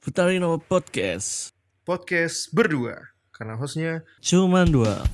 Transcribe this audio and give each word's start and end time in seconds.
Futarino 0.00 0.56
Podcast. 0.56 1.52
Podcast 1.84 2.48
berdua. 2.56 3.12
Karena 3.36 3.60
hostnya 3.60 4.00
Cuman 4.24 4.72
dua 4.72 5.04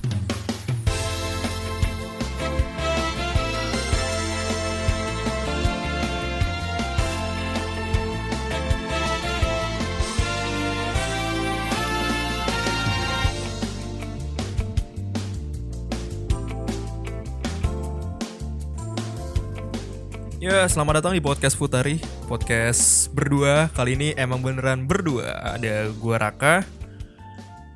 Ya, 20.47 20.63
selamat 20.63 21.03
datang 21.03 21.11
di 21.11 21.19
podcast 21.19 21.59
Futari, 21.59 21.99
podcast 22.31 23.11
berdua. 23.11 23.67
Kali 23.75 23.99
ini 23.99 24.15
emang 24.15 24.39
beneran 24.39 24.87
berdua. 24.87 25.59
Ada 25.59 25.91
gua 25.99 26.15
Raka. 26.23 26.63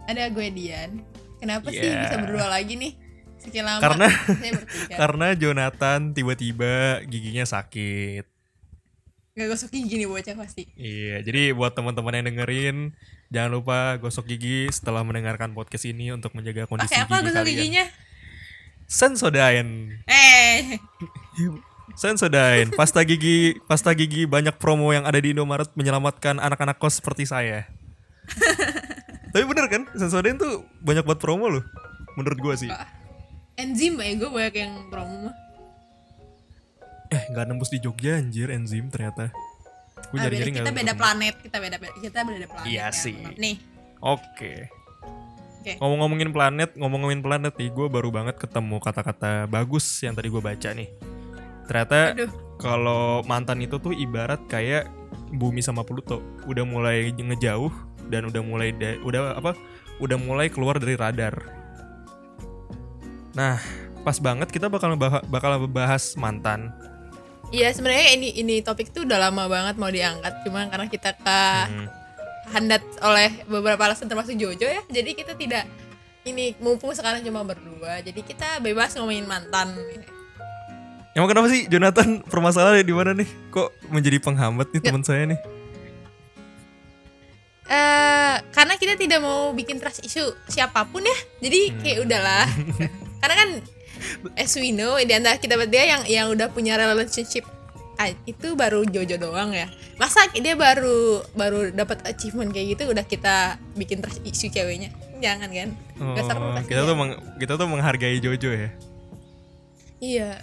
Ada 0.08 0.32
gue 0.32 0.48
Dian. 0.56 1.04
Kenapa 1.44 1.68
sih 1.68 1.84
Yeah. 1.84 2.08
bisa 2.08 2.16
berdua 2.24 2.48
lagi 2.48 2.80
nih? 2.80 2.96
Sekian 3.44 3.68
lama 3.68 3.84
Karena-. 3.84 4.08
Karena 5.04 5.28
Jonathan 5.36 6.16
tiba-tiba 6.16 7.04
giginya 7.12 7.44
sakit. 7.44 8.24
Gak 9.36 9.48
gosok 9.52 9.76
gigi 9.76 10.00
nih 10.00 10.08
bocah 10.08 10.36
pasti. 10.40 10.72
Iya, 10.80 11.28
jadi 11.28 11.52
buat 11.52 11.76
teman-teman 11.76 12.24
yang 12.24 12.32
dengerin, 12.32 12.96
jangan 13.36 13.52
lupa 13.52 14.00
gosok 14.00 14.32
gigi 14.32 14.72
setelah 14.72 15.04
mendengarkan 15.04 15.52
podcast 15.52 15.84
ini 15.92 16.16
untuk 16.16 16.32
menjaga 16.40 16.72
kondisi 16.72 16.96
Pakai 16.96 17.04
apa 17.04 17.20
gigi 17.20 17.26
gosok 17.28 17.36
kalian. 17.36 17.52
giginya? 17.52 17.86
Sensodyne. 18.88 20.08
Eh, 20.08 20.80
Sensodyne, 21.94 22.72
pasta 22.72 23.02
gigi, 23.02 23.56
pasta 23.64 23.92
gigi 23.92 24.24
banyak 24.24 24.56
promo 24.56 24.90
yang 24.90 25.04
ada 25.04 25.18
di 25.18 25.32
Indomaret 25.32 25.70
menyelamatkan 25.74 26.38
anak-anak 26.38 26.76
kos 26.76 26.98
seperti 26.98 27.26
saya. 27.26 27.68
Tapi 29.30 29.44
bener 29.44 29.66
kan, 29.68 29.84
Sensodyne 29.94 30.36
tuh 30.36 30.54
banyak 30.80 31.02
buat 31.02 31.18
promo 31.18 31.48
loh. 31.48 31.64
Menurut 32.14 32.40
gua 32.40 32.56
sih. 32.56 32.72
enzim 33.54 33.94
ya 33.96 34.16
gue 34.16 34.26
banyak 34.28 34.56
yang 34.58 34.74
promo 34.88 35.30
mah. 35.30 35.36
Eh, 37.10 37.24
nggak 37.30 37.46
nembus 37.46 37.70
di 37.70 37.78
Jogja 37.78 38.18
anjir 38.18 38.50
enzim 38.50 38.88
ternyata. 38.88 39.30
Gue 40.10 40.18
Ah, 40.18 40.26
beda- 40.26 40.34
nyari-nyari 40.34 40.52
kita 40.58 40.72
beda 40.74 40.94
planet, 40.96 41.36
kita 41.40 41.58
beda 41.60 41.78
kita 41.94 42.20
beda 42.22 42.48
planet. 42.48 42.68
Iya 42.68 42.80
ya. 42.82 42.92
sih. 42.92 43.16
Nih, 43.36 43.60
Oke. 44.02 44.66
Oke. 45.62 45.78
Ngomong-ngomongin 45.78 46.34
planet, 46.34 46.74
ngomong-ngomongin 46.74 47.22
planet 47.22 47.54
nih, 47.54 47.70
gue 47.70 47.86
baru 47.86 48.10
banget 48.10 48.34
ketemu 48.36 48.82
kata-kata 48.82 49.46
bagus 49.46 49.86
yang 50.02 50.18
tadi 50.18 50.26
gue 50.28 50.42
baca 50.42 50.70
nih. 50.74 50.90
Ternyata 51.72 52.20
kalau 52.60 53.24
mantan 53.24 53.64
itu 53.64 53.80
tuh 53.80 53.96
ibarat 53.96 54.44
kayak 54.52 54.92
bumi 55.32 55.64
sama 55.64 55.88
Pluto, 55.88 56.20
udah 56.44 56.68
mulai 56.68 57.16
ngejauh 57.16 57.72
dan 58.12 58.28
udah 58.28 58.44
mulai 58.44 58.76
da- 58.76 59.00
udah 59.08 59.40
apa? 59.40 59.56
Udah 60.04 60.20
mulai 60.20 60.52
keluar 60.52 60.76
dari 60.76 61.00
radar. 61.00 61.32
Nah, 63.32 63.56
pas 64.04 64.20
banget 64.20 64.52
kita 64.52 64.68
bakal 64.68 65.00
bakal 65.32 65.52
bahas 65.72 66.12
mantan. 66.20 66.76
Iya 67.56 67.72
sebenarnya 67.72 68.20
ini 68.20 68.36
ini 68.36 68.60
topik 68.60 68.92
tuh 68.92 69.08
udah 69.08 69.32
lama 69.32 69.48
banget 69.48 69.80
mau 69.80 69.88
diangkat, 69.88 70.44
cuma 70.44 70.68
karena 70.68 70.92
kita 70.92 71.16
ke 71.16 71.40
Hmm. 71.72 71.88
handat 72.52 72.84
oleh 73.00 73.48
beberapa 73.48 73.80
alasan 73.88 74.12
termasuk 74.12 74.36
Jojo 74.36 74.68
ya. 74.68 74.84
Jadi 74.92 75.16
kita 75.16 75.40
tidak 75.40 75.64
ini 76.28 76.52
mumpung 76.60 76.92
sekarang 76.92 77.24
cuma 77.24 77.48
berdua, 77.48 78.04
jadi 78.04 78.20
kita 78.20 78.60
bebas 78.60 79.00
ngomongin 79.00 79.24
mantan. 79.24 79.72
Emang 81.12 81.28
kenapa 81.28 81.52
sih 81.52 81.68
Jonathan? 81.68 82.24
Permasalahannya 82.24 82.88
di 82.88 82.96
mana 82.96 83.12
nih? 83.12 83.28
Kok 83.52 83.92
menjadi 83.92 84.18
penghambat 84.20 84.72
nih 84.72 84.82
teman 84.82 85.04
saya 85.04 85.28
nih? 85.28 85.40
eh 87.72 88.36
karena 88.52 88.76
kita 88.76 89.00
tidak 89.00 89.24
mau 89.24 89.56
bikin 89.56 89.80
trust 89.80 90.04
issue 90.04 90.28
siapa 90.48 90.84
pun 90.88 91.04
ya. 91.04 91.18
Jadi 91.40 91.72
kayak 91.80 92.00
udahlah. 92.04 92.44
Karena 93.24 93.36
kan 93.38 93.50
as 94.36 94.52
we 94.60 94.76
know 94.76 95.00
di 95.00 95.14
antara 95.14 95.40
kita 95.40 95.56
berdua 95.56 95.84
yang 95.86 96.02
yang 96.04 96.28
udah 96.28 96.52
punya 96.52 96.76
relationship 96.76 97.48
ah, 97.96 98.12
itu 98.28 98.60
baru 98.60 98.84
Jojo 98.84 99.16
doang 99.16 99.56
ya. 99.56 99.72
Masa 99.96 100.28
dia 100.34 100.52
baru 100.58 101.24
baru 101.32 101.72
dapat 101.72 102.04
achievement 102.04 102.52
kayak 102.52 102.76
gitu 102.76 102.92
udah 102.92 103.06
kita 103.08 103.56
bikin 103.80 104.04
trust 104.04 104.20
issue 104.26 104.52
ceweknya? 104.52 104.92
Jangan 105.24 105.48
kan? 105.48 105.70
Oh, 106.02 106.18
kita 106.66 106.82
tuh 106.84 106.96
meng- 106.98 107.20
kita 107.40 107.54
tuh 107.56 107.68
menghargai 107.72 108.20
Jojo 108.20 108.52
ya. 108.52 108.70
iya 110.02 110.42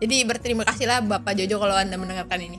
jadi 0.00 0.16
berterima 0.24 0.64
kasihlah 0.64 1.04
Bapak 1.04 1.36
Jojo 1.36 1.60
kalau 1.60 1.76
anda 1.76 1.94
mendengarkan 1.94 2.40
ini 2.40 2.58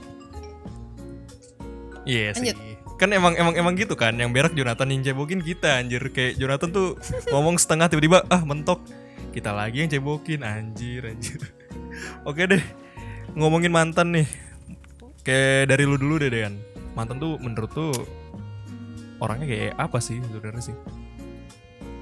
Iya 2.01 2.33
sih. 2.33 2.49
Lanjut. 2.49 2.57
Kan 2.97 3.13
emang 3.13 3.33
emang 3.37 3.53
emang 3.53 3.73
gitu 3.77 3.93
kan, 3.93 4.13
yang 4.17 4.33
berak 4.33 4.57
Jonathan 4.57 4.89
yang 4.89 5.01
cebokin 5.05 5.41
kita 5.41 5.77
anjir 5.77 6.01
kayak 6.09 6.33
Jonathan 6.37 6.69
tuh 6.73 6.97
ngomong 7.29 7.61
setengah 7.61 7.89
tiba-tiba 7.89 8.25
ah 8.29 8.41
mentok. 8.41 8.81
Kita 9.29 9.53
lagi 9.53 9.85
yang 9.85 9.89
cebokin 9.89 10.41
anjir 10.41 11.05
anjir. 11.05 11.37
Oke 12.29 12.49
deh. 12.49 12.63
Ngomongin 13.37 13.69
mantan 13.69 14.17
nih. 14.17 14.25
Kayak 15.21 15.77
dari 15.77 15.85
lu 15.85 15.97
dulu 16.01 16.17
deh 16.17 16.33
Dean. 16.33 16.57
Mantan 16.97 17.21
tuh 17.21 17.37
menurut 17.37 17.69
tuh 17.69 17.93
orangnya 19.21 19.45
kayak 19.45 19.73
apa 19.77 19.97
sih 20.01 20.17
sebenarnya 20.25 20.73
sih? 20.73 20.77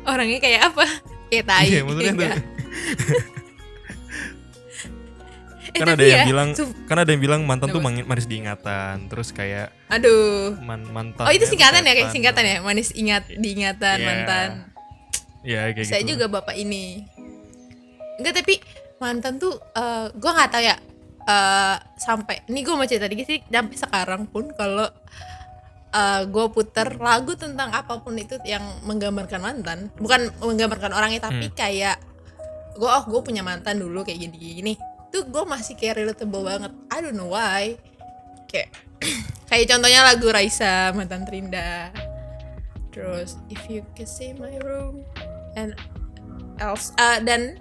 orangnya 0.08 0.40
kayak 0.42 0.62
apa 0.74 0.86
kayak 1.28 1.46
tai 1.46 1.68
Iya, 1.70 1.80
maksudnya 1.86 2.14
tuh. 2.24 2.32
Eh, 5.69 5.78
kan 5.78 5.88
ada 5.88 6.02
yang 6.02 6.19
ya, 6.19 6.25
bilang 6.25 6.50
kan 6.84 6.97
ada 6.97 7.09
yang 7.09 7.22
bilang 7.22 7.41
mantan 7.44 7.69
tuh 7.69 7.78
manis 7.80 8.25
diingatan 8.25 9.06
terus 9.06 9.30
kayak 9.30 9.69
aduh 9.85 10.57
man 10.59 10.81
mantan 10.85 11.24
Oh 11.24 11.31
itu 11.31 11.46
singkatan 11.46 11.81
ya 11.81 11.94
kayak 11.94 12.09
singkatan 12.09 12.44
ya 12.44 12.57
manis 12.59 12.90
ingat 12.91 13.30
diingatan 13.30 13.96
Iya. 13.96 14.06
mantan. 14.06 14.50
ya 15.40 15.62
kayak 15.69 15.85
Saya 15.85 16.02
gitu 16.02 16.18
juga 16.18 16.25
bapak 16.31 16.52
ini. 16.53 17.06
Enggak 18.18 18.44
tapi 18.44 18.59
mantan 18.97 19.38
tuh 19.38 19.56
eh 19.72 20.12
gue 20.12 20.28
nggak 20.30 20.50
tahu 20.50 20.63
ya 20.63 20.75
eh 21.22 21.75
sampai 21.96 22.44
ini 22.46 22.59
gue 22.59 22.74
mau 22.74 22.84
cerita 22.84 23.06
dikit 23.06 23.25
sih 23.25 23.40
sampai 23.41 23.78
sekarang 23.78 24.25
pun 24.25 24.51
kalau 24.51 24.90
eh 25.90 26.22
gue 26.24 26.46
puter 26.50 26.97
lagu 26.97 27.34
tentang 27.34 27.72
apa 27.72 27.97
pun 27.97 28.13
itu 28.13 28.36
yang 28.44 28.62
menggambarkan 28.84 29.40
mantan 29.40 29.90
bukan 29.96 30.28
menggambarkan 30.38 30.91
orangnya 30.91 31.24
tapi 31.24 31.47
Hmm. 31.47 31.56
kayak 31.56 31.97
gue 32.75 32.86
oh 32.88 33.03
gue 33.06 33.22
punya 33.22 33.40
mantan 33.40 33.78
dulu 33.78 34.03
kayak 34.03 34.19
gini 34.19 34.36
gini 34.36 34.74
tuh 35.09 35.25
gue 35.25 35.44
masih 35.44 35.74
kayak 35.74 35.97
relatable 35.97 36.44
banget 36.44 36.72
I 36.88 36.97
don't 37.00 37.14
know 37.14 37.30
why 37.30 37.75
kayak 38.46 38.70
kayak 39.50 39.66
contohnya 39.68 40.02
lagu 40.03 40.28
Raisa 40.28 40.90
mantan 40.92 41.24
Trinda 41.24 41.90
terus 42.90 43.38
if 43.48 43.62
you 43.66 43.86
can 43.94 44.06
see 44.06 44.34
my 44.34 44.53
room 44.59 45.02
and 45.53 45.74
else 46.58 46.92
uh, 46.96 47.18
dan 47.19 47.58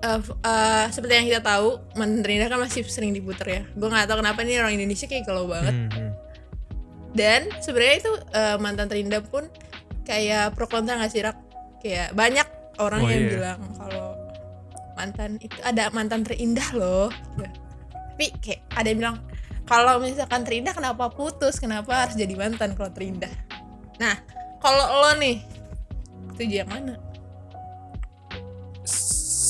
uh, 0.00 0.20
uh, 0.42 0.86
seperti 0.88 1.12
yang 1.14 1.26
kita 1.26 1.42
tahu 1.42 1.80
mantan 1.94 2.20
Trinda 2.20 2.46
kan 2.46 2.60
masih 2.60 2.84
sering 2.84 3.12
diputer 3.12 3.46
ya 3.46 3.62
gue 3.66 3.88
nggak 3.88 4.06
tahu 4.06 4.20
kenapa 4.20 4.40
nih 4.40 4.60
orang 4.60 4.74
Indonesia 4.74 5.04
kayak 5.04 5.24
galau 5.24 5.44
banget 5.44 5.74
Hmm, 5.74 5.88
hmm. 5.90 6.10
dan 7.12 7.40
sebenarnya 7.60 7.96
itu 8.00 8.12
uh, 8.32 8.56
mantan 8.58 8.86
Trinda 8.86 9.20
pun 9.20 9.46
kayak 10.04 10.52
pro 10.52 10.68
kontra 10.68 10.96
nggak 10.96 11.10
sih 11.10 11.20
Rak? 11.20 11.36
kayak 11.80 12.12
banyak 12.12 12.48
orang 12.76 13.00
Oh, 13.00 13.08
yang 13.08 13.24
iya. 13.24 13.32
bilang 13.32 13.60
kalau 13.76 14.13
mantan 14.94 15.36
itu 15.42 15.58
ada 15.62 15.90
mantan 15.90 16.22
terindah 16.22 16.68
loh. 16.74 17.10
Gitu. 17.38 17.46
tapi 18.14 18.30
kayak 18.38 18.62
ada 18.78 18.86
yang 18.86 18.98
bilang 19.02 19.16
kalau 19.66 19.98
misalkan 19.98 20.46
terindah 20.46 20.70
kenapa 20.70 21.10
putus? 21.10 21.58
Kenapa 21.58 22.06
harus 22.06 22.14
jadi 22.14 22.30
mantan 22.38 22.78
kalau 22.78 22.94
terindah? 22.94 23.30
Nah 23.98 24.14
kalau 24.62 24.86
lo 25.02 25.18
nih 25.18 25.42
itu 26.38 26.62
yang 26.62 26.70
mana? 26.70 26.94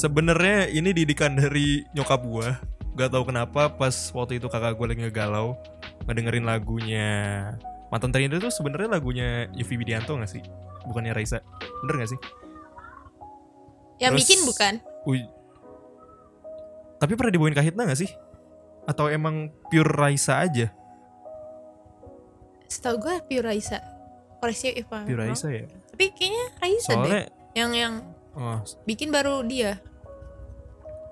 Sebenarnya 0.04 0.68
ini 0.72 0.92
didikan 0.92 1.36
dari 1.36 1.84
nyokap 1.92 2.20
gua. 2.24 2.56
Gak 2.94 3.10
tahu 3.10 3.26
kenapa 3.26 3.68
pas 3.74 3.92
waktu 4.14 4.38
itu 4.38 4.46
kakak 4.46 4.78
gue 4.78 4.86
lagi 4.86 5.00
ngegalau 5.02 5.58
ngedengerin 6.06 6.46
lagunya 6.46 7.10
mantan 7.90 8.14
terindah 8.14 8.38
tuh 8.38 8.54
sebenarnya 8.54 8.86
lagunya 8.86 9.50
Yufi 9.50 9.74
Widianto 9.74 10.14
gak 10.14 10.30
sih? 10.30 10.42
Bukannya 10.86 11.10
Raisa? 11.10 11.42
Bener 11.82 12.06
gak 12.06 12.10
sih? 12.14 12.20
Yang 13.98 14.12
Terus- 14.14 14.20
bikin 14.24 14.40
bukan 14.46 14.74
Uy. 15.04 15.20
tapi 16.94 17.20
pernah 17.20 17.36
dibawain 17.36 17.52
Kahitna 17.52 17.84
gak 17.84 18.00
sih? 18.00 18.08
Atau 18.88 19.12
emang 19.12 19.52
pure 19.68 19.92
Raisa 19.92 20.40
aja? 20.40 20.72
Setahu 22.64 22.96
gue 22.96 23.14
pure 23.28 23.44
Raisa. 23.44 23.84
Koreksi 24.40 24.72
if 24.72 24.88
I'm 24.88 25.04
pure. 25.04 25.20
Raisa 25.20 25.52
ya? 25.52 25.68
Tapi 25.68 26.04
kayaknya 26.16 26.44
Raisa 26.64 26.90
deh. 26.90 26.96
Soalnya 26.96 27.24
yang 27.52 27.70
yang 27.76 27.94
oh, 28.34 28.64
bikin 28.88 29.12
baru 29.12 29.44
dia 29.44 29.78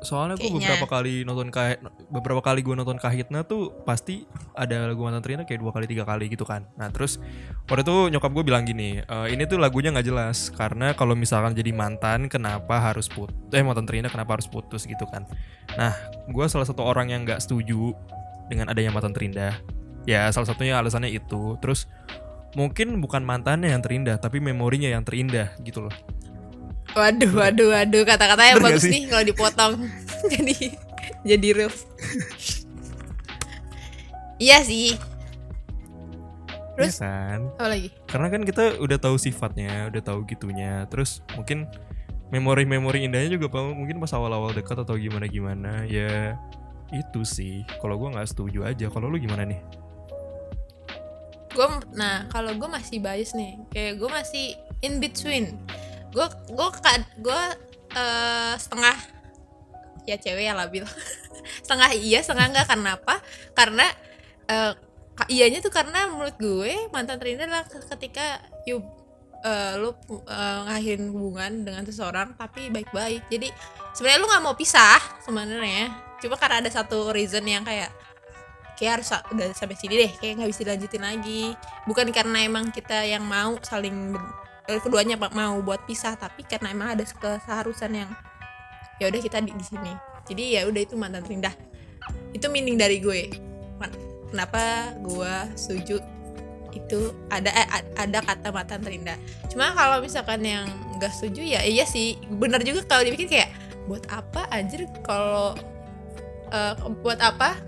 soalnya 0.03 0.37
gue 0.39 0.51
beberapa 0.51 0.87
kali 0.87 1.23
nonton 1.23 1.49
kahit 1.49 1.79
beberapa 2.11 2.43
kali 2.43 2.61
gue 2.61 2.75
nonton 2.75 2.99
kahitna 2.99 3.47
tuh 3.47 3.73
pasti 3.87 4.27
ada 4.55 4.91
lagu 4.91 5.03
mantan 5.03 5.23
Trina 5.23 5.43
kayak 5.47 5.63
dua 5.63 5.73
kali 5.73 5.87
tiga 5.87 6.05
kali 6.05 6.29
gitu 6.29 6.43
kan. 6.43 6.67
Nah 6.77 6.91
terus 6.91 7.23
waktu 7.71 7.87
itu 7.87 7.97
nyokap 8.13 8.31
gue 8.35 8.45
bilang 8.45 8.67
gini 8.67 9.01
"E, 9.03 9.17
ini 9.33 9.47
tuh 9.47 9.63
lagunya 9.63 9.95
nggak 9.95 10.07
jelas 10.07 10.51
karena 10.53 10.93
kalau 10.93 11.15
misalkan 11.15 11.55
jadi 11.55 11.71
mantan 11.73 12.27
kenapa 12.27 12.79
harus 12.79 13.07
put 13.09 13.31
eh 13.55 13.63
mantan 13.63 13.87
Trina 13.89 14.11
kenapa 14.11 14.37
harus 14.39 14.51
putus 14.51 14.85
gitu 14.85 15.07
kan. 15.09 15.25
Nah 15.79 15.95
gue 16.29 16.45
salah 16.51 16.67
satu 16.67 16.85
orang 16.85 17.11
yang 17.15 17.25
nggak 17.25 17.41
setuju 17.41 17.95
dengan 18.51 18.69
adanya 18.69 18.93
mantan 18.93 19.15
Trinda. 19.17 19.57
Ya 20.05 20.27
salah 20.35 20.51
satunya 20.51 20.77
alasannya 20.83 21.15
itu. 21.15 21.57
Terus 21.63 21.87
mungkin 22.53 23.01
bukan 23.01 23.25
mantannya 23.25 23.73
yang 23.73 23.81
terindah 23.81 24.21
tapi 24.21 24.37
memorinya 24.37 24.93
yang 24.93 25.05
terindah 25.05 25.57
gitu 25.65 25.89
loh 25.89 25.95
Waduh, 26.93 27.33
waduh, 27.33 27.69
waduh, 27.73 28.03
kata-kata 28.05 28.43
yang 28.45 28.61
Bener 28.61 28.69
gak 28.69 28.75
bagus 28.77 28.85
sih? 28.85 28.93
nih 28.93 29.03
kalau 29.09 29.25
dipotong. 29.25 29.73
jadi 30.33 30.57
jadi 31.25 31.49
real. 31.55 31.73
iya 34.37 34.59
sih. 34.61 34.99
Terus? 36.73 36.97
Iya 36.97 37.05
kan 37.05 37.41
Apa 37.61 37.69
lagi? 37.69 37.89
karena 38.09 38.27
kan 38.29 38.43
kita 38.43 38.65
udah 38.81 38.99
tahu 38.99 39.17
sifatnya 39.17 39.93
udah 39.93 40.03
tahu 40.03 40.25
gitunya 40.25 40.89
terus 40.89 41.21
mungkin 41.37 41.69
memori-memori 42.33 43.05
indahnya 43.05 43.37
juga 43.37 43.53
mungkin 43.61 44.01
pas 44.01 44.09
awal-awal 44.13 44.57
dekat 44.57 44.81
atau 44.81 44.97
gimana 44.97 45.29
gimana 45.29 45.85
ya 45.85 46.33
itu 46.89 47.29
sih 47.29 47.61
kalau 47.77 48.01
gua 48.01 48.17
nggak 48.17 48.25
setuju 48.25 48.65
aja 48.65 48.89
kalau 48.89 49.13
lu 49.13 49.21
gimana 49.21 49.45
nih 49.45 49.61
Gue, 51.53 51.69
nah 51.93 52.25
kalau 52.33 52.57
gue 52.57 52.65
masih 52.65 52.97
bias 52.97 53.37
nih, 53.37 53.61
kayak 53.69 54.01
gue 54.01 54.09
masih 54.09 54.47
in 54.81 54.97
between. 54.97 55.61
Gue, 56.13 56.27
gue, 56.53 56.69
gue 57.19 57.43
eh, 57.97 58.55
setengah 58.61 58.97
ya 60.05 60.17
cewek 60.19 60.45
ya 60.45 60.55
labil. 60.55 60.85
setengah 61.65 61.91
iya, 61.97 62.21
setengah 62.21 62.53
enggak 62.53 62.67
karena 62.69 62.91
apa? 63.01 63.15
Karena 63.57 63.87
ka- 65.17 65.31
iyanya 65.33 65.59
tuh 65.65 65.73
karena 65.73 66.09
menurut 66.09 66.37
gue 66.37 66.73
mantan 66.93 67.17
terindah 67.17 67.49
adalah 67.49 67.65
ketika 67.67 68.45
you 68.69 68.85
eh, 69.43 69.75
lu 69.81 69.97
eh, 70.29 70.59
ngakhirin 70.69 71.09
hubungan 71.11 71.53
dengan 71.67 71.83
seseorang 71.89 72.37
tapi 72.37 72.69
baik-baik. 72.69 73.27
Jadi 73.33 73.49
sebenarnya 73.97 74.21
lu 74.21 74.29
nggak 74.29 74.45
mau 74.45 74.55
pisah 74.55 75.01
sebenarnya. 75.25 75.91
Cuma 76.23 76.39
karena 76.39 76.63
ada 76.63 76.71
satu 76.71 77.11
reason 77.11 77.43
yang 77.43 77.67
kayak 77.67 77.91
kayak 78.79 78.99
harus 78.99 79.15
udah 79.31 79.47
sampai 79.55 79.77
sini 79.79 79.95
deh 79.95 80.13
kayak 80.19 80.43
nggak 80.43 80.51
bisa 80.51 80.67
dilanjutin 80.67 81.05
lagi 81.07 81.43
bukan 81.87 82.09
karena 82.11 82.43
emang 82.43 82.73
kita 82.75 83.05
yang 83.07 83.23
mau 83.23 83.55
saling 83.63 84.17
eh, 84.69 84.81
keduanya 84.83 85.19
mau 85.19 85.59
buat 85.63 85.83
pisah 85.89 86.15
tapi 86.15 86.47
karena 86.47 86.71
emang 86.71 86.95
ada 86.99 87.05
keseharusan 87.07 87.91
yang 87.95 88.11
ya 89.01 89.11
udah 89.11 89.21
kita 89.23 89.43
di, 89.43 89.51
di 89.55 89.65
sini. 89.67 89.93
Jadi 90.23 90.55
ya 90.55 90.67
udah 90.71 90.81
itu 90.83 90.95
mantan 90.95 91.27
terindah 91.27 91.55
itu 92.33 92.47
meaning 92.49 92.79
dari 92.79 92.99
gue. 92.99 93.31
Kenapa 94.33 94.95
gue 95.05 95.35
setuju 95.59 96.01
itu 96.73 97.13
ada 97.29 97.53
eh, 97.53 97.69
ada 98.01 98.25
kata 98.25 98.49
mantan 98.49 98.81
terindah 98.81 99.21
cuma 99.53 99.77
kalau 99.77 100.01
misalkan 100.01 100.41
yang 100.41 100.65
nggak 100.97 101.13
setuju 101.13 101.45
ya 101.45 101.61
iya 101.67 101.85
sih. 101.85 102.17
Bener 102.33 102.65
juga 102.65 102.81
kalau 102.89 103.05
dipikir 103.05 103.29
kayak 103.29 103.51
buat 103.85 104.09
apa 104.09 104.49
anjir 104.49 104.89
kalau 105.05 105.53
eh, 106.49 106.75
buat 107.05 107.21
apa? 107.21 107.61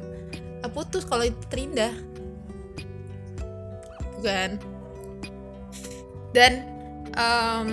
Eh, 0.64 0.70
putus 0.72 1.04
kalau 1.04 1.28
itu 1.28 1.36
terindah. 1.52 1.92
Bukan. 4.16 4.56
Dan 6.32 6.73
em, 7.14 7.66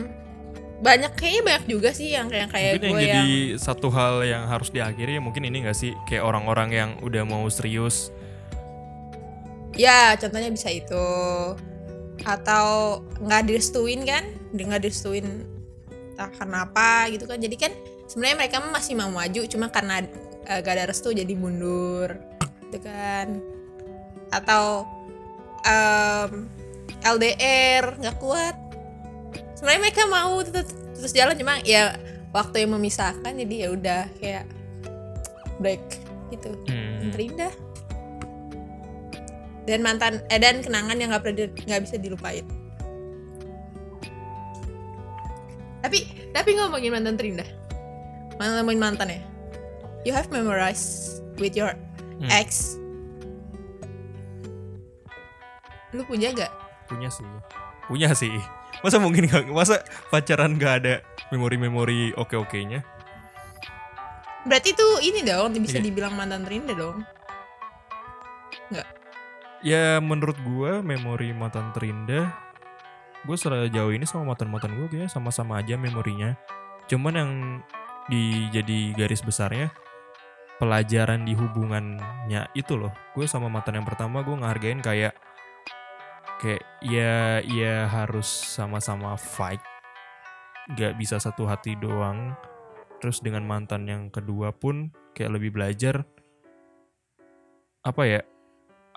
banyak 0.82 1.14
kayaknya 1.14 1.42
banyak 1.46 1.66
juga 1.70 1.90
sih 1.94 2.10
yang 2.10 2.26
yang 2.34 2.50
kayak 2.50 2.82
mungkin 2.82 2.90
yang 2.90 2.98
gue 2.98 3.02
jadi 3.06 3.34
yang 3.54 3.62
satu 3.62 3.88
hal 3.94 4.26
yang 4.26 4.50
harus 4.50 4.74
diakhiri 4.74 5.18
ya 5.18 5.22
mungkin 5.22 5.46
ini 5.46 5.62
gak 5.62 5.78
sih? 5.78 5.94
Kayak 6.10 6.26
orang-orang 6.26 6.70
yang 6.74 6.90
udah 7.06 7.22
mau 7.22 7.46
serius. 7.54 8.10
Ya 9.78 10.18
contohnya 10.18 10.50
bisa 10.50 10.74
itu. 10.74 11.08
Atau 12.26 13.02
nggak 13.22 13.46
direstuin 13.50 14.02
kan? 14.06 14.26
Nggak 14.54 14.90
direstuin 14.90 15.46
entah 16.14 16.34
kenapa 16.34 17.10
gitu 17.14 17.30
kan. 17.30 17.38
Jadi 17.38 17.56
kan 17.62 17.72
sebenarnya 18.10 18.38
mereka 18.46 18.58
masih 18.66 18.98
mau 18.98 19.14
maju 19.14 19.42
cuma 19.46 19.70
karena 19.70 20.02
eh, 20.50 20.60
gak 20.66 20.74
ada 20.82 20.90
restu 20.90 21.14
jadi 21.14 21.34
mundur. 21.38 22.18
Gitu 22.68 22.82
kan. 22.82 23.38
Atau 24.34 24.90
em, 25.62 26.50
LDR 27.06 28.02
nggak 28.02 28.18
kuat 28.18 28.61
sebenarnya 29.62 29.82
mereka 29.86 30.10
mau 30.10 30.42
tetap 30.42 30.66
terus 30.98 31.14
jalan 31.14 31.38
cuma 31.38 31.62
ya 31.62 31.94
waktu 32.34 32.66
yang 32.66 32.74
memisahkan 32.74 33.30
jadi 33.30 33.56
ya 33.56 33.68
udah 33.70 34.02
kayak 34.18 34.50
break 35.62 35.86
gitu. 36.34 36.50
Hmm. 36.66 37.14
terindah 37.14 37.54
dan 39.70 39.86
mantan 39.86 40.18
eh 40.34 40.42
dan 40.42 40.66
kenangan 40.66 40.98
yang 40.98 41.14
nggak 41.14 41.22
pernah 41.22 41.46
nggak 41.54 41.82
bisa 41.86 41.96
dilupain. 42.02 42.42
Tapi 45.86 45.98
tapi 46.34 46.50
ngomongin 46.58 46.90
mantan 46.90 47.14
terindah 47.22 47.46
mantan 48.42 48.66
ngomongin 48.66 48.82
mantan 48.82 49.08
ya 49.14 49.22
you 50.02 50.10
have 50.10 50.26
memorized 50.34 51.22
with 51.38 51.54
your 51.54 51.78
Hmm. 52.22 52.30
ex. 52.30 52.78
Lu 55.90 56.06
punya 56.06 56.30
gak 56.30 56.54
punya 56.86 57.10
sih. 57.10 57.26
Punya 57.90 58.14
sih 58.14 58.61
masa 58.82 58.98
mungkin 58.98 59.30
gak, 59.30 59.50
masa 59.50 59.86
pacaran 60.10 60.58
gak 60.58 60.74
ada 60.86 60.94
memori-memori 61.30 62.14
oke-oke 62.18 62.58
nya 62.66 62.82
berarti 64.42 64.74
tuh 64.74 65.02
ini 65.06 65.22
dong 65.22 65.54
bisa 65.62 65.78
Iya. 65.78 65.86
dibilang 65.86 66.18
mantan 66.18 66.42
terindah 66.42 66.74
dong. 66.74 67.06
Ya 69.62 70.02
menurut 70.02 70.34
gua 70.42 70.82
memori 70.82 71.30
mantan 71.38 71.70
terindah 71.78 72.34
gue 73.22 73.38
jauh 73.70 73.94
ini 73.94 74.02
sama 74.10 74.34
mantan-mantan 74.34 74.74
gue 74.74 74.90
kayaknya 74.90 75.10
sama-sama 75.14 75.62
aja 75.62 75.78
memorinya. 75.78 76.34
Cuman 76.90 77.14
yang 77.14 77.32
di 78.10 78.50
jadi 78.50 78.98
garis 78.98 79.22
besarnya 79.22 79.70
pelajaran 80.58 81.22
di 81.30 81.38
hubungannya 81.38 82.50
itu 82.58 82.74
loh. 82.74 82.90
Gue 83.14 83.30
sama 83.30 83.46
mantan 83.46 83.78
yang 83.78 83.86
pertama 83.86 84.26
gue 84.26 84.34
ngehargain 84.34 84.82
kayak 84.82 85.14
kayak 86.42 86.66
ya 86.82 87.46
ya 87.46 87.86
harus 87.86 88.26
sama-sama 88.26 89.14
fight. 89.16 89.62
Gak 90.74 90.98
bisa 90.98 91.22
satu 91.22 91.46
hati 91.46 91.78
doang. 91.78 92.34
Terus 92.98 93.22
dengan 93.22 93.46
mantan 93.46 93.86
yang 93.86 94.10
kedua 94.10 94.50
pun 94.50 94.90
kayak 95.14 95.38
lebih 95.38 95.54
belajar. 95.54 96.02
Apa 97.86 98.06
ya? 98.10 98.22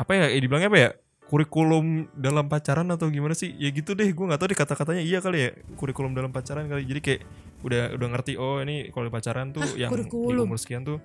Apa 0.01 0.13
ya? 0.17 0.33
Eh, 0.33 0.41
dibilangnya 0.41 0.73
apa 0.73 0.81
ya? 0.81 0.91
Kurikulum 1.25 2.13
dalam 2.17 2.53
pacaran 2.53 2.89
atau 2.93 3.09
gimana 3.09 3.33
sih? 3.33 3.53
Ya 3.57 3.73
gitu 3.73 3.97
deh 3.97 4.09
gue 4.09 4.25
nggak 4.25 4.41
tahu 4.41 4.49
deh 4.53 4.59
kata-katanya. 4.61 5.03
Iya 5.05 5.19
kali 5.25 5.39
ya 5.41 5.51
kurikulum 5.77 6.13
dalam 6.13 6.33
pacaran 6.33 6.69
kali. 6.69 6.85
Jadi 6.85 7.01
kayak 7.01 7.21
udah 7.65 7.97
udah 7.97 8.09
ngerti 8.13 8.37
oh 8.37 8.61
ini 8.61 8.93
kalau 8.93 9.09
pacaran 9.09 9.57
tuh 9.57 9.65
yang 9.81 9.89
di 9.89 10.05
kurikulum? 10.05 10.45
umur 10.53 10.61
sekian 10.61 10.85
tuh 10.85 11.01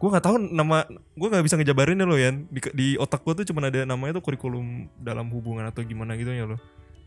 gue 0.00 0.08
nggak 0.08 0.24
tahu 0.24 0.36
nama 0.40 0.88
gue 0.88 1.28
nggak 1.28 1.44
bisa 1.44 1.60
ngejabarinnya 1.60 2.08
loh 2.08 2.16
ya 2.16 2.32
di, 2.32 2.60
di 2.72 2.88
otak 2.96 3.20
gue 3.20 3.44
tuh 3.44 3.52
cuma 3.52 3.68
ada 3.68 3.84
namanya 3.84 4.16
tuh 4.16 4.24
kurikulum 4.24 4.88
dalam 4.96 5.28
hubungan 5.28 5.68
atau 5.68 5.84
gimana 5.84 6.16
gitu 6.16 6.32
ya 6.32 6.48
loh 6.48 6.56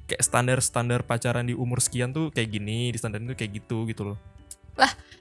kayak 0.06 0.22
standar 0.22 0.62
standar 0.62 1.02
pacaran 1.02 1.50
di 1.50 1.58
umur 1.58 1.82
sekian 1.82 2.14
tuh 2.14 2.30
kayak 2.30 2.54
gini 2.54 2.94
di 2.94 2.98
standar 3.02 3.18
itu 3.18 3.34
kayak 3.34 3.52
gitu 3.66 3.90
gitu 3.90 4.14
loh 4.14 4.18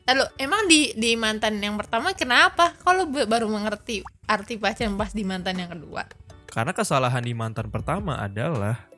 Lalu 0.03 0.25
emang 0.43 0.67
di 0.67 0.91
di 0.99 1.15
mantan 1.15 1.63
yang 1.63 1.79
pertama 1.79 2.11
kenapa? 2.15 2.75
Kalau 2.83 3.07
baru 3.07 3.47
mengerti 3.47 4.03
arti 4.27 4.59
pacaran 4.59 4.99
pas 4.99 5.15
di 5.15 5.23
mantan 5.23 5.63
yang 5.63 5.71
kedua? 5.71 6.03
Karena 6.51 6.75
kesalahan 6.75 7.23
di 7.23 7.33
mantan 7.33 7.71
pertama 7.71 8.19
adalah 8.19 8.91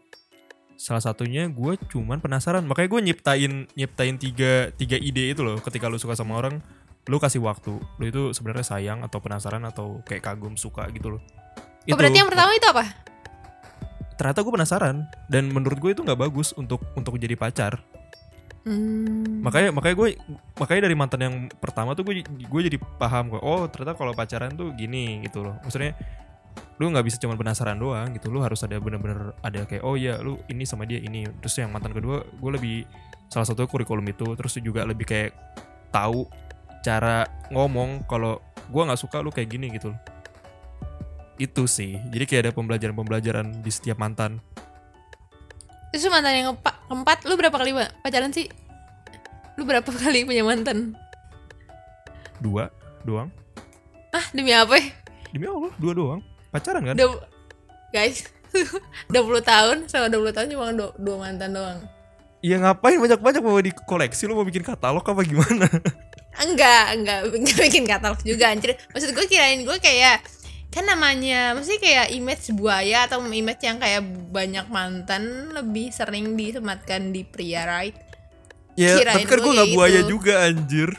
salah 0.74 1.04
satunya 1.04 1.46
gue 1.52 1.76
cuman 1.92 2.24
penasaran. 2.24 2.64
Makanya 2.64 2.88
gue 2.88 3.00
nyiptain 3.12 3.52
nyiptain 3.76 4.16
tiga 4.16 4.72
tiga 4.74 4.96
ide 4.96 5.36
itu 5.36 5.44
loh. 5.44 5.60
Ketika 5.60 5.92
lu 5.92 6.00
suka 6.00 6.16
sama 6.16 6.40
orang, 6.40 6.64
lu 7.08 7.16
kasih 7.20 7.44
waktu. 7.44 7.76
Lu 7.78 8.04
itu 8.04 8.32
sebenarnya 8.32 8.64
sayang 8.64 9.04
atau 9.04 9.20
penasaran 9.20 9.64
atau 9.68 10.00
kayak 10.08 10.24
kagum 10.24 10.56
suka 10.56 10.88
gitu 10.92 11.18
loh. 11.18 11.22
Oh, 11.90 11.96
berarti 12.00 12.16
yang 12.16 12.30
pertama 12.32 12.56
itu 12.56 12.64
apa? 12.64 13.04
ternyata 14.14 14.46
gue 14.46 14.52
penasaran 14.54 14.96
dan 15.26 15.50
menurut 15.50 15.78
gue 15.82 15.90
itu 15.94 16.02
nggak 16.02 16.18
bagus 16.18 16.54
untuk 16.54 16.82
untuk 16.94 17.18
jadi 17.18 17.34
pacar. 17.34 17.82
Hmm. 18.64 19.44
Makanya 19.44 19.76
makanya 19.76 19.94
gue 20.00 20.08
makanya 20.56 20.82
dari 20.88 20.96
mantan 20.96 21.20
yang 21.20 21.34
pertama 21.60 21.92
tuh 21.92 22.06
gue 22.06 22.24
gue 22.24 22.60
jadi 22.62 22.78
paham 22.80 23.34
kok. 23.34 23.42
Oh 23.44 23.66
ternyata 23.68 23.98
kalau 23.98 24.16
pacaran 24.16 24.54
tuh 24.54 24.72
gini 24.72 25.20
gitu 25.26 25.44
loh. 25.44 25.58
Maksudnya 25.60 25.98
lu 26.78 26.90
nggak 26.90 27.04
bisa 27.06 27.18
cuma 27.20 27.36
penasaran 27.36 27.76
doang 27.76 28.14
gitu. 28.16 28.32
Lu 28.32 28.40
harus 28.40 28.62
ada 28.64 28.78
bener-bener 28.80 29.34
ada 29.44 29.66
kayak 29.68 29.82
oh 29.84 29.98
ya 29.98 30.16
lu 30.22 30.40
ini 30.48 30.64
sama 30.64 30.88
dia 30.88 31.02
ini. 31.02 31.26
Terus 31.44 31.60
yang 31.60 31.74
mantan 31.74 31.92
kedua 31.92 32.24
gue 32.24 32.50
lebih 32.54 32.76
salah 33.28 33.44
satu 33.44 33.66
kurikulum 33.68 34.06
itu. 34.08 34.32
Terus 34.38 34.56
juga 34.62 34.86
lebih 34.86 35.04
kayak 35.04 35.36
tahu 35.92 36.24
cara 36.84 37.24
ngomong 37.48 38.04
kalau 38.04 38.44
gue 38.68 38.82
nggak 38.84 39.00
suka 39.00 39.24
lu 39.24 39.32
kayak 39.32 39.48
gini 39.48 39.72
gitu 39.72 39.96
loh. 39.96 40.00
Itu 41.40 41.64
sih. 41.64 41.96
Jadi 42.12 42.24
kayak 42.28 42.42
ada 42.46 42.52
pembelajaran-pembelajaran 42.52 43.64
di 43.64 43.70
setiap 43.72 43.96
mantan. 43.96 44.38
Terus 45.90 46.10
mantan 46.12 46.36
yang 46.36 46.46
keempat, 46.52 46.74
keempat 46.86 47.18
lu 47.24 47.34
berapa 47.40 47.56
kali 47.56 47.72
pacaran 48.04 48.30
sih? 48.30 48.46
Lu 49.56 49.64
berapa 49.64 49.88
kali 50.04 50.28
punya 50.28 50.44
mantan? 50.44 50.92
Dua 52.38 52.68
doang. 53.02 53.32
Ah 54.12 54.26
demi 54.36 54.52
apa? 54.52 54.76
ya? 54.76 54.92
Demi 55.32 55.48
Allah, 55.48 55.72
dua 55.80 55.92
doang. 55.96 56.20
Pacaran 56.54 56.86
kan? 56.86 56.94
Udah, 56.94 57.18
guys, 57.90 58.30
20 59.10 59.42
tahun 59.42 59.76
sama 59.90 60.06
20 60.06 60.30
tahun 60.30 60.46
cuma 60.54 60.70
dua, 60.70 60.90
dua 60.94 61.16
mantan 61.18 61.50
doang. 61.50 61.78
Iya 62.44 62.60
ngapain 62.60 63.00
banyak-banyak 63.00 63.40
mau 63.40 63.56
di 63.56 63.72
koleksi 63.72 64.28
lu 64.28 64.36
mau 64.36 64.44
bikin 64.44 64.60
katalog 64.60 65.00
apa 65.00 65.24
gimana? 65.24 65.64
Enggak, 66.36 66.84
enggak, 66.94 67.18
enggak 67.38 67.58
bikin 67.60 67.84
katalog 67.84 68.20
juga 68.22 68.50
anjir. 68.50 68.74
Maksud 68.90 69.10
gue 69.12 69.26
kirain 69.26 69.62
gue 69.62 69.78
kayak 69.78 70.22
kan 70.68 70.82
namanya 70.82 71.54
mesti 71.54 71.78
kayak 71.78 72.10
image 72.10 72.50
buaya 72.50 73.06
atau 73.06 73.22
image 73.22 73.62
yang 73.62 73.78
kayak 73.78 74.02
banyak 74.34 74.66
mantan 74.66 75.54
lebih 75.54 75.94
sering 75.94 76.34
disematkan 76.34 77.14
di 77.14 77.22
pria 77.22 77.62
right 77.62 77.94
Ya, 78.74 78.98
Kirain 78.98 79.22
tapi 79.22 79.30
kan 79.30 79.38
gue 79.38 79.52
nggak 79.54 79.70
buaya 79.70 80.00
gitu. 80.02 80.18
juga 80.18 80.42
anjir. 80.42 80.90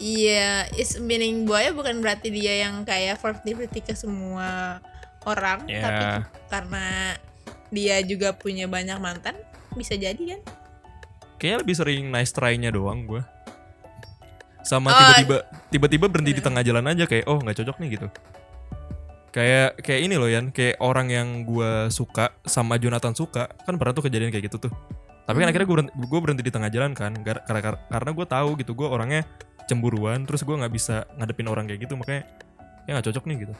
iya 0.00 0.64
is 0.74 0.96
meaning 0.96 1.44
buaya 1.44 1.70
bukan 1.70 2.00
berarti 2.00 2.32
dia 2.32 2.64
yang 2.64 2.82
kayak 2.82 3.20
flirty 3.20 3.52
ke 3.78 3.92
semua 3.92 4.80
orang 5.22 5.68
Ya. 5.68 5.84
tapi 5.84 6.04
karena 6.48 6.86
dia 7.68 8.00
juga 8.00 8.32
punya 8.32 8.64
banyak 8.64 8.96
mantan 8.96 9.36
bisa 9.76 9.92
jadi 9.92 10.16
kan 10.16 10.40
Kayaknya 11.36 11.58
lebih 11.60 11.76
sering 11.76 12.02
nice 12.08 12.32
try-nya 12.32 12.72
doang 12.72 13.04
gue. 13.04 13.20
Sama 14.64 14.88
Oh. 14.88 14.96
tiba-tiba 14.96 15.36
tiba-tiba 15.68 16.06
berhenti 16.08 16.32
di 16.34 16.42
tengah 16.42 16.64
jalan 16.64 16.88
aja 16.88 17.04
kayak 17.04 17.28
oh 17.28 17.36
nggak 17.38 17.56
cocok 17.60 17.76
nih 17.84 17.88
gitu. 18.00 18.06
Kayak 19.28 19.82
kayak 19.82 20.00
ini 20.00 20.14
loh 20.14 20.30
Yan, 20.30 20.54
kayak 20.54 20.78
orang 20.78 21.10
yang 21.10 21.28
gue 21.42 21.90
suka 21.90 22.32
sama 22.46 22.78
Jonathan 22.78 23.12
suka 23.12 23.50
kan 23.66 23.74
pernah 23.76 23.92
tuh 23.92 24.06
kejadian 24.06 24.30
kayak 24.30 24.46
gitu 24.48 24.70
tuh. 24.70 24.72
Tapi 25.24 25.36
kan 25.36 25.44
Hmm. 25.44 25.50
akhirnya 25.50 25.66
gue 25.66 25.76
berhenti, 25.76 25.92
gue 25.96 26.20
berhenti 26.22 26.42
di 26.44 26.52
tengah 26.52 26.70
jalan 26.70 26.92
kan, 26.94 27.12
karena 27.20 27.60
karena 27.88 28.10
gue 28.14 28.26
tahu 28.28 28.48
gitu 28.56 28.72
gue 28.72 28.86
orangnya 28.86 29.26
cemburuan, 29.64 30.22
terus 30.22 30.44
gue 30.44 30.52
nggak 30.52 30.70
bisa 30.70 31.08
ngadepin 31.16 31.48
orang 31.48 31.64
kayak 31.64 31.82
gitu 31.82 31.96
makanya 31.96 32.28
ya 32.84 32.94
nggak 32.94 33.06
cocok 33.10 33.24
nih 33.26 33.36
gitu. 33.48 33.54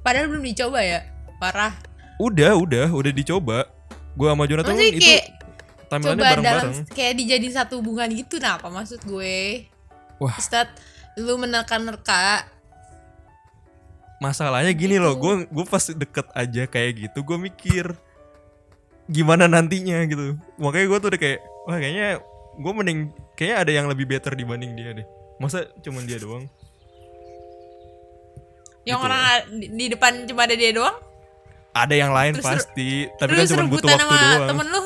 padahal 0.00 0.26
belum 0.28 0.44
dicoba 0.46 0.80
ya 0.80 1.00
parah 1.36 1.74
Udah 2.18 2.58
udah 2.58 2.90
udah 2.90 3.12
dicoba. 3.14 3.70
Gue 4.18 4.26
sama 4.26 4.42
Jonathan 4.50 4.74
Maksudnya 4.74 4.90
itu 4.90 5.06
kayak 5.06 5.26
timelinenya 5.88 6.14
coba 6.14 6.24
dalam 6.36 6.42
bareng-bareng. 6.68 6.92
kayak 6.92 7.14
dijadiin 7.16 7.54
satu 7.54 7.80
hubungan 7.80 8.08
gitu 8.10 8.36
nah 8.36 8.56
apa 8.56 8.68
maksud 8.68 9.00
gue 9.02 9.66
Wah. 10.18 10.34
Ustad 10.34 10.68
lu 11.16 11.34
menekan-nerka 11.36 12.46
masalahnya 14.18 14.72
gini 14.72 14.94
Gitu. 14.94 15.02
loh 15.02 15.14
gue 15.14 15.46
gue 15.46 15.64
pas 15.64 15.84
deket 15.84 16.26
aja 16.32 16.62
kayak 16.64 16.90
gitu 17.00 17.18
gue 17.22 17.38
mikir 17.40 17.84
gimana 19.06 19.46
nantinya 19.46 20.04
gitu 20.04 20.34
makanya 20.56 20.86
gue 20.86 20.98
tuh 20.98 21.08
udah 21.08 21.20
kayak 21.20 21.38
wah 21.64 21.76
kayaknya 21.76 22.08
gue 22.54 22.72
mending 22.74 23.00
kayaknya 23.32 23.56
ada 23.56 23.72
yang 23.72 23.86
lebih 23.86 24.04
better 24.04 24.32
dibanding 24.32 24.74
dia 24.74 24.90
deh 24.92 25.06
masa 25.38 25.70
cuman 25.78 26.02
dia 26.02 26.18
doang 26.18 26.44
yang 28.82 28.98
Gitu. 28.98 29.06
orang 29.06 29.22
di, 29.52 29.66
di 29.70 29.84
depan 29.88 30.12
cuma 30.24 30.40
ada 30.42 30.54
dia 30.54 30.72
doang 30.72 30.96
ada 31.70 31.94
yang 31.94 32.10
lain 32.10 32.32
Terus- 32.34 32.44
pasti 32.44 33.06
tapi 33.14 33.30
kan 33.32 33.38
terus 33.38 33.50
cuma 33.54 33.64
butuh 33.66 33.86
waktu 33.86 34.02
sama 34.02 34.16
doang 34.18 34.48
temen 34.50 34.66
lu 34.66 34.80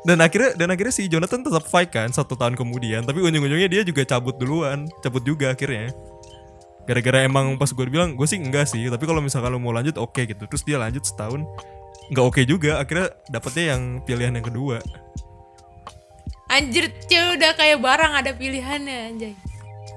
dan 0.00 0.16
akhirnya 0.24 0.56
dan 0.56 0.72
akhirnya 0.72 0.94
si 0.94 1.04
Jonathan 1.12 1.44
tetap 1.44 1.64
fight 1.68 1.92
kan 1.92 2.08
satu 2.08 2.32
tahun 2.32 2.56
kemudian. 2.56 3.04
Tapi 3.04 3.20
ujung-ujungnya 3.20 3.68
dia 3.68 3.82
juga 3.84 4.02
cabut 4.08 4.36
duluan 4.40 4.88
cabut 5.04 5.20
juga 5.20 5.52
akhirnya. 5.52 5.92
Gara-gara 6.88 7.28
emang 7.28 7.60
pas 7.60 7.68
gue 7.68 7.84
bilang 7.86 8.16
gue 8.16 8.24
sih 8.24 8.40
enggak 8.40 8.66
sih 8.66 8.88
tapi 8.88 9.04
kalau 9.04 9.20
misalkan 9.20 9.52
lo 9.52 9.60
mau 9.60 9.76
lanjut 9.76 10.00
oke 10.00 10.24
gitu. 10.24 10.48
Terus 10.48 10.62
dia 10.64 10.80
lanjut 10.80 11.04
setahun 11.04 11.44
nggak 12.10 12.24
oke 12.26 12.42
juga 12.48 12.80
akhirnya 12.80 13.12
dapetnya 13.28 13.76
yang 13.76 13.82
pilihan 14.08 14.32
yang 14.32 14.46
kedua. 14.46 14.80
Anjir 16.50 16.90
cewek 17.06 17.38
udah 17.38 17.52
kayak 17.54 17.78
barang 17.78 18.12
ada 18.24 18.32
pilihannya 18.34 18.96
anjay. 19.14 19.34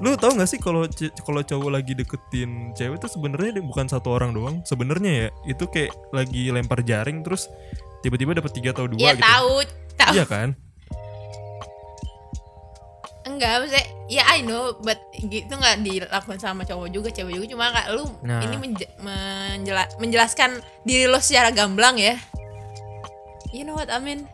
Lu 0.03 0.13
tau 0.19 0.35
gak 0.35 0.49
sih 0.51 0.59
kalau 0.61 0.85
kalau 1.25 1.41
cowok 1.41 1.69
lagi 1.69 1.97
deketin 1.97 2.75
cewek 2.77 3.01
itu 3.01 3.07
sebenarnya 3.09 3.57
bukan 3.63 3.89
satu 3.89 4.13
orang 4.13 4.35
doang. 4.35 4.61
Sebenarnya 4.67 5.11
ya 5.15 5.27
itu 5.49 5.65
kayak 5.65 5.95
lagi 6.13 6.53
lempar 6.53 6.85
jaring 6.85 7.25
terus 7.25 7.49
tiba-tiba 8.03 8.35
dapet 8.35 8.51
tiga 8.51 8.75
atau 8.75 8.85
dua 8.85 8.99
ya 8.99 9.11
gitu. 9.15 9.23
tahu 9.23 9.53
tahu 9.95 10.11
iya 10.11 10.23
kan 10.23 10.49
enggak 13.23 13.55
maksudnya 13.57 13.85
ya 14.07 14.23
I 14.29 14.41
know 14.41 14.75
but 14.77 14.99
gitu 15.15 15.47
nggak 15.49 15.79
dilakukan 15.81 16.37
sama 16.37 16.61
cowok 16.61 16.87
juga 16.89 17.09
cewek 17.09 17.33
juga 17.33 17.47
cuma 17.49 17.71
kak 17.71 17.87
lu 17.89 18.03
Nah. 18.21 18.41
ini 18.41 18.55
menje- 18.57 18.91
menjela- 18.97 19.91
menjelaskan 19.95 20.57
diri 20.81 21.05
lo 21.05 21.17
secara 21.17 21.49
gamblang 21.49 21.95
ya 21.95 22.19
you 23.49 23.63
know 23.63 23.73
what 23.73 23.87
I 23.87 23.97
mean 23.97 24.27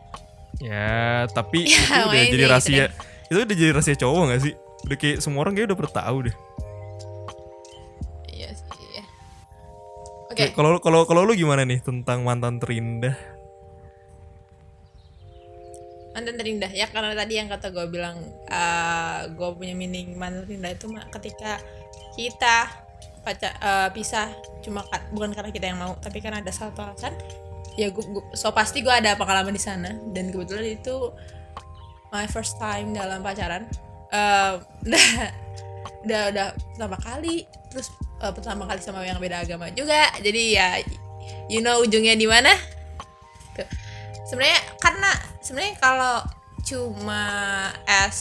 Ya, 0.60 1.24
tapi 1.26 1.64
Ya, 1.70 1.72
itu 1.72 2.04
udah 2.04 2.20
jadi 2.20 2.36
gitu 2.36 2.44
rahasia. 2.46 2.76
deh. 2.76 2.90
Itu 3.24 3.38
udah 3.40 3.56
jadi 3.56 3.70
rahasia 3.72 3.96
cowok 3.96 4.22
gak 4.28 4.42
sih? 4.42 4.52
Udah 4.84 4.96
kayak 4.98 5.18
semua 5.18 5.40
orang 5.40 5.56
kayak 5.56 5.72
udah 5.72 5.78
pernah 5.78 5.94
tahu 5.96 6.16
deh. 6.20 6.36
iya 8.28 8.48
sih 8.52 8.68
ya. 8.92 9.04
oke 10.28 10.44
Kalau 10.52 10.76
kalau 10.78 11.00
kalau 11.04 11.24
lu 11.24 11.32
gimana 11.32 11.64
nih 11.64 11.80
tentang 11.80 12.20
mantan 12.20 12.60
terindah? 12.60 13.16
Mantan 16.10 16.34
terindah. 16.36 16.70
Ya 16.74 16.86
karena 16.90 17.14
tadi 17.14 17.38
yang 17.38 17.48
kata 17.50 17.70
gue 17.70 17.86
bilang 17.86 18.18
gue 19.34 19.48
punya 19.54 19.74
meaning 19.74 20.18
mantan 20.18 20.46
terindah 20.46 20.74
itu 20.74 20.86
ketika 21.18 21.62
kita 22.18 22.56
pacar 23.20 23.52
eh, 23.52 23.88
pisah 23.92 24.32
cuma 24.64 24.80
ka- 24.88 25.08
bukan 25.12 25.36
karena 25.36 25.50
kita 25.52 25.66
yang 25.68 25.78
mau 25.80 25.92
tapi 26.00 26.24
karena 26.24 26.40
ada 26.40 26.48
satu 26.48 26.80
alasan 26.80 27.12
ya 27.76 27.92
gue 27.92 28.02
so 28.32 28.48
pasti 28.50 28.80
gue 28.80 28.92
ada 28.92 29.14
pengalaman 29.14 29.54
di 29.54 29.62
sana. 29.62 29.94
Dan 30.10 30.34
kebetulan 30.34 30.76
itu 30.76 31.14
my 32.10 32.26
first 32.26 32.58
time 32.58 32.90
dalam 32.96 33.22
pacaran. 33.22 33.68
Eh, 34.10 34.52
udah 34.90 35.06
udah 36.04 36.22
udah 36.32 36.46
pertama 36.74 36.96
kali 36.96 37.44
terus 37.70 37.92
eh, 38.18 38.32
pertama 38.34 38.66
kali 38.66 38.80
sama 38.82 39.06
yang 39.06 39.22
beda 39.22 39.46
agama 39.46 39.70
juga. 39.70 40.10
Jadi 40.18 40.42
ya 40.58 40.82
you 41.46 41.62
know 41.62 41.78
ujungnya 41.84 42.18
di 42.18 42.26
mana? 42.26 42.50
Sebenarnya 44.26 44.60
karena 44.78 45.10
sebenarnya 45.50 45.74
kalau 45.82 46.22
cuma 46.62 47.24
as 47.90 48.18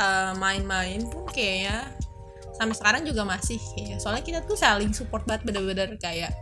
uh, 0.00 0.32
main-main 0.40 1.04
pun 1.12 1.28
kayaknya 1.28 1.84
sampai 2.56 2.72
sekarang 2.72 3.02
juga 3.04 3.28
masih 3.28 3.60
kayaknya 3.76 4.00
soalnya 4.00 4.24
kita 4.24 4.40
tuh 4.48 4.56
saling 4.56 4.88
support 4.96 5.28
banget 5.28 5.44
bener-bener 5.44 5.92
kayak 6.00 6.32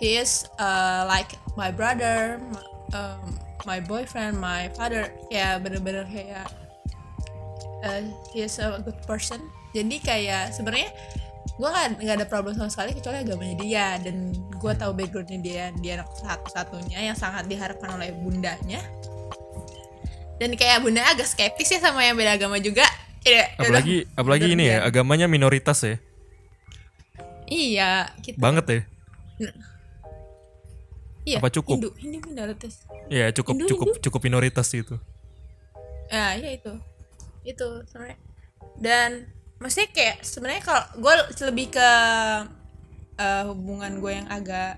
he 0.00 0.16
is 0.16 0.48
uh, 0.56 1.04
like 1.04 1.36
my 1.60 1.68
brother 1.68 2.40
my, 2.40 2.64
um, 2.96 3.36
my 3.66 3.82
boyfriend 3.82 4.38
my 4.38 4.70
father. 4.78 5.10
Kayak 5.28 5.66
bener-bener 5.66 6.06
kayak 6.06 6.46
uh, 7.82 8.00
he 8.32 8.46
is 8.46 8.56
a 8.62 8.80
good 8.80 8.96
person. 9.04 9.42
Jadi 9.74 10.00
kayak 10.00 10.54
sebenarnya 10.54 10.88
gue 11.56 11.64
gak, 11.66 11.96
nggak 11.98 12.16
ada 12.20 12.26
problem 12.28 12.52
sama 12.52 12.68
sekali 12.68 12.92
kecuali 12.92 13.24
agamanya 13.24 13.56
dia. 13.56 13.86
Dan 13.98 14.32
gue 14.32 14.72
tahu 14.76 14.92
backgroundnya 14.92 15.40
dia 15.40 15.64
dia 15.80 15.92
anak 16.00 16.12
satu-satunya 16.16 16.98
yang 17.00 17.16
sangat 17.16 17.48
diharapkan 17.48 17.96
oleh 17.96 18.12
bundanya. 18.12 18.80
Dan 20.36 20.52
kayak 20.52 20.84
bunda 20.84 21.00
agak 21.00 21.24
skeptis 21.24 21.72
ya 21.72 21.80
sama 21.80 22.04
yang 22.04 22.12
beda 22.12 22.36
agama 22.36 22.60
juga. 22.60 22.84
Ya, 23.24 23.48
udah, 23.56 23.72
Apalagi 23.72 23.96
apalagi 24.14 24.46
udah 24.46 24.54
ini 24.54 24.64
ya, 24.68 24.76
agamanya 24.84 25.26
minoritas 25.26 25.80
ya. 25.82 25.96
iya 27.46 28.10
gitu 28.20 28.36
Banget 28.38 28.64
ya. 28.68 28.80
iya 31.26 31.38
apa 31.42 31.48
cukup? 31.50 31.78
Hindu 31.80 31.90
Hindu 31.98 32.18
minoritas. 32.28 32.86
Ya, 33.08 33.30
cukup 33.34 33.54
Hindu, 33.58 33.68
cukup 33.70 33.88
cukup 33.98 34.20
minoritas 34.22 34.68
itu. 34.70 34.94
ah 36.12 36.38
iya 36.38 36.54
itu. 36.54 36.70
Itu 37.42 37.82
sebenarnya. 37.90 38.18
Dan 38.78 39.10
maksudnya 39.56 39.88
kayak 39.90 40.16
sebenarnya 40.20 40.62
kalau 40.62 40.82
gue 40.96 41.12
lebih 41.46 41.66
ke 41.72 41.90
eh, 43.16 43.44
hubungan 43.48 43.92
gue 43.98 44.12
yang 44.12 44.28
agak 44.28 44.76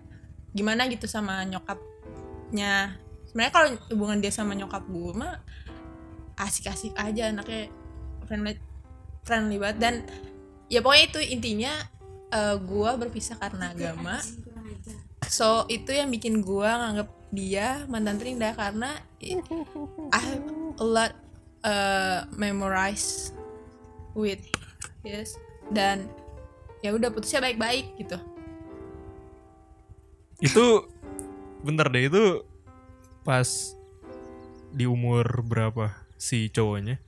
gimana 0.55 0.87
gitu 0.87 1.05
sama 1.05 1.43
nyokapnya. 1.45 2.95
Sebenarnya 3.29 3.53
kalau 3.53 3.69
hubungan 3.93 4.19
dia 4.19 4.33
sama 4.33 4.55
nyokap 4.55 4.87
gue 4.87 5.13
mah 5.15 5.43
asik-asik 6.39 6.95
aja 6.95 7.31
anaknya 7.31 7.69
friendly 8.25 8.55
friendly 9.23 9.57
banget. 9.59 9.77
Dan 9.79 9.95
ya 10.67 10.79
pokoknya 10.81 11.05
itu 11.09 11.21
intinya 11.29 11.73
eh, 12.31 12.57
gue 12.57 12.91
berpisah 12.97 13.37
karena 13.37 13.75
agama. 13.75 14.17
so 15.29 15.67
itu 15.67 15.93
yang 15.93 16.09
bikin 16.09 16.41
gue 16.41 16.65
nganggap 16.65 17.09
dia 17.29 17.85
mantan 17.85 18.17
terindah 18.17 18.57
karena 18.57 18.97
i- 19.21 19.37
I 20.09 20.21
have 20.25 20.47
a 20.81 20.87
lot 20.87 21.13
uh, 21.61 22.25
memorize 22.33 23.35
with 24.17 24.41
yes 25.03 25.39
dan 25.71 26.09
ya 26.81 26.95
udah 26.95 27.11
putusnya 27.11 27.43
baik-baik 27.43 27.95
gitu 27.99 28.19
Itu 30.39 30.87
bentar 31.67 31.91
deh 31.91 32.07
itu 32.07 32.47
pas 33.27 33.75
di 34.71 34.87
umur 34.87 35.43
berapa 35.43 35.91
si 36.15 36.47
cowoknya? 36.47 37.03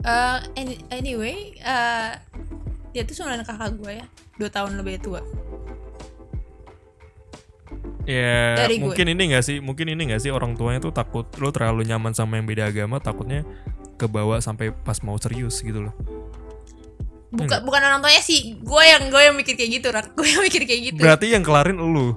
Uh, 0.00 0.40
any- 0.56 0.80
anyway 0.88 1.52
uh, 1.60 2.16
dia 2.92 3.04
tuh 3.04 3.16
sebenarnya 3.16 3.44
kakak 3.44 3.76
gue 3.76 3.92
ya 4.00 4.06
dua 4.36 4.50
tahun 4.52 4.80
lebih 4.80 5.00
tua 5.00 5.20
Ya 8.04 8.52
Dari 8.60 8.76
gue. 8.76 8.84
mungkin 8.92 9.16
ini 9.16 9.32
gak 9.32 9.44
sih 9.48 9.64
Mungkin 9.64 9.88
ini 9.88 10.12
gak 10.12 10.20
sih 10.20 10.28
orang 10.28 10.60
tuanya 10.60 10.76
tuh 10.76 10.92
takut 10.92 11.24
Lo 11.40 11.48
terlalu 11.48 11.88
nyaman 11.88 12.12
sama 12.12 12.36
yang 12.36 12.44
beda 12.44 12.68
agama 12.68 13.00
Takutnya 13.00 13.48
kebawa 13.94 14.42
sampai 14.42 14.70
pas 14.70 14.98
mau 15.02 15.16
serius 15.16 15.62
gitu 15.62 15.90
loh. 15.90 15.94
Bukan 17.34 17.66
bukan 17.66 17.82
orang 17.82 17.98
tuanya 17.98 18.22
sih. 18.22 18.54
Gue 18.62 18.82
yang 18.86 19.10
gue 19.10 19.18
yang 19.18 19.34
mikir 19.34 19.58
kayak 19.58 19.70
gitu 19.82 19.88
rak. 19.90 20.06
Gue 20.18 20.26
yang 20.30 20.42
mikir 20.42 20.62
kayak 20.62 20.82
gitu. 20.94 21.00
Berarti 21.02 21.34
yang 21.34 21.42
kelarin 21.42 21.78
lu. 21.82 22.14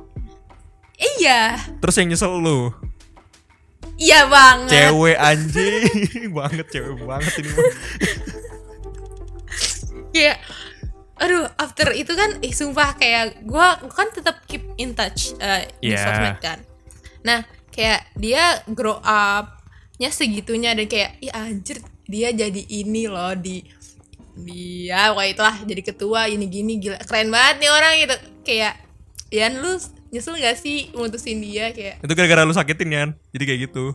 Iya. 0.98 1.58
Terus 1.82 1.96
yang 1.98 2.08
nyesel 2.14 2.38
lu. 2.38 2.70
Iya 3.98 4.30
banget. 4.30 4.70
Cewek 4.70 5.18
anjing. 5.18 6.30
Banget 6.38 6.70
cewek 6.70 7.02
banget 7.02 7.34
ini 7.42 7.50
kayak 10.14 10.38
aduh 11.18 11.50
after 11.58 11.90
itu 11.94 12.14
kan 12.14 12.38
ih 12.46 12.54
sumpah 12.54 12.94
kayak 12.98 13.42
gua 13.46 13.78
kan 13.90 14.10
tetap 14.14 14.46
keep 14.46 14.66
in 14.78 14.94
touch 14.94 15.34
uh, 15.42 15.66
di 15.82 15.94
Yeah. 15.94 16.02
sosmed 16.02 16.38
kan. 16.42 16.60
Nah 17.26 17.42
kayak 17.74 18.06
dia 18.18 18.62
grow 18.70 19.02
up 19.02 19.57
nya 19.98 20.10
segitunya 20.10 20.78
dan 20.78 20.86
kayak 20.86 21.18
ih 21.20 21.34
anjir 21.34 21.82
dia 22.06 22.30
jadi 22.30 22.62
ini 22.70 23.10
loh 23.10 23.34
di 23.34 23.66
dia 24.38 25.10
kayak 25.12 25.30
itulah 25.34 25.56
jadi 25.66 25.82
ketua 25.82 26.30
ini 26.30 26.46
gini 26.46 26.78
gila 26.78 27.02
keren 27.02 27.34
banget 27.34 27.56
nih 27.66 27.72
orang 27.74 27.94
gitu 27.98 28.16
kayak 28.46 28.74
Yan 29.28 29.60
lu 29.60 29.76
nyesel 30.08 30.40
gak 30.40 30.56
sih 30.56 30.88
mutusin 30.96 31.44
dia 31.44 31.76
kayak 31.76 32.00
Itu 32.00 32.16
gara-gara 32.16 32.48
lu 32.48 32.56
sakitin 32.56 32.88
kan. 32.88 33.10
Jadi 33.36 33.44
kayak 33.44 33.60
gitu. 33.68 33.92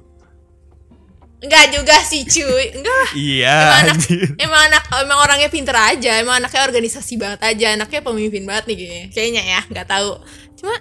enggak 1.43 1.75
juga 1.75 1.99
sih 2.07 2.23
cuy 2.23 2.71
enggak 2.71 2.97
lah 3.03 3.11
Iya. 3.19 3.51
emang 3.51 3.81
anak 3.83 3.99
emang 4.39 4.61
anak 4.71 4.83
emang 4.95 5.19
orangnya 5.27 5.49
pinter 5.51 5.75
aja 5.75 6.23
emang 6.23 6.39
anaknya 6.39 6.63
organisasi 6.63 7.19
banget 7.19 7.41
aja 7.43 7.67
anaknya 7.75 7.99
pemimpin 7.99 8.47
banget 8.47 8.65
nih 8.71 8.77
kayaknya 8.79 9.03
kayaknya 9.11 9.43
ya 9.43 9.61
nggak 9.67 9.89
tahu 9.91 10.11
cuma 10.55 10.75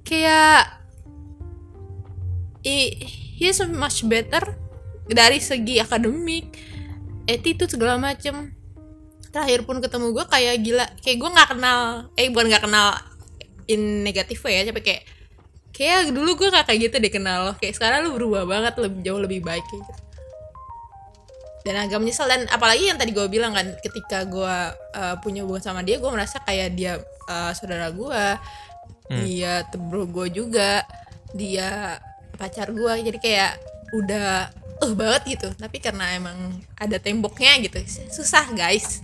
kayak 0.00 0.64
i 2.64 3.04
he's 3.42 3.58
much 3.66 4.06
better 4.06 4.54
dari 5.10 5.42
segi 5.42 5.82
akademik 5.82 6.54
attitude 7.26 7.74
segala 7.74 7.98
macem. 7.98 8.54
Terakhir 9.34 9.66
pun 9.66 9.82
ketemu 9.82 10.14
gue 10.14 10.24
kayak 10.30 10.56
gila 10.62 10.86
kayak 11.02 11.16
gue 11.18 11.30
nggak 11.34 11.48
kenal 11.56 11.80
eh 12.14 12.30
bukan 12.30 12.46
nggak 12.52 12.62
kenal 12.62 12.94
in 13.66 14.06
negatif 14.06 14.38
ya 14.46 14.62
tapi 14.68 14.84
kayak 14.84 15.02
kayak 15.72 16.12
dulu 16.12 16.36
gue 16.36 16.52
gak 16.52 16.68
kayak 16.68 16.80
gitu 16.86 16.96
deh 17.02 17.10
kenal 17.10 17.50
lo. 17.50 17.52
Kayak 17.58 17.74
sekarang 17.80 17.98
lu 18.06 18.14
berubah 18.14 18.46
banget 18.46 18.78
lebih 18.78 19.00
jauh 19.02 19.18
lebih 19.18 19.40
baik 19.42 19.64
kayak 19.66 19.82
gitu. 19.82 19.94
Dan 21.62 21.74
agak 21.78 22.02
menyesal 22.02 22.26
dan 22.26 22.44
apalagi 22.50 22.90
yang 22.90 22.98
tadi 22.98 23.14
gue 23.14 23.26
bilang 23.30 23.54
kan 23.54 23.72
ketika 23.80 24.26
gue 24.26 24.56
uh, 24.98 25.14
punya 25.22 25.46
hubungan 25.46 25.62
sama 25.62 25.80
dia 25.80 25.96
gue 25.96 26.10
merasa 26.10 26.42
kayak 26.42 26.74
dia 26.74 26.98
uh, 27.30 27.50
saudara 27.56 27.88
gue 27.90 28.24
dia 29.12 29.60
tebro 29.68 30.08
gue 30.08 30.32
juga 30.32 30.88
dia 31.36 32.00
pacar 32.36 32.72
gue 32.72 32.92
jadi 33.04 33.18
kayak 33.20 33.52
udah 33.92 34.48
eh 34.82 34.92
banget 34.96 35.38
gitu. 35.38 35.48
Tapi 35.54 35.78
karena 35.78 36.16
emang 36.16 36.58
ada 36.80 36.96
temboknya 36.98 37.58
gitu 37.62 37.78
susah 38.10 38.50
guys. 38.52 39.00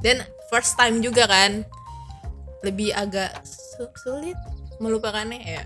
Dan 0.00 0.22
first 0.48 0.78
time 0.78 1.02
juga 1.02 1.26
kan 1.28 1.66
lebih 2.64 2.90
agak 2.94 3.42
su- 3.44 3.94
sulit 4.02 4.38
melupakannya 4.78 5.42
ya. 5.42 5.64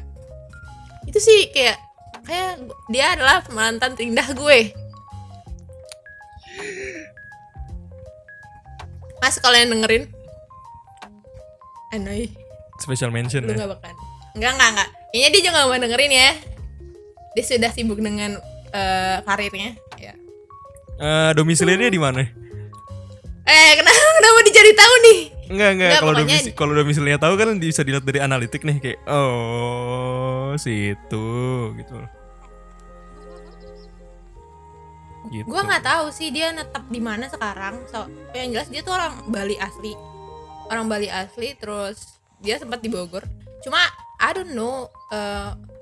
Itu 1.06 1.18
sih 1.20 1.52
kayak 1.52 1.78
kayak 2.24 2.52
dia 2.90 3.14
adalah 3.14 3.44
mantan 3.52 3.94
terindah 3.94 4.32
gue. 4.34 4.72
Mas 9.22 9.38
kalau 9.38 9.54
yang 9.54 9.70
dengerin. 9.70 10.10
Anoy 11.92 12.32
Special 12.80 13.12
mention 13.12 13.44
Lu 13.44 13.52
ya. 13.52 13.68
gak 13.68 13.70
bakal. 13.78 13.92
Enggak 14.32 14.52
enggak 14.56 14.70
enggak 14.72 14.88
Kayaknya 15.12 15.28
dia 15.28 15.40
juga 15.44 15.56
gak 15.60 15.68
mau 15.68 15.76
dengerin 15.76 16.12
ya 16.12 16.30
Dia 17.32 17.44
sudah 17.44 17.70
sibuk 17.72 17.98
dengan 17.98 18.36
eh, 18.72 19.18
karirnya 19.24 19.76
ya. 19.96 20.14
Eh, 21.02 21.30
domisilinya 21.34 21.88
di 21.88 22.00
mana? 22.00 22.22
Eh 23.42 23.70
kenapa, 23.74 24.00
kenapa 24.20 24.40
dicari 24.46 24.72
tahu 24.76 24.94
nih 25.02 25.20
Enggak, 25.52 25.70
enggak. 25.76 25.88
Enggak, 25.90 26.00
Kalau 26.00 26.14
domisi 26.16 26.50
kalau 26.56 26.72
domisilinya 26.72 27.18
tahu 27.20 27.34
kan 27.36 27.48
bisa 27.60 27.84
dilihat 27.84 28.04
dari 28.08 28.18
analitik 28.24 28.64
nih 28.64 28.76
kayak 28.80 28.98
oh, 29.04 30.56
situ 30.56 31.28
gitu. 31.76 31.96
Gitu. 35.32 35.48
Gue 35.48 35.62
nggak 35.64 35.84
tahu 35.86 36.12
sih 36.12 36.28
dia 36.28 36.52
netap 36.52 36.84
di 36.92 37.00
mana 37.00 37.24
sekarang 37.24 37.80
so, 37.88 38.04
Yang 38.36 38.48
jelas 38.52 38.68
dia 38.68 38.80
tuh 38.84 38.92
orang 38.92 39.16
Bali 39.32 39.56
asli 39.56 39.96
Orang 40.68 40.92
Bali 40.92 41.08
asli 41.08 41.56
Terus 41.56 42.20
dia 42.42 42.60
sempat 42.60 42.84
di 42.84 42.92
Bogor 42.92 43.24
Cuma 43.64 43.80
I 44.22 44.30
don't 44.30 44.54
know 44.54 44.86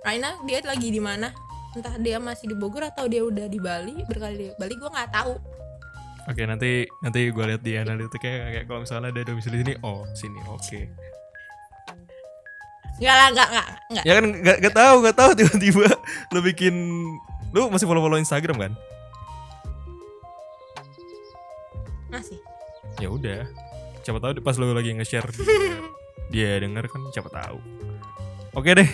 Right 0.03 0.19
now 0.19 0.41
dia 0.49 0.65
lagi 0.65 0.89
di 0.89 0.99
mana 0.99 1.31
Entah 1.77 1.95
dia 2.03 2.19
masih 2.19 2.51
di 2.51 2.57
Bogor 2.59 2.83
atau 2.89 3.07
dia 3.07 3.23
udah 3.23 3.47
di 3.47 3.61
Bali 3.63 4.03
Berkali 4.09 4.51
di 4.51 4.57
Bali 4.59 4.75
gue 4.75 4.91
nggak 4.91 5.13
tahu 5.13 5.61
Oke, 6.29 6.45
nanti 6.45 6.85
nanti 7.01 7.33
gue 7.33 7.45
lihat 7.49 7.63
di 7.65 7.81
analitiknya 7.81 8.53
kayak 8.53 8.65
kalau 8.69 8.85
misalnya 8.85 9.09
ada 9.09 9.25
domisili 9.25 9.65
sini, 9.65 9.75
oh, 9.81 10.05
sini. 10.13 10.41
Oke. 10.53 10.87
Enggak 13.01 13.17
lah 13.17 13.29
enggak 13.33 13.49
enggak 13.49 13.67
enggak 13.89 14.05
Ya 14.05 14.13
kan 14.13 14.25
gak, 14.45 14.57
gak 14.61 14.75
tahu, 14.77 14.95
gak 15.01 15.17
tahu 15.17 15.31
tiba-tiba 15.33 15.87
lu 16.37 16.41
bikin 16.45 16.75
lu 17.57 17.73
masih 17.73 17.89
follow-follow 17.89 18.21
Instagram 18.21 18.57
kan? 18.61 18.73
Masih 22.13 22.39
Ya 23.01 23.09
udah. 23.09 23.49
Siapa 24.05 24.21
tahu 24.21 24.45
pas 24.45 24.55
lu 24.61 24.71
lagi 24.77 24.93
nge-share 24.93 25.33
dia 26.33 26.61
denger 26.61 26.85
kan 26.93 27.01
siapa 27.11 27.33
tahu. 27.33 27.59
Oke 28.55 28.75
deh. 28.75 28.91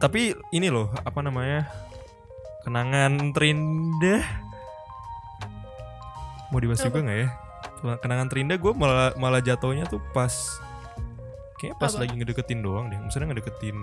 Tapi 0.00 0.32
ini 0.56 0.72
loh, 0.72 0.88
apa 1.04 1.20
namanya? 1.20 1.68
Kenangan 2.64 3.36
terindah. 3.36 4.24
Mau 6.48 6.58
dibahas 6.58 6.80
juga 6.80 7.04
nggak 7.04 7.18
ya? 7.20 7.28
Kenangan 8.00 8.28
terindah 8.28 8.56
gue 8.60 8.72
malah 8.76 9.12
malah 9.16 9.40
jatuhnya 9.40 9.88
tuh 9.88 10.00
pas 10.12 10.32
Kayaknya 11.60 11.76
pas 11.76 11.92
Apa? 11.92 12.00
lagi 12.00 12.12
ngedeketin 12.16 12.60
doang 12.64 12.88
deh. 12.88 12.96
Maksudnya 12.96 13.28
ngedeketin 13.28 13.76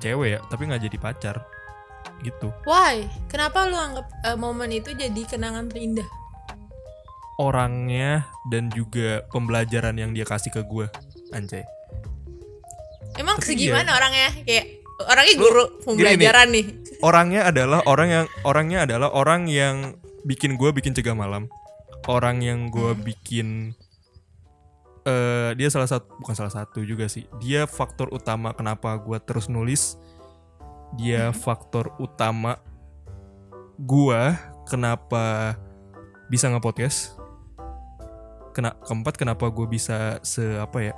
cewek 0.00 0.28
ya, 0.32 0.38
tapi 0.48 0.64
nggak 0.64 0.82
jadi 0.88 0.96
pacar. 0.96 1.36
Gitu. 2.24 2.48
Why? 2.64 3.04
Kenapa 3.28 3.68
lu 3.68 3.76
anggap 3.76 4.08
eh, 4.24 4.38
momen 4.40 4.72
itu 4.72 4.96
jadi 4.96 5.20
kenangan 5.28 5.68
terindah? 5.68 6.08
Orangnya 7.36 8.24
dan 8.48 8.72
juga 8.72 9.28
pembelajaran 9.28 10.00
yang 10.00 10.16
dia 10.16 10.24
kasih 10.24 10.48
ke 10.48 10.64
gue, 10.64 10.88
anjay. 11.36 11.68
Emang 13.20 13.36
Tapi 13.40 13.46
segimana 13.52 13.92
iya. 13.92 13.96
orangnya? 13.98 14.28
Kayak 14.44 14.66
orangnya 15.08 15.34
guru 15.38 15.64
nih. 15.66 15.84
pembelajaran 15.84 16.48
nih. 16.52 16.66
orangnya 17.02 17.40
adalah 17.50 17.80
orang 17.90 18.08
yang 18.08 18.26
orangnya 18.46 18.78
adalah 18.86 19.08
orang 19.10 19.50
yang 19.50 19.98
bikin 20.22 20.54
gue 20.54 20.70
bikin 20.70 20.94
cegah 20.94 21.18
malam 21.18 21.50
orang 22.06 22.42
yang 22.42 22.70
gue 22.70 22.94
bikin 22.94 23.74
eh 25.02 25.50
dia 25.58 25.66
salah 25.66 25.90
satu 25.90 26.06
bukan 26.22 26.34
salah 26.38 26.54
satu 26.54 26.86
juga 26.86 27.10
sih 27.10 27.26
dia 27.42 27.66
faktor 27.66 28.14
utama 28.14 28.54
kenapa 28.54 28.94
gue 29.02 29.18
terus 29.18 29.50
nulis 29.50 29.98
dia 30.94 31.34
faktor 31.34 31.90
utama 31.98 32.62
gue 33.82 34.22
kenapa 34.70 35.58
bisa 36.30 36.46
nge-podcast 36.54 37.18
kena 38.54 38.78
keempat 38.86 39.18
kenapa 39.18 39.50
gue 39.50 39.66
bisa 39.66 40.22
se 40.22 40.44
apa 40.62 40.78
ya 40.86 40.94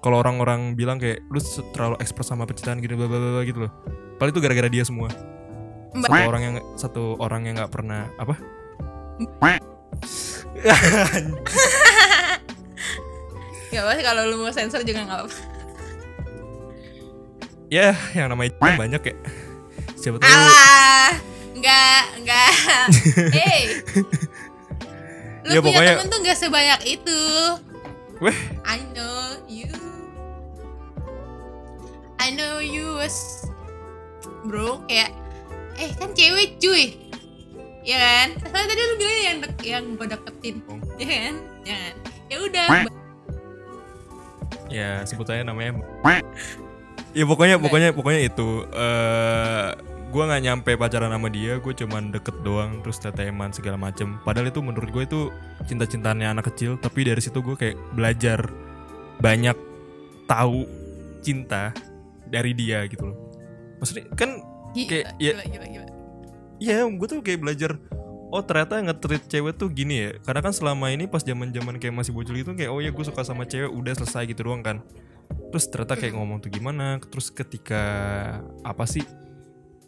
kalau 0.00 0.16
orang-orang 0.18 0.72
bilang 0.72 0.96
kayak 0.96 1.20
lu 1.26 1.40
terlalu 1.70 1.96
ekspres 1.98 2.26
sama 2.26 2.44
percintaan 2.44 2.80
gitu 2.80 2.96
bla 2.96 3.04
bla 3.04 3.18
bla 3.18 3.42
gitu 3.42 3.64
loh 3.64 3.72
paling 4.16 4.32
itu 4.32 4.40
gara-gara 4.40 4.66
dia 4.66 4.82
semua 4.82 5.08
Mbak. 5.90 6.06
satu 6.06 6.22
orang 6.24 6.42
yang 6.42 6.54
satu 6.74 7.02
orang 7.18 7.40
yang 7.44 7.54
nggak 7.56 7.70
pernah 7.70 8.08
apa 8.14 8.34
Gak 13.70 13.80
apa 13.80 13.92
sih 13.94 14.02
kalau 14.02 14.22
lu 14.26 14.36
mau 14.36 14.50
sensor 14.50 14.82
juga 14.82 15.04
gak 15.04 15.18
apa-apa. 15.20 15.36
ya 17.70 17.94
yang 18.12 18.26
namanya 18.28 18.50
banyak 18.58 19.02
ya 19.04 19.14
siapa 19.94 20.18
tahu 20.18 20.26
Alah, 20.26 21.12
enggak, 21.54 22.02
enggak. 22.18 22.50
hey, 23.38 23.62
lu 25.44 25.52
Ya, 25.52 25.60
punya 25.60 25.78
pokoknya- 25.78 25.94
temen 25.94 26.08
tuh 26.08 26.18
gak 26.20 26.34
sebanyak 26.36 26.80
itu. 26.88 27.20
weh 28.18 28.36
I 32.30 32.38
know 32.38 32.62
you 32.62 32.94
was 32.94 33.42
bro 34.46 34.78
kayak 34.86 35.10
eh 35.74 35.90
kan 35.98 36.14
cewek 36.14 36.62
cuy. 36.62 36.94
Ya 37.82 37.98
kan? 37.98 38.38
Soalnya 38.38 38.70
tadi 38.70 38.82
lu 38.86 38.94
bilang 39.02 39.18
yang 39.18 39.36
dek 39.42 39.54
yang 39.66 39.84
gue 39.98 40.06
deketin 40.06 40.56
ya 40.94 41.06
kan? 41.10 41.34
Jangan 41.66 41.94
ya 42.30 42.36
udah. 42.38 42.66
Ya 44.70 44.90
sebut 45.10 45.26
aja 45.26 45.42
namanya 45.42 45.82
ya 47.10 47.26
pokoknya 47.26 47.58
pokoknya 47.58 47.90
pokoknya 47.90 48.30
itu 48.30 48.62
eh 48.78 49.74
gue 50.14 50.22
nggak 50.22 50.42
nyampe 50.46 50.70
pacaran 50.78 51.10
sama 51.10 51.34
dia 51.34 51.58
gue 51.58 51.74
cuman 51.74 52.14
deket 52.14 52.46
doang 52.46 52.78
terus 52.86 53.02
teteman 53.02 53.50
segala 53.50 53.74
macem. 53.74 54.22
Padahal 54.22 54.54
itu 54.54 54.62
menurut 54.62 54.86
gue 54.94 55.02
itu 55.02 55.20
cinta 55.66 55.82
cintanya 55.82 56.30
anak 56.30 56.54
kecil 56.54 56.78
tapi 56.78 57.10
dari 57.10 57.18
situ 57.18 57.42
gue 57.42 57.58
kayak 57.58 57.74
belajar 57.98 58.46
banyak 59.18 59.58
tahu 60.30 60.62
cinta 61.26 61.74
dari 62.30 62.54
dia 62.54 62.86
gitu 62.86 63.10
loh 63.10 63.18
maksudnya 63.82 64.06
kan 64.14 64.40
gila, 64.72 64.88
kayak, 64.88 65.06
ya- 65.18 65.34
gila, 65.34 65.44
gila, 65.50 65.66
gila. 65.66 65.86
Iya, 66.60 66.84
gue 66.84 67.06
tuh 67.08 67.24
kayak 67.24 67.40
belajar 67.40 67.80
oh 68.30 68.42
ternyata 68.46 68.78
nge-treat 68.78 69.24
cewek 69.26 69.56
tuh 69.58 69.72
gini 69.72 70.06
ya. 70.06 70.10
Karena 70.22 70.40
kan 70.44 70.52
selama 70.54 70.92
ini 70.92 71.08
pas 71.08 71.24
zaman-zaman 71.24 71.80
kayak 71.80 71.94
masih 71.96 72.12
bocil 72.14 72.36
gitu 72.38 72.54
kayak 72.54 72.70
oh 72.70 72.78
ya 72.78 72.92
gue 72.92 73.04
suka 73.04 73.24
sama 73.26 73.48
cewek 73.48 73.72
udah 73.72 73.96
selesai 73.96 74.28
gitu 74.30 74.46
doang 74.46 74.60
kan. 74.60 74.84
Terus 75.50 75.66
ternyata 75.72 75.98
kayak 75.98 76.14
ngomong 76.14 76.44
tuh 76.44 76.52
gimana. 76.52 77.00
Terus 77.00 77.32
ketika 77.32 77.82
apa 78.62 78.84
sih? 78.86 79.02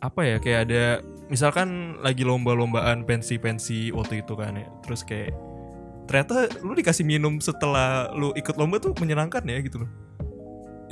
Apa 0.02 0.26
ya 0.26 0.36
kayak 0.42 0.60
ada 0.66 0.84
misalkan 1.30 2.00
lagi 2.02 2.26
lomba-lombaan 2.26 3.06
pensi-pensi 3.06 3.94
waktu 3.94 4.26
itu 4.26 4.34
kan 4.34 4.58
ya. 4.58 4.66
Terus 4.82 5.06
kayak 5.06 5.36
ternyata 6.10 6.50
lu 6.66 6.74
dikasih 6.74 7.06
minum 7.06 7.38
setelah 7.38 8.10
lu 8.16 8.34
ikut 8.34 8.58
lomba 8.58 8.82
tuh 8.82 8.90
menyenangkan 8.98 9.44
ya 9.46 9.62
gitu 9.62 9.86
loh 9.86 9.90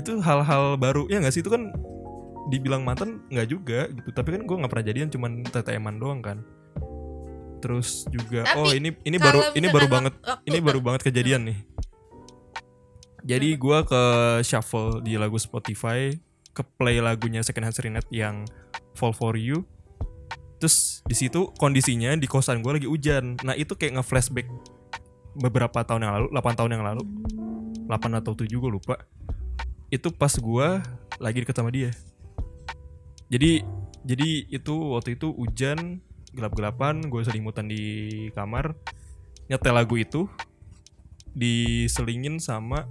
itu 0.01 0.19
hal-hal 0.25 0.81
baru. 0.81 1.07
Ya 1.07 1.21
nggak 1.21 1.35
sih? 1.37 1.45
Itu 1.45 1.53
kan 1.53 1.71
dibilang 2.49 2.83
mantan 2.83 3.23
nggak 3.31 3.49
juga 3.49 3.87
gitu. 3.93 4.09
Tapi 4.11 4.35
kan 4.35 4.43
gue 4.49 4.57
nggak 4.57 4.71
pernah 4.73 4.87
jadian 4.87 5.09
cuman 5.13 5.31
TTM-an 5.47 5.97
doang 6.01 6.21
kan. 6.25 6.41
Terus 7.61 8.09
juga 8.09 8.49
Tapi, 8.49 8.57
oh 8.57 8.73
ini 8.73 8.97
ini 9.05 9.21
baru 9.21 9.53
ini 9.53 9.69
baru 9.69 9.87
banget 9.87 10.15
ini 10.49 10.59
baru 10.65 10.81
banget 10.81 11.13
kejadian 11.13 11.53
nih. 11.53 11.59
Jadi 13.21 13.53
gua 13.61 13.85
ke 13.85 14.03
shuffle 14.41 15.05
di 15.05 15.21
lagu 15.21 15.37
Spotify 15.37 16.09
ke 16.57 16.65
play 16.81 17.05
lagunya 17.05 17.45
Second 17.45 17.69
Hand 17.69 17.77
Serenade 17.77 18.09
yang 18.09 18.49
Fall 18.97 19.13
for 19.13 19.37
You. 19.37 19.69
Terus 20.57 21.05
di 21.05 21.17
situ 21.17 21.53
kondisinya 21.57 22.17
di 22.17 22.25
kosan 22.25 22.65
gue 22.65 22.81
lagi 22.81 22.89
hujan. 22.89 23.37
Nah 23.45 23.57
itu 23.57 23.77
kayak 23.77 24.01
nge-flashback 24.01 24.49
beberapa 25.37 25.85
tahun 25.85 26.05
yang 26.05 26.13
lalu 26.17 26.27
8 26.37 26.59
tahun 26.59 26.71
yang 26.77 26.85
lalu. 26.85 27.03
8 27.89 28.21
atau 28.21 28.33
7 28.37 28.49
gue 28.49 28.71
lupa 28.73 28.97
itu 29.91 30.09
pas 30.15 30.33
gua 30.39 30.83
lagi 31.19 31.43
deket 31.43 31.59
sama 31.59 31.71
dia. 31.75 31.91
Jadi 33.31 33.63
jadi 34.07 34.49
itu 34.49 34.75
waktu 34.97 35.21
itu 35.21 35.31
hujan 35.37 36.01
gelap-gelapan 36.31 37.11
gue 37.11 37.23
selimutan 37.27 37.67
di 37.67 37.83
kamar 38.33 38.73
nyetel 39.51 39.75
lagu 39.75 39.99
itu 39.99 40.31
diselingin 41.35 42.39
sama 42.39 42.87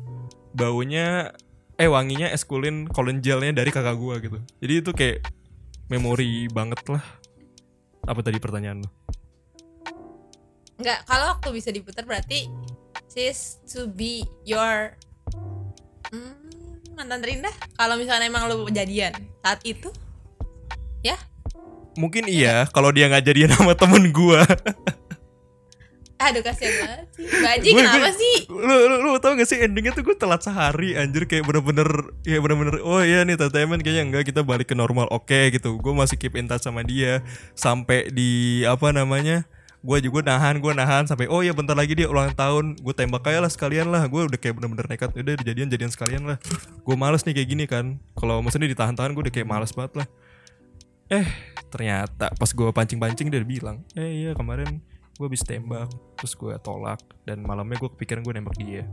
baunya 0.52 1.32
eh 1.80 1.88
wanginya 1.88 2.28
eskulin 2.36 2.88
colon 2.92 3.24
gelnya 3.24 3.56
dari 3.56 3.72
kakak 3.72 3.96
gue 3.96 4.16
gitu. 4.28 4.38
Jadi 4.60 4.74
itu 4.84 4.92
kayak 4.92 5.18
memori 5.88 6.52
banget 6.52 6.84
lah. 6.92 7.04
Apa 8.04 8.20
tadi 8.24 8.38
pertanyaan 8.40 8.84
lu? 8.84 8.90
Enggak, 10.80 11.04
kalau 11.04 11.36
waktu 11.36 11.50
bisa 11.52 11.70
diputar 11.76 12.08
berarti 12.08 12.48
sis 13.12 13.60
to 13.68 13.88
be 13.88 14.24
your 14.48 14.96
hmm, 16.12 16.39
mantan 17.00 17.20
terindah. 17.20 17.54
Kalau 17.74 17.96
misalnya 17.96 18.28
emang 18.28 18.46
lu 18.46 18.68
jadian 18.68 19.16
saat 19.40 19.64
itu, 19.64 19.88
ya? 21.00 21.16
mungkin 21.96 22.28
iya 22.28 22.64
kalau 22.70 22.92
dia 22.92 23.08
nggak 23.08 23.26
jadian 23.26 23.52
sama 23.52 23.76
temen 23.76 24.12
gue 24.12 24.40
Aduh 26.20 26.40
kasihan 26.40 26.72
banget 26.78 27.08
sih. 27.12 27.24
Baji 27.28 27.70
Gua- 27.72 27.80
kenapa 27.82 28.00
gua- 28.02 28.12
sih? 28.14 28.36
lu, 28.46 28.60
lu, 28.86 28.96
lu 29.02 29.20
tau 29.20 29.34
gak 29.34 29.44
sih 29.46 29.58
endingnya 29.58 29.92
tuh 29.92 30.04
gue 30.04 30.16
telat 30.16 30.40
sehari 30.40 30.92
anjir 30.94 31.24
kayak 31.24 31.44
bener-bener 31.44 31.88
ya 32.22 32.40
bener-bener 32.40 32.84
oh 32.84 33.00
iya 33.00 33.24
nih 33.24 33.36
TTM 33.36 33.80
kayaknya 33.80 34.04
enggak 34.04 34.24
kita 34.28 34.44
balik 34.44 34.68
ke 34.68 34.76
normal 34.76 35.08
oke 35.10 35.32
gitu 35.50 35.76
gue 35.76 35.94
masih 35.94 36.16
keep 36.16 36.36
in 36.36 36.44
touch 36.46 36.60
sama 36.62 36.84
dia 36.84 37.24
sampai 37.54 38.12
di 38.12 38.32
apa 38.64 38.92
namanya 38.92 39.48
gue 39.80 39.98
juga 40.04 40.20
nahan 40.28 40.60
gue 40.60 40.74
nahan 40.76 41.08
sampai 41.08 41.32
oh 41.32 41.40
ya 41.40 41.56
bentar 41.56 41.72
lagi 41.72 41.96
dia 41.96 42.12
ulang 42.12 42.36
tahun. 42.36 42.76
Gue 42.84 42.92
tembak 42.92 43.24
aja 43.28 43.40
lah 43.40 43.52
sekalian 43.52 43.88
lah. 43.88 44.04
Gue 44.12 44.28
udah 44.28 44.40
kayak 44.40 44.60
bener-bener 44.60 44.86
nekat 44.92 45.16
udah 45.16 45.36
dijadian 45.40 45.72
jadian 45.72 45.92
sekalian 45.92 46.24
lah. 46.28 46.38
Gue 46.84 46.96
males 47.00 47.24
nih 47.24 47.40
kayak 47.40 47.50
gini 47.50 47.66
kan. 47.66 47.96
Kalau 48.16 48.44
maksudnya 48.44 48.68
ditahan-tahan 48.68 49.16
gue 49.16 49.24
udah 49.30 49.34
kayak 49.34 49.48
males 49.48 49.72
banget 49.72 50.04
lah. 50.04 50.08
Eh 51.10 51.28
ternyata 51.72 52.30
pas 52.36 52.52
gue 52.52 52.70
pancing-pancing 52.70 53.30
dia 53.30 53.46
bilang 53.46 53.86
eh 53.94 54.26
iya 54.26 54.32
kemarin 54.34 54.82
gue 55.16 55.26
habis 55.26 55.46
tembak 55.46 55.86
terus 56.18 56.34
gue 56.34 56.54
tolak 56.66 57.02
dan 57.24 57.46
malamnya 57.46 57.78
gue 57.80 57.90
kepikiran 57.96 58.22
gue 58.22 58.34
nembak 58.36 58.56
dia. 58.60 58.84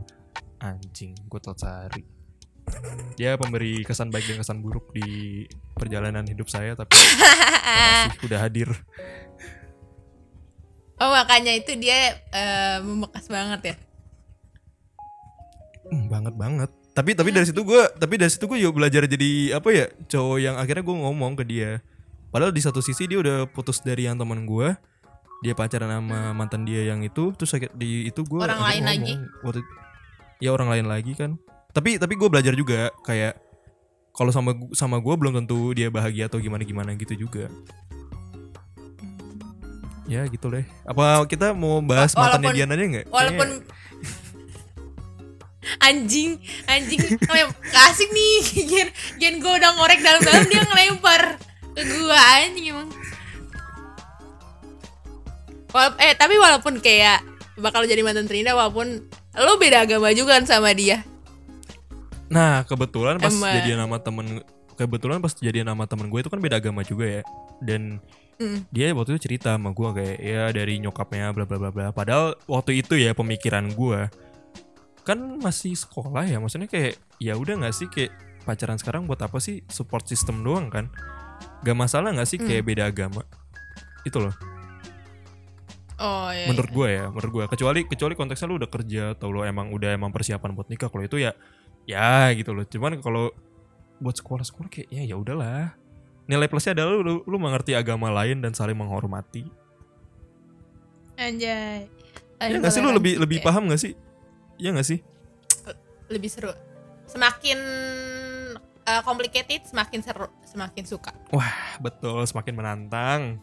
Anjing 0.63 1.13
gue 1.27 1.39
telat 1.43 1.59
sehari. 1.59 2.03
Dia 3.15 3.39
pemberi 3.39 3.83
kesan 3.83 4.11
baik 4.11 4.27
dan 4.27 4.43
kesan 4.43 4.59
buruk 4.59 4.91
di 4.91 5.47
perjalanan 5.75 6.27
hidup 6.27 6.51
saya 6.51 6.75
tapi 6.75 6.95
makasih 8.11 8.27
udah 8.27 8.39
hadir 8.43 8.69
Oh 10.97 11.09
makanya 11.13 11.53
itu 11.53 11.77
dia 11.77 12.17
eh, 12.33 12.77
membekas 12.81 13.29
banget 13.29 13.61
ya. 13.63 13.75
Hmm, 15.87 16.09
banget 16.11 16.33
banget. 16.35 16.69
Tapi 16.91 17.13
tapi 17.13 17.29
dari 17.29 17.45
situ 17.45 17.61
gue 17.61 17.81
tapi 17.95 18.17
dari 18.17 18.31
situ 18.33 18.49
gue 18.49 18.57
juga 18.57 18.73
belajar 18.83 19.05
jadi 19.05 19.61
apa 19.61 19.69
ya 19.69 19.85
cowok 20.09 20.37
yang 20.41 20.55
akhirnya 20.57 20.83
gue 20.83 20.97
ngomong 20.97 21.37
ke 21.37 21.43
dia. 21.45 21.79
Padahal 22.33 22.49
di 22.51 22.59
satu 22.59 22.81
sisi 22.81 23.05
dia 23.05 23.21
udah 23.21 23.45
putus 23.47 23.79
dari 23.85 24.09
yang 24.09 24.17
teman 24.17 24.43
gue 24.43 24.73
dia 25.45 25.53
pacaran 25.53 26.01
sama 26.01 26.33
mantan 26.33 26.65
dia 26.65 26.89
yang 26.89 27.05
itu 27.05 27.29
terus 27.37 27.53
di 27.77 28.09
itu 28.09 28.25
gue 28.25 28.41
Orang 28.41 28.57
lain 28.57 28.83
lagi? 28.89 29.13
waktu 29.45 29.61
ya 30.41 30.49
orang 30.49 30.73
lain 30.73 30.89
lagi 30.89 31.13
kan. 31.13 31.37
Tapi 31.71 32.01
tapi 32.01 32.17
gue 32.17 32.25
belajar 32.25 32.57
juga 32.57 32.89
kayak 33.05 33.37
kalau 34.17 34.33
sama 34.33 34.57
sama 34.73 34.97
gue 34.97 35.13
belum 35.13 35.45
tentu 35.45 35.77
dia 35.77 35.93
bahagia 35.93 36.25
atau 36.25 36.41
gimana 36.41 36.65
gimana 36.65 36.97
gitu 36.97 37.13
juga 37.13 37.53
ya 40.07 40.23
gitu 40.25 40.47
deh 40.47 40.63
apa 40.83 41.23
kita 41.25 41.51
mau 41.51 41.79
bahas 41.79 42.11
Wa- 42.11 42.25
mantannya 42.25 42.47
walaupun- 42.47 42.57
Diana 42.57 42.73
aja 42.73 42.85
nggak 42.87 43.05
Walaupun 43.07 43.47
anjing, 45.79 46.39
anjing, 46.65 46.99
ngelem, 47.19 47.47
gak 47.51 47.83
asik 47.91 48.07
nih. 48.07 48.39
Gen, 48.71 48.87
gen 49.19 49.35
gue 49.37 49.51
udah 49.51 49.75
ngorek 49.75 49.99
dalam-dalam 49.99 50.47
dia 50.47 50.63
ngelempar 50.63 51.35
ke 51.75 51.81
gua 51.83 52.17
anjing 52.39 52.71
emang. 52.71 52.87
Wala- 55.69 55.99
eh 55.99 56.15
tapi 56.15 56.35
walaupun 56.35 56.79
kayak 56.79 57.19
bakal 57.59 57.83
jadi 57.83 57.99
mantan 57.99 58.25
terindah 58.25 58.55
walaupun 58.55 59.05
lo 59.35 59.53
beda 59.59 59.83
agama 59.83 60.09
juga 60.15 60.39
kan 60.39 60.47
sama 60.47 60.71
dia. 60.71 61.03
Nah 62.27 62.63
kebetulan 62.63 63.19
pas 63.19 63.29
Emang. 63.29 63.53
jadian 63.53 63.77
sama 63.83 63.97
temen 63.99 64.25
kebetulan 64.73 65.17
pas 65.19 65.33
jadian 65.35 65.67
sama 65.67 65.83
temen 65.83 66.07
gue 66.07 66.17
itu 66.17 66.29
kan 66.29 66.39
beda 66.39 66.57
agama 66.57 66.81
juga 66.81 67.05
ya 67.11 67.21
dan 67.59 67.99
Mm. 68.37 68.69
dia 68.69 68.93
waktu 68.93 69.17
itu 69.17 69.29
cerita 69.29 69.57
sama 69.57 69.73
gue 69.73 69.89
kayak 69.97 70.17
ya 70.21 70.43
dari 70.53 70.77
nyokapnya 70.77 71.33
bla 71.33 71.49
bla 71.49 71.57
bla 71.57 71.71
bla. 71.73 71.87
Padahal 71.89 72.37
waktu 72.45 72.85
itu 72.85 72.93
ya 72.93 73.17
pemikiran 73.17 73.73
gue 73.73 74.05
kan 75.01 75.17
masih 75.41 75.73
sekolah 75.73 76.27
ya 76.27 76.37
maksudnya 76.37 76.69
kayak 76.69 76.99
ya 77.17 77.33
udah 77.33 77.63
nggak 77.63 77.73
sih 77.73 77.87
kayak 77.89 78.13
pacaran 78.45 78.77
sekarang 78.77 79.09
buat 79.09 79.19
apa 79.23 79.41
sih 79.41 79.65
support 79.71 80.05
system 80.05 80.45
doang 80.45 80.69
kan? 80.69 80.93
Gak 81.65 81.77
masalah 81.77 82.13
nggak 82.13 82.29
sih 82.29 82.37
kayak 82.37 82.63
beda 82.63 82.93
agama? 82.93 83.25
Itu 84.05 84.21
loh. 84.21 84.35
Oh 85.97 86.29
iya. 86.29 86.45
menurut 86.45 86.69
gue 86.69 86.89
ya 86.93 87.09
menurut 87.09 87.31
gue 87.33 87.43
kecuali 87.57 87.81
kecuali 87.89 88.13
konteksnya 88.13 88.45
lu 88.45 88.61
udah 88.61 88.69
kerja 88.69 89.17
atau 89.17 89.33
lu 89.33 89.41
emang 89.41 89.73
udah 89.73 89.97
emang 89.97 90.13
persiapan 90.13 90.53
buat 90.53 90.69
nikah 90.69 90.93
kalau 90.93 91.01
itu 91.01 91.17
ya 91.17 91.33
ya 91.89 92.29
gitu 92.37 92.53
loh. 92.53 92.69
Cuman 92.69 93.01
kalau 93.01 93.33
buat 93.97 94.13
sekolah-sekolah 94.13 94.69
kayak 94.69 94.93
ya 94.93 95.01
ya 95.09 95.17
udahlah 95.17 95.73
nilai 96.27 96.47
plusnya 96.51 96.75
adalah 96.75 96.99
lu, 96.99 97.01
lu, 97.01 97.15
lu 97.23 97.37
mengerti 97.39 97.71
agama 97.73 98.11
lain 98.11 98.43
dan 98.43 98.51
saling 98.51 98.75
menghormati. 98.75 99.47
Anjay. 101.17 101.87
ya 102.37 102.55
nggak 102.61 102.69
sih? 102.69 102.83
Lu 102.83 102.93
lebih 102.93 103.17
lebih 103.17 103.41
Kayak 103.41 103.47
paham 103.49 103.63
nggak 103.71 103.81
sih? 103.81 103.93
Ya 104.61 104.69
nggak 104.75 104.85
sih? 104.85 104.99
Lebih 106.11 106.29
seru. 106.29 106.53
Semakin 107.07 107.57
uh, 108.85 109.01
complicated 109.01 109.65
semakin 109.65 110.03
seru, 110.03 110.27
semakin 110.45 110.83
suka. 110.85 111.15
wah 111.33 111.79
betul. 111.81 112.21
Semakin 112.27 112.53
menantang. 112.53 113.39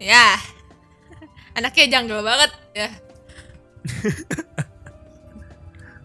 Ya. 0.00 0.34
Anaknya 1.60 2.00
janggal 2.00 2.24
banget. 2.24 2.50
Ya. 2.74 2.88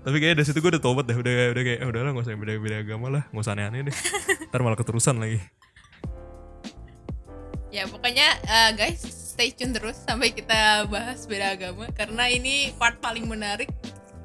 tapi 0.04 0.20
kayak 0.20 0.36
dari 0.36 0.46
situ 0.46 0.60
gue 0.60 0.72
udah 0.78 0.84
tobat 0.84 1.08
dah 1.08 1.16
udah 1.16 1.56
udah 1.56 1.64
kayak 1.64 1.80
"Ah, 1.80 1.88
udahlah 1.88 2.12
nggak 2.12 2.28
usah 2.28 2.36
beda 2.36 2.60
beda 2.60 2.78
agama 2.84 3.08
lah. 3.08 3.24
Nggak 3.32 3.44
usah 3.48 3.54
aneh-aneh 3.56 3.82
deh. 3.88 3.96
Ntar 4.52 4.60
malah 4.62 4.78
keterusan 4.78 5.16
lagi 5.18 5.40
Ya 7.74 7.90
pokoknya 7.90 8.28
uh, 8.44 8.72
guys 8.72 9.02
stay 9.02 9.50
tune 9.50 9.74
terus 9.74 9.98
sampai 9.98 10.30
kita 10.30 10.86
bahas 10.86 11.26
beda 11.26 11.58
agama 11.58 11.90
karena 11.92 12.30
ini 12.30 12.70
part 12.72 13.02
paling 13.02 13.26
menarik 13.26 13.66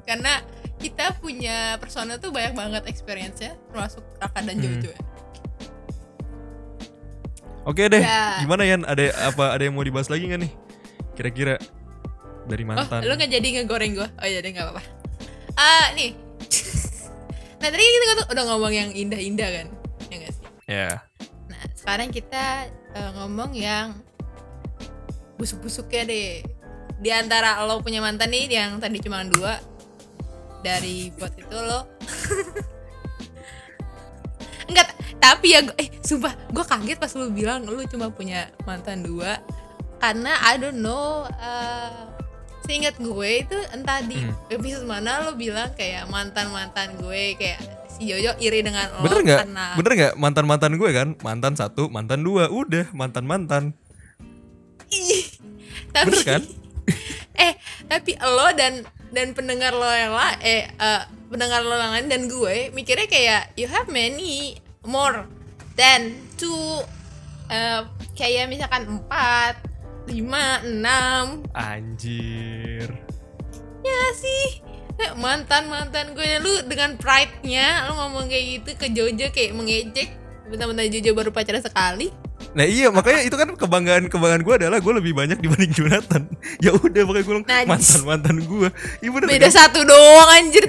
karena 0.05 0.45
kita 0.77 1.17
punya 1.17 1.75
persona 1.75 2.15
tuh 2.15 2.29
banyak 2.29 2.53
banget 2.53 2.83
experience-nya 2.85 3.57
termasuk 3.67 4.05
Raka 4.15 4.39
dan 4.39 4.53
Hmm. 4.55 4.63
Jojo 4.77 4.89
ya. 4.89 5.01
oke 7.65 7.83
deh 7.85 8.01
Ya. 8.01 8.37
gimana 8.39 8.63
Yan 8.63 8.85
ada 8.85 9.01
apa 9.25 9.51
ada 9.51 9.61
yang 9.61 9.73
mau 9.73 9.81
dibahas 9.81 10.07
lagi 10.07 10.25
nggak 10.25 10.41
nih 10.41 10.51
kira-kira 11.13 11.55
dari 12.45 12.63
Oh, 12.63 12.69
mantan 12.69 13.01
lu 13.01 13.13
nggak 13.13 13.29
jadi 13.29 13.47
ngegoreng 13.59 13.93
gua? 13.93 14.07
Oh 14.15 14.25
iya 14.25 14.39
deh 14.39 14.49
nggak 14.49 14.65
apa-apa. 14.65 14.81
Ah 15.53 15.89
nih. 15.91 16.13
nah 17.59 17.67
tadi 17.67 17.83
kita 17.83 18.05
tuh 18.15 18.27
udah 18.29 18.43
ngomong 18.47 18.71
yang 18.71 18.89
indah-indah 18.89 19.49
kan, 19.51 19.67
ya 20.07 20.15
nggak 20.15 20.31
sih? 20.31 20.45
ya 20.65 20.89
Nah 21.45 21.61
sekarang 21.75 22.09
kita 22.09 22.71
uh, 22.93 23.11
ngomong 23.17 23.51
yang 23.53 23.97
busuk-busuknya 25.35 26.03
deh. 26.05 26.31
Di 26.99 27.09
antara 27.09 27.63
lo 27.63 27.79
punya 27.79 28.03
mantan 28.03 28.29
nih 28.29 28.51
yang 28.51 28.77
tadi 28.77 28.99
cuma 28.99 29.23
dua 29.23 29.55
dari 30.59 31.11
buat 31.15 31.31
itu 31.33 31.55
lo. 31.55 31.87
Enggak, 34.69 34.89
tapi 35.17 35.47
ya 35.55 35.65
gua- 35.65 35.77
eh 35.81 35.89
sumpah 36.05 36.33
gue 36.51 36.61
kaget 36.61 36.97
pas 36.99 37.11
lu 37.15 37.31
bilang 37.31 37.65
lu 37.65 37.81
cuma 37.89 38.13
punya 38.13 38.53
mantan 38.63 39.01
dua 39.01 39.41
karena 39.97 40.29
I 40.45 40.61
don't 40.61 40.77
know 40.77 41.25
uh, 41.25 42.05
seingat 42.63 43.01
gue 43.01 43.29
itu 43.41 43.57
entah 43.73 44.05
di 44.05 44.21
Hmm. 44.21 44.35
episode 44.53 44.85
mana 44.85 45.25
lo 45.25 45.33
bilang 45.33 45.73
kayak 45.73 46.05
mantan 46.07 46.53
mantan 46.53 46.93
gue 47.01 47.33
kayak 47.33 47.57
si 47.99 48.07
Jojo 48.07 48.31
iri 48.39 48.63
dengan 48.63 48.87
lo 48.95 49.03
bener 49.03 49.19
nggak? 49.27 49.39
karena 49.43 49.65
bener 49.75 49.91
nggak? 49.99 50.13
Mantan 50.15 50.45
mantan 50.47 50.71
gue 50.79 50.89
kan? 50.95 51.09
Mantan 51.19 51.53
satu 51.59 51.91
mantan 51.91 52.23
dua 52.23 52.47
udah 52.47 52.87
mantan 52.95 53.27
mantan 53.27 53.63
Ih, 54.89 55.27
tapi 55.91 56.07
bener 56.09 56.23
kan? 56.23 56.41
Eh 57.39 57.53
tapi 57.87 58.19
lo 58.19 58.51
dan 58.55 58.83
dan 59.15 59.31
pendengar 59.31 59.71
lo 59.71 59.87
yang 59.87 60.11
lah 60.11 60.35
eh 60.43 60.67
eh, 60.67 61.01
pendengar 61.31 61.63
lo 61.63 61.75
yang 61.77 61.93
lain 61.95 62.07
dan 62.11 62.27
gue 62.27 62.67
mikirnya 62.75 63.07
kayak 63.07 63.53
you 63.55 63.63
have 63.69 63.87
many 63.87 64.59
more 64.83 65.23
than 65.79 66.19
two 66.35 66.83
eh, 67.47 67.83
kayak 68.15 68.51
misalkan 68.51 68.87
empat 68.87 69.55
lima 70.09 70.59
enam. 70.65 71.45
Anjir. 71.53 72.89
ya 73.79 74.01
sih 74.19 74.68
mantan 75.23 75.71
mantan 75.71 76.13
gue 76.13 76.27
lu 76.43 76.53
dengan 76.67 76.95
pride 76.99 77.33
nya 77.45 77.87
lu 77.87 77.95
ngomong 77.95 78.27
kayak 78.27 78.45
gitu 78.59 78.69
ke 78.75 78.87
Jojo 78.91 79.27
kayak 79.31 79.51
mengejek 79.55 80.09
bentar-bentar 80.49 80.85
Jojo 80.89 81.11
baru 81.15 81.29
pacaran 81.31 81.63
sekali 81.63 82.09
Nah 82.49 82.65
iya 82.65 82.89
makanya 82.89 83.21
itu 83.29 83.35
kan 83.37 83.53
kebanggaan 83.53 84.09
kebanggaan 84.09 84.41
gue 84.41 84.55
adalah 84.57 84.81
gue 84.81 84.93
lebih 84.97 85.13
banyak 85.13 85.37
dibanding 85.37 85.69
Jonathan. 85.69 86.25
Ya 86.65 86.73
udah 86.73 87.03
makanya 87.05 87.25
gue 87.27 87.35
Najis. 87.45 87.69
mantan 87.69 88.01
mantan 88.09 88.37
gue. 88.41 88.67
Iya 89.05 89.09
bener 89.13 89.27
beda 89.29 89.47
kan? 89.51 89.53
satu 89.53 89.79
doang 89.85 90.29
anjir 90.33 90.65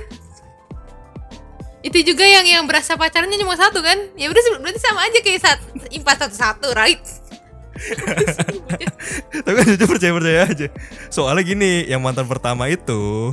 itu 1.80 2.12
juga 2.12 2.28
yang 2.28 2.44
yang 2.44 2.64
berasa 2.68 2.92
pacarannya 2.92 3.40
cuma 3.40 3.56
satu 3.56 3.80
kan 3.80 3.96
ya 4.12 4.28
udah 4.28 4.60
berarti 4.60 4.80
sama 4.84 5.00
aja 5.08 5.18
kayak 5.24 5.40
saat 5.40 5.58
empat 5.88 6.16
satu 6.28 6.36
satu 6.36 6.66
right 6.76 7.00
Tapi 9.44 9.54
kan 9.56 9.64
jujur 9.64 9.88
percaya 9.88 10.12
percaya 10.12 10.40
aja. 10.44 10.66
Soalnya 11.08 11.40
gini, 11.40 11.88
yang 11.88 12.04
mantan 12.04 12.28
pertama 12.28 12.68
itu 12.68 13.32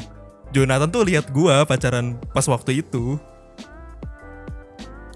Jonathan 0.56 0.90
tuh 0.90 1.04
lihat 1.04 1.32
gua 1.32 1.68
pacaran 1.68 2.20
pas 2.32 2.46
waktu 2.48 2.82
itu. 2.86 3.20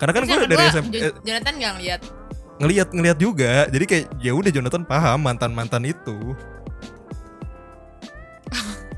Karena 0.02 0.12
kan 0.18 0.24
gue 0.26 0.50
dari 0.50 0.66
SMP 0.74 0.98
Jo- 0.98 1.14
eh, 1.14 1.14
Jonathan 1.22 1.54
nggak 1.62 1.74
ngeliat 1.78 2.02
ngelihat 2.58 2.88
ngelihat 2.90 3.18
juga. 3.22 3.54
Jadi 3.70 3.86
kayak 3.86 4.06
ya 4.18 4.34
udah 4.34 4.52
Jonathan 4.54 4.84
paham 4.86 5.20
mantan 5.22 5.54
mantan 5.54 5.86
itu. 5.86 6.18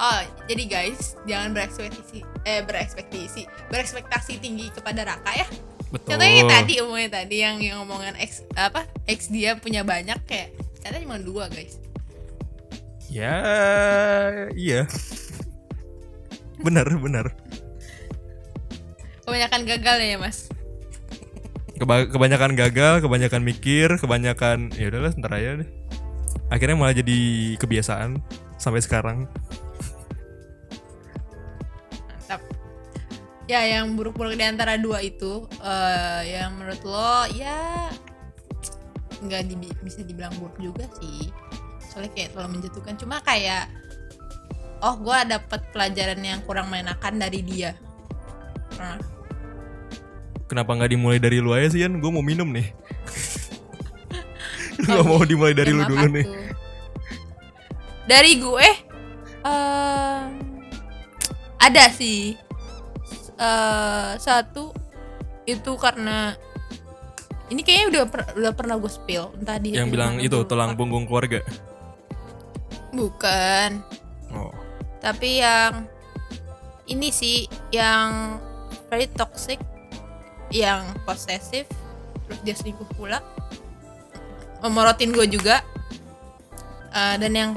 oh 0.00 0.20
jadi 0.48 0.64
guys 0.64 1.20
jangan 1.28 1.52
berekspektasi 1.52 2.24
eh 2.48 2.64
berekspektasi 2.64 3.44
berekspektasi 3.68 4.40
tinggi 4.40 4.72
kepada 4.72 5.04
Raka 5.04 5.32
ya 5.36 5.46
Betul. 5.92 6.16
contohnya 6.16 6.44
tadi 6.48 6.80
omongnya 6.80 7.10
tadi 7.20 7.36
yang 7.44 7.60
yang 7.60 7.84
omongan 7.84 8.16
ex 8.16 8.40
apa 8.56 8.88
ex 9.04 9.28
dia 9.28 9.60
punya 9.60 9.84
banyak 9.84 10.16
kayak 10.24 10.56
ternyata 10.80 11.04
cuma 11.04 11.18
dua 11.20 11.52
guys 11.52 11.76
Ya 13.10 13.34
iya. 14.54 14.86
benar 16.60 16.86
benar. 16.96 17.26
kebanyakan 19.26 19.62
gagal 19.62 19.98
ya 20.02 20.16
mas 20.18 20.50
Keba- 21.80 22.10
kebanyakan 22.12 22.52
gagal, 22.60 23.00
kebanyakan 23.00 23.40
mikir, 23.40 23.88
kebanyakan 23.96 24.68
ya 24.76 24.92
udahlah 24.92 25.16
ntar 25.16 25.32
aja 25.32 25.64
deh. 25.64 25.70
Akhirnya 26.52 26.76
malah 26.76 26.92
jadi 26.92 27.18
kebiasaan 27.56 28.20
sampai 28.60 28.84
sekarang. 28.84 29.24
mantap 32.04 32.42
ya 33.48 33.64
yang 33.64 33.96
buruk-buruk 33.96 34.36
di 34.36 34.44
antara 34.44 34.76
dua 34.76 35.00
itu 35.00 35.48
eh 35.64 36.36
yang 36.36 36.60
menurut 36.60 36.82
lo 36.84 37.24
ya 37.32 37.88
nggak 39.24 39.48
di- 39.48 39.78
bisa 39.80 40.04
dibilang 40.04 40.36
buruk 40.36 40.60
juga 40.60 40.84
sih 41.00 41.32
soalnya 41.90 42.12
kayak 42.14 42.30
terlalu 42.32 42.50
menjatuhkan 42.58 42.94
cuma 42.96 43.18
kayak 43.20 43.66
oh 44.80 44.94
gue 44.96 45.18
dapet 45.26 45.60
pelajaran 45.74 46.20
yang 46.22 46.40
kurang 46.46 46.70
menyenangkan 46.70 47.18
dari 47.18 47.40
dia 47.42 47.74
nah, 48.78 48.98
Kenapa 50.46 50.74
nggak 50.74 50.90
dimulai 50.90 51.22
dari 51.22 51.38
lu 51.38 51.54
aja 51.54 51.70
sih 51.70 51.78
Yan? 51.86 52.02
Gue 52.02 52.10
mau 52.10 52.26
minum 52.26 52.50
nih. 52.50 52.74
lu 54.82 54.98
gak 54.98 55.06
mau 55.06 55.22
dimulai 55.22 55.54
dari 55.54 55.70
ya 55.70 55.78
lu 55.78 55.82
dulu 55.86 56.06
nih. 56.10 56.26
atuh. 56.26 56.42
dari 58.02 58.32
gue 58.34 58.68
em, 59.46 60.26
ada 61.54 61.86
sih 61.94 62.34
Eh, 63.40 64.12
satu 64.20 64.68
itu 65.48 65.72
karena 65.80 66.36
ini 67.48 67.64
kayaknya 67.64 67.86
udah 67.88 68.04
per- 68.12 68.32
udah 68.36 68.52
pernah 68.52 68.76
gue 68.76 68.92
spill 68.92 69.32
entah 69.40 69.56
di 69.56 69.72
Yang 69.72 69.88
bilang 69.96 70.20
itu 70.20 70.36
tulang 70.44 70.76
punggung 70.76 71.08
keluarga. 71.08 71.40
Bukan. 72.94 73.82
Oh. 74.30 74.54
tapi 75.00 75.42
yang 75.42 75.90
ini 76.86 77.10
sih 77.10 77.50
yang 77.74 78.38
very 78.86 79.10
toxic 79.10 79.58
yang 80.50 80.86
posesif 81.06 81.66
terus 82.26 82.40
dia 82.46 82.54
selingkuh 82.54 82.86
pula. 82.94 83.18
Memorotin 84.62 85.10
gue 85.10 85.26
juga. 85.30 85.62
Eh, 86.90 87.16
dan 87.22 87.32
yang 87.34 87.50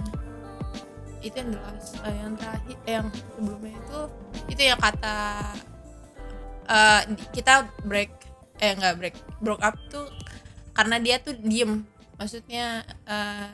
itu 1.25 1.33
yang 1.33 1.57
jelas 1.57 1.97
eh, 2.05 2.15
yang 2.21 2.33
terakhir 2.37 2.77
eh, 2.85 2.93
yang 3.01 3.07
sebelumnya 3.33 3.73
itu 3.81 3.99
itu 4.53 4.61
yang 4.61 4.79
kata 4.81 5.17
di- 7.09 7.29
kita 7.33 7.65
break 7.83 8.11
eh 8.61 8.71
enggak 8.77 8.93
break 9.01 9.15
broke 9.41 9.63
up 9.65 9.73
tuh 9.89 10.05
karena 10.73 11.01
dia 11.01 11.17
tuh 11.21 11.33
diem. 11.37 11.81
Maksudnya 12.17 12.85
eh, 13.09 13.49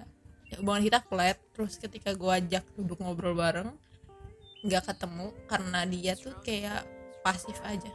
hubungan 0.58 0.82
kita 0.82 1.00
flat 1.06 1.38
terus 1.54 1.78
ketika 1.78 2.18
gue 2.18 2.32
ajak 2.34 2.66
duduk 2.74 2.98
ngobrol 2.98 3.38
bareng 3.38 3.70
nggak 4.66 4.90
ketemu 4.90 5.28
karena 5.46 5.80
dia 5.86 6.14
tuh 6.18 6.34
kayak 6.42 6.84
pasif 7.22 7.56
aja. 7.64 7.92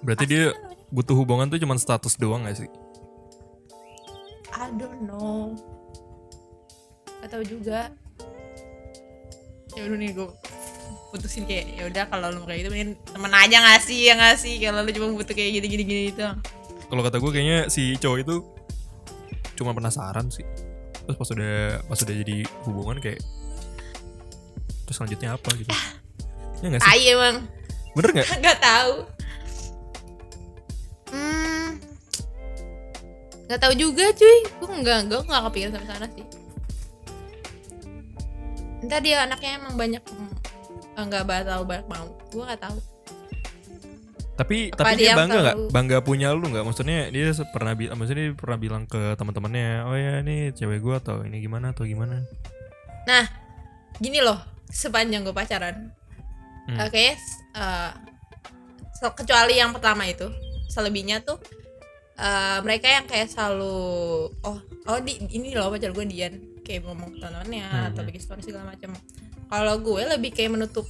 Berarti 0.00 0.24
Pasif 0.24 0.32
dia 0.32 0.44
kan 0.54 0.72
butuh 0.88 1.16
hubungan 1.18 1.46
tuh 1.50 1.60
cuma 1.60 1.76
status 1.76 2.16
doang 2.16 2.48
gak 2.48 2.64
sih? 2.64 2.70
I 4.56 4.72
don't 4.76 5.04
know. 5.04 5.52
Gak 7.20 7.36
tahu 7.36 7.44
juga. 7.44 7.92
Ya 9.76 9.82
udah 9.86 9.98
nih 10.00 10.10
gue 10.16 10.28
putusin 11.10 11.44
kayak 11.44 11.66
ya 11.74 11.82
udah 11.90 12.04
kalau 12.06 12.28
lu 12.30 12.46
kayak 12.46 12.64
gitu 12.64 12.70
mending 12.70 12.94
temen 13.02 13.32
aja 13.34 13.56
ngasih 13.66 14.00
yang 14.14 14.18
ngasih 14.22 14.54
kalau 14.62 14.86
lu 14.86 14.90
cuma 14.94 15.06
butuh 15.18 15.34
kayak 15.34 15.50
gini 15.58 15.66
gini 15.66 15.84
gini 15.84 16.02
itu 16.14 16.22
Kalau 16.90 17.02
kata 17.06 17.18
gue 17.22 17.30
kayaknya 17.30 17.58
si 17.70 17.94
cowok 17.98 18.18
itu 18.22 18.36
cuma 19.54 19.70
penasaran 19.76 20.26
sih. 20.32 20.46
Terus 21.10 21.18
pas 21.18 21.30
udah 21.34 21.82
pas 21.90 21.98
udah 21.98 22.16
jadi 22.22 22.36
hubungan 22.70 23.02
kayak 23.02 23.18
terus 24.86 24.94
selanjutnya 24.94 25.34
apa 25.34 25.50
gitu? 25.58 25.70
Ya 26.62 26.66
gak 26.70 26.82
sih? 26.82 26.86
tai 26.86 27.02
emang 27.10 27.36
Bener 27.98 28.10
gak? 28.22 28.28
nggak 28.46 28.58
tahu 28.62 28.94
hmm 31.10 31.70
nggak 33.50 33.60
tahu 33.66 33.74
juga 33.74 34.06
cuy 34.14 34.38
gue 34.46 34.68
nggak 34.86 34.98
gue 35.10 35.20
nggak 35.26 35.42
kepikiran 35.50 35.72
sampai 35.74 35.88
sana 35.90 36.06
sih 36.14 36.26
entah 38.86 39.00
dia 39.02 39.26
anaknya 39.26 39.58
emang 39.58 39.74
banyak 39.74 40.02
nggak 40.94 41.26
tahu 41.26 41.62
banyak 41.66 41.86
mau 41.90 42.06
gue 42.30 42.44
nggak 42.46 42.62
tahu 42.62 42.78
Tapi 44.40 44.72
Apa 44.72 44.88
tapi 44.88 45.04
dia 45.04 45.12
bangga 45.12 45.38
nggak? 45.44 45.56
Bangga 45.68 45.98
punya 46.00 46.32
lu 46.32 46.48
nggak? 46.48 46.64
Maksudnya 46.64 47.12
dia 47.12 47.28
pernah 47.52 47.76
bilang, 47.76 48.00
maksudnya 48.00 48.32
dia 48.32 48.36
pernah 48.36 48.56
bilang 48.56 48.88
ke 48.88 49.12
teman-temannya, 49.20 49.84
oh 49.84 49.92
ya 49.92 50.24
ini 50.24 50.48
cewek 50.56 50.80
gue 50.80 50.94
atau 50.96 51.20
ini 51.20 51.44
gimana 51.44 51.76
atau 51.76 51.84
gimana? 51.84 52.24
Nah, 53.04 53.28
gini 54.00 54.24
loh, 54.24 54.40
sepanjang 54.66 55.28
gue 55.28 55.36
pacaran, 55.36 55.92
Hmm. 56.64 56.76
eh, 56.76 56.88
kayaknya 56.88 57.16
eh, 57.52 57.90
se- 58.94 59.12
kecuali 59.12 59.60
yang 59.60 59.76
pertama 59.76 60.08
itu, 60.08 60.32
selebihnya 60.68 61.20
tuh 61.20 61.36
eh, 62.16 62.58
mereka 62.60 62.88
yang 62.88 63.04
kayak 63.04 63.28
selalu, 63.28 63.76
oh, 64.40 64.58
oh 64.86 64.98
di, 65.00 65.20
ini 65.32 65.52
loh 65.52 65.68
pacar 65.68 65.88
gue 65.90 66.04
Dian, 66.04 66.36
kayak 66.60 66.84
ngomong 66.84 67.12
ke 67.12 67.18
teman-temannya 67.20 67.68
Hmm. 67.68 67.88
atau 67.92 68.02
bikin 68.04 68.20
story 68.20 68.40
segala 68.40 68.72
macam. 68.72 68.96
Kalau 69.48 69.74
gue 69.80 70.00
lebih 70.06 70.32
kayak 70.32 70.52
menutup, 70.52 70.88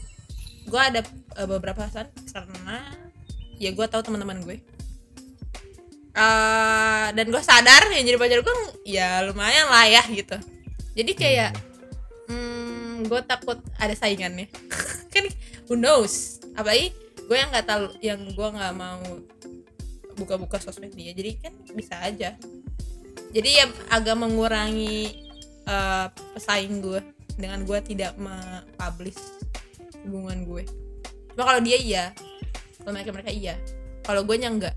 gue 0.66 0.80
ada 0.80 1.02
eh, 1.34 1.46
beberapa 1.46 1.82
alasan 1.82 2.10
karena 2.30 3.09
ya 3.60 3.70
gue 3.76 3.86
tahu 3.86 4.00
teman-teman 4.00 4.40
gue. 4.40 4.56
Eh, 6.10 7.06
dan 7.14 7.26
gue 7.28 7.42
sadar 7.44 7.86
yang 7.92 8.02
jadi 8.02 8.18
pacar 8.18 8.40
gue 8.42 8.56
ya 8.88 9.22
lumayan 9.28 9.68
lah 9.68 9.86
ya 9.86 10.02
gitu. 10.10 10.34
Jadi 10.96 11.12
kayak 11.14 11.54
hmm, 12.26 13.06
gue 13.06 13.20
takut 13.28 13.60
ada 13.76 13.92
saingannya. 13.94 14.48
Kan 15.12 15.28
who 15.68 15.76
knows? 15.76 16.40
Apalagi 16.56 16.96
gue 17.28 17.36
yang 17.36 17.52
nggak 17.52 17.68
tahu 17.68 17.84
yang 18.02 18.20
gue 18.32 18.48
nggak 18.48 18.74
mau 18.74 19.04
buka-buka 20.18 20.58
sosmed 20.58 20.96
dia. 20.96 21.14
Jadi 21.14 21.38
kan 21.38 21.54
bisa 21.76 21.94
aja. 22.02 22.34
Jadi 23.30 23.50
ya 23.62 23.70
agak 23.94 24.18
mengurangi 24.18 25.14
eh, 25.68 26.06
pesaing 26.34 26.82
gue 26.82 27.00
dengan 27.38 27.62
gue 27.62 27.78
tidak 27.86 28.18
mempublish 28.18 29.20
hubungan 30.02 30.42
gue. 30.42 30.62
Cuma 31.32 31.44
kalau 31.46 31.62
dia 31.62 31.78
iya 31.78 32.10
mereka 32.86 33.10
mereka 33.12 33.30
iya 33.30 33.54
kalau 34.04 34.24
gue 34.24 34.36
nya 34.36 34.48
enggak 34.48 34.76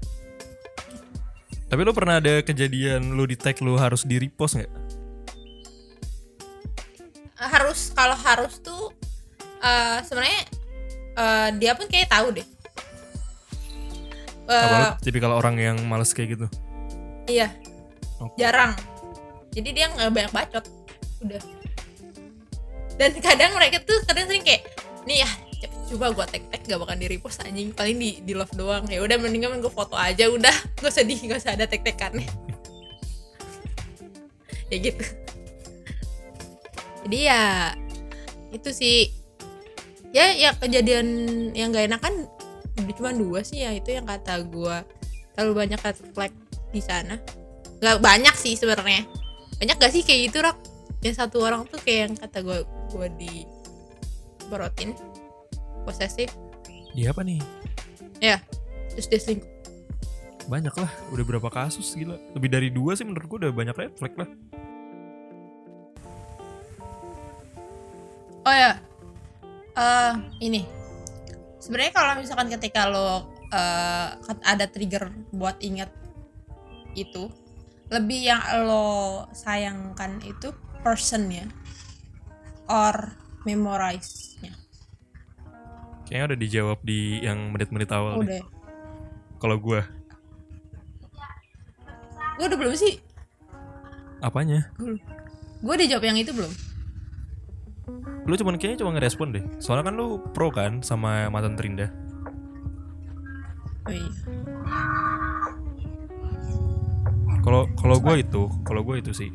Tapi 1.64 1.82
lu 1.82 1.94
pernah 1.96 2.22
ada 2.22 2.46
kejadian 2.46 3.18
lu 3.18 3.26
di 3.26 3.34
tag 3.34 3.58
lu 3.66 3.74
harus 3.74 4.06
di 4.06 4.22
repost 4.22 4.62
nggak? 4.62 4.70
harus 7.44 7.92
kalau 7.92 8.16
harus 8.16 8.62
tuh 8.62 8.94
eh, 9.60 10.00
sebenarnya 10.06 10.42
eh, 11.18 11.50
dia 11.58 11.74
pun 11.74 11.90
kayak 11.90 12.14
tahu 12.14 12.30
deh 12.36 12.48
Eh, 14.44 14.52
Apa 14.52 14.76
lu 14.76 14.88
tipikal 15.00 15.32
orang 15.32 15.56
yang 15.56 15.78
males 15.88 16.12
kayak 16.12 16.36
gitu? 16.36 16.48
Iya. 17.32 17.48
Oke. 18.20 18.36
Jarang. 18.36 18.76
Jadi 19.56 19.70
dia 19.72 19.88
nggak 19.88 20.12
banyak 20.12 20.32
bacot. 20.36 20.66
Udah. 21.24 21.40
dan 22.94 23.10
kadang 23.24 23.56
mereka 23.58 23.82
tuh 23.82 23.98
kadang 24.06 24.30
sering 24.30 24.46
kayak 24.46 24.70
nih 25.10 25.26
ya 25.26 25.30
coba 25.94 26.10
gue 26.10 26.26
tag 26.26 26.44
tag 26.50 26.62
gak 26.66 26.80
bakal 26.82 26.98
di 26.98 27.06
repost 27.06 27.46
anjing. 27.46 27.70
Paling 27.70 28.02
di 28.02 28.18
di 28.26 28.34
love 28.34 28.50
doang. 28.58 28.90
Ya 28.90 29.06
udah 29.06 29.22
mendingan 29.22 29.62
gue 29.62 29.70
foto 29.70 29.94
aja 29.94 30.26
udah. 30.26 30.54
Gue 30.82 30.90
sedih 30.90 31.22
gak 31.30 31.46
usah 31.46 31.54
ada 31.54 31.70
tag 31.70 31.86
tagannya 31.86 32.26
ya 34.74 34.78
gitu. 34.82 35.06
Jadi 37.06 37.20
ya 37.30 37.42
itu 38.50 38.70
sih. 38.74 39.14
Ya 40.14 40.34
ya 40.34 40.58
kejadian 40.58 41.06
yang 41.54 41.70
gak 41.70 41.94
enak 41.94 42.02
kan 42.02 42.26
cuma 42.98 43.14
dua 43.14 43.46
sih 43.46 43.62
ya. 43.62 43.78
Itu 43.78 43.94
yang 43.94 44.10
kata 44.10 44.50
gue 44.50 44.76
terlalu 45.38 45.54
banyak 45.54 45.78
red 45.78 45.98
flag 46.18 46.34
di 46.74 46.82
sana. 46.82 47.22
Nggak 47.78 48.02
banyak 48.02 48.34
sih 48.34 48.58
sebenarnya. 48.58 49.06
Banyak 49.62 49.78
gak 49.78 49.94
sih 49.94 50.02
kayak 50.02 50.34
gitu 50.34 50.42
rak? 50.42 50.58
Yang 51.06 51.22
satu 51.22 51.46
orang 51.46 51.70
tuh 51.70 51.78
kayak 51.84 52.10
yang 52.10 52.14
kata 52.18 52.42
gue 52.42 52.66
gue 52.94 53.08
di 53.22 53.34
borotin 54.50 55.13
posesif 55.84 56.32
Dia 56.96 57.12
apa 57.12 57.22
nih? 57.22 57.40
ya 58.24 58.40
terus 58.92 59.08
dia 59.12 59.20
selingkuh 59.20 59.54
Banyak 60.44 60.76
lah, 60.76 60.92
udah 61.16 61.24
berapa 61.24 61.48
kasus 61.48 61.96
gila. 61.96 62.20
Lebih 62.36 62.50
dari 62.52 62.68
dua 62.68 63.00
sih 63.00 63.08
menurut 63.08 63.28
gue 63.32 63.48
udah 63.48 63.54
banyak 63.56 63.76
red 63.80 63.96
flag 63.96 64.12
lah. 64.20 64.30
Oh 68.44 68.52
ya, 68.52 68.76
eh 69.80 70.14
ini 70.44 70.68
sebenarnya 71.64 71.96
kalau 71.96 72.20
misalkan 72.20 72.52
ketika 72.60 72.92
lo 72.92 73.32
eh, 73.56 74.08
ada 74.44 74.68
trigger 74.68 75.16
buat 75.32 75.56
ingat 75.64 75.88
itu, 77.00 77.32
lebih 77.88 78.36
yang 78.36 78.44
lo 78.68 79.24
sayangkan 79.32 80.20
itu 80.28 80.52
personnya 80.84 81.48
or 82.68 83.16
memorize-nya. 83.48 84.60
Kayaknya 86.14 86.30
udah 86.30 86.40
dijawab 86.46 86.80
di 86.86 87.26
yang 87.26 87.50
menit-menit 87.50 87.90
awal 87.90 88.22
nih. 88.22 88.38
Udah, 88.38 88.46
Kalau 89.42 89.58
gue, 89.58 89.82
gue 92.38 92.46
udah 92.46 92.60
belum 92.62 92.78
sih? 92.78 93.02
apanya? 94.22 94.70
Gue 94.78 95.74
udah 95.74 95.90
jawab 95.90 96.06
yang 96.06 96.22
itu 96.22 96.30
belum? 96.30 96.54
Lu 98.30 98.34
cuman 98.38 98.62
kayaknya 98.62 98.86
cuma 98.86 98.94
ngerespon 98.94 99.34
deh. 99.34 99.42
Soalnya 99.58 99.90
kan 99.90 99.98
lu 99.98 100.22
pro 100.38 100.54
kan 100.54 100.86
sama 100.86 101.34
mantan 101.34 101.58
Trinda. 101.58 101.90
Oh 103.90 103.94
iya. 103.98 104.10
Kalau 107.42 107.66
kalau 107.74 107.98
gue 107.98 108.22
itu, 108.22 108.54
kalau 108.62 108.86
gue 108.86 109.02
itu 109.02 109.18
sih 109.18 109.34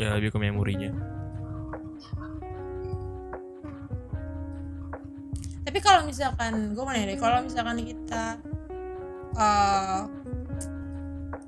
ya 0.00 0.16
lebih 0.16 0.32
ke 0.32 0.40
memorinya. 0.40 1.19
Tapi 5.80 5.96
kalau 5.96 6.04
misalkan 6.04 6.76
gue 6.76 6.82
mau 6.84 6.92
nanya 6.92 7.08
deh, 7.08 7.16
kalau 7.16 7.40
misalkan 7.40 7.80
kita 7.80 8.36
eh, 9.32 10.00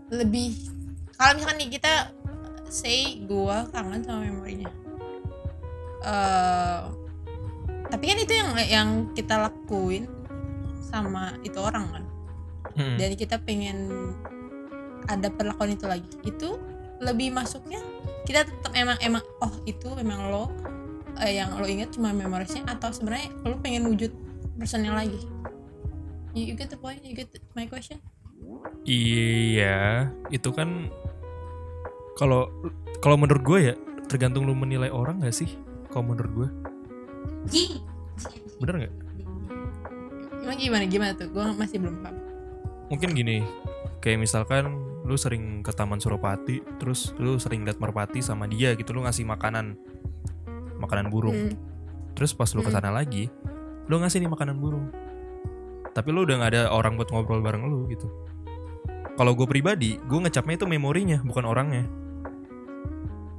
lebih 0.08 0.56
kalau 1.20 1.36
misalkan 1.36 1.60
nih 1.60 1.76
kita 1.76 2.16
say 2.64 3.20
gue 3.28 3.56
kangen 3.76 4.00
sama 4.00 4.24
memorinya. 4.24 4.72
eh 6.08 6.80
tapi 7.92 8.04
kan 8.08 8.18
itu 8.24 8.32
yang 8.32 8.50
yang 8.72 8.88
kita 9.12 9.36
lakuin 9.36 10.08
sama 10.80 11.36
itu 11.44 11.60
orang 11.60 11.92
kan. 11.92 12.04
Hmm. 12.72 12.96
Dan 12.96 13.12
kita 13.12 13.36
pengen 13.36 13.92
ada 15.12 15.28
perlakuan 15.28 15.76
itu 15.76 15.84
lagi. 15.84 16.08
Itu 16.24 16.56
lebih 17.04 17.36
masuknya 17.36 17.84
kita 18.24 18.48
tetap 18.48 18.72
emang 18.72 18.96
emang 19.04 19.20
oh 19.44 19.52
itu 19.68 19.92
memang 19.92 20.32
lo 20.32 20.48
eh, 21.20 21.36
yang 21.36 21.58
lo 21.58 21.66
ingat 21.68 21.92
cuma 21.92 22.14
memorisnya 22.14 22.64
atau 22.64 22.88
sebenarnya 22.94 23.28
lo 23.44 23.58
pengen 23.60 23.88
wujud 23.90 24.12
personnya 24.56 24.96
lagi? 24.96 25.20
You, 26.32 26.52
you 26.52 26.54
get 26.56 26.72
the 26.72 26.80
point? 26.80 27.04
You 27.04 27.12
get 27.12 27.28
the- 27.34 27.44
my 27.52 27.68
question? 27.68 28.00
Iya, 28.88 30.10
itu 30.32 30.48
kan 30.50 30.88
kalau 32.16 32.48
kalau 33.04 33.16
menurut 33.20 33.42
gue 33.44 33.58
ya 33.72 33.74
tergantung 34.08 34.48
lu 34.48 34.56
menilai 34.56 34.88
orang 34.88 35.22
gak 35.22 35.36
sih? 35.36 35.48
Kalau 35.92 36.08
menurut 36.08 36.32
gue, 36.32 36.48
bener 38.64 38.74
nggak? 38.86 38.94
emang 40.42 40.58
gimana? 40.58 40.84
Gimana 40.84 41.12
tuh? 41.16 41.28
Gue 41.30 41.44
masih 41.56 41.76
belum 41.80 41.96
paham. 42.02 42.16
Mungkin 42.92 43.08
gini, 43.16 43.40
kayak 44.04 44.20
misalkan 44.20 44.68
lu 45.02 45.16
sering 45.16 45.64
ke 45.64 45.72
Taman 45.72 45.98
Suropati, 45.98 46.60
terus 46.76 47.16
lu 47.16 47.40
sering 47.40 47.64
liat 47.64 47.80
merpati 47.80 48.20
sama 48.20 48.44
dia 48.44 48.76
gitu, 48.76 48.92
lu 48.92 49.02
ngasih 49.06 49.24
makanan, 49.24 49.74
makanan 50.82 51.06
burung. 51.08 51.38
Hmm. 51.48 51.54
Terus 52.12 52.34
pas 52.34 52.50
lu 52.52 52.60
Hmm. 52.60 52.68
ke 52.68 52.74
sana 52.74 52.90
lagi, 52.90 53.30
lu 53.86 53.96
ngasih 53.96 54.18
nih 54.18 54.30
makanan 54.30 54.58
burung. 54.58 54.90
Tapi 55.92 56.08
lu 56.10 56.24
udah 56.24 56.42
gak 56.42 56.50
ada 56.56 56.62
orang 56.72 56.98
buat 56.98 57.08
ngobrol 57.08 57.40
bareng 57.40 57.68
lu 57.68 57.86
gitu. 57.88 58.08
Kalau 59.12 59.36
gue 59.36 59.44
pribadi, 59.44 60.00
gue 60.00 60.18
ngecapnya 60.18 60.56
itu 60.56 60.66
memorinya, 60.66 61.20
bukan 61.20 61.44
orangnya. 61.44 61.84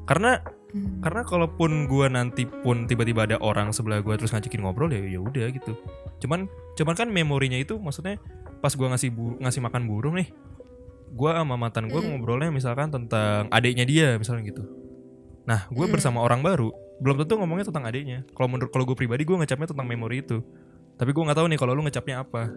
Karena 0.04 0.38
Hmm. 0.74 1.06
karena 1.06 1.22
kalaupun 1.22 1.86
gue 1.86 2.08
nanti 2.10 2.50
pun 2.50 2.90
tiba-tiba 2.90 3.30
ada 3.30 3.38
orang 3.38 3.70
sebelah 3.70 4.02
gue 4.02 4.18
terus 4.18 4.34
ngajakin 4.34 4.66
ngobrol 4.66 4.90
ya 4.90 5.06
ya 5.06 5.22
udah 5.22 5.54
gitu. 5.54 5.78
Cuman 6.18 6.50
cuman 6.74 6.94
kan 6.98 7.08
memorinya 7.14 7.62
itu 7.62 7.78
maksudnya 7.78 8.18
pas 8.58 8.74
gue 8.74 8.88
ngasih 8.90 9.14
bu- 9.14 9.38
ngasih 9.38 9.62
makan 9.62 9.86
burung 9.86 10.18
nih, 10.18 10.34
gue 11.14 11.30
sama 11.30 11.62
mantan 11.62 11.94
gue 11.94 12.02
Hmm. 12.02 12.18
ngobrolnya 12.18 12.50
misalkan 12.50 12.90
tentang 12.90 13.54
adiknya 13.54 13.86
dia 13.86 14.08
misalnya 14.18 14.50
gitu. 14.50 14.66
Nah, 15.46 15.70
gue 15.70 15.86
Hmm. 15.86 15.94
bersama 15.94 16.26
orang 16.26 16.42
baru 16.42 16.74
belum 17.04 17.20
tentu 17.20 17.36
ngomongnya 17.36 17.68
tentang 17.68 17.84
adiknya. 17.84 18.24
Kalau 18.32 18.48
menurut 18.48 18.72
kalau 18.72 18.88
gue 18.88 18.96
pribadi 18.96 19.22
gue 19.22 19.36
ngecapnya 19.36 19.68
tentang 19.70 19.84
memori 19.84 20.24
itu. 20.24 20.40
Tapi 20.96 21.12
gue 21.12 21.20
nggak 21.22 21.36
tahu 21.36 21.48
nih 21.52 21.60
kalau 21.60 21.74
lu 21.74 21.84
ngecapnya 21.84 22.24
apa. 22.24 22.48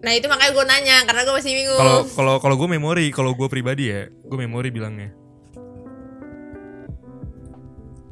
nah 0.00 0.16
itu 0.16 0.24
makanya 0.24 0.52
gue 0.56 0.64
nanya 0.64 0.96
karena 1.04 1.20
gue 1.22 1.34
masih 1.36 1.52
bingung 1.52 1.76
Kalau 1.76 1.98
kalau 2.08 2.34
kalau 2.40 2.56
gue 2.56 2.68
memori, 2.70 3.12
kalau 3.12 3.36
gue 3.36 3.44
pribadi 3.46 3.92
ya, 3.92 4.08
gue 4.08 4.38
memori 4.40 4.72
bilangnya. 4.72 5.12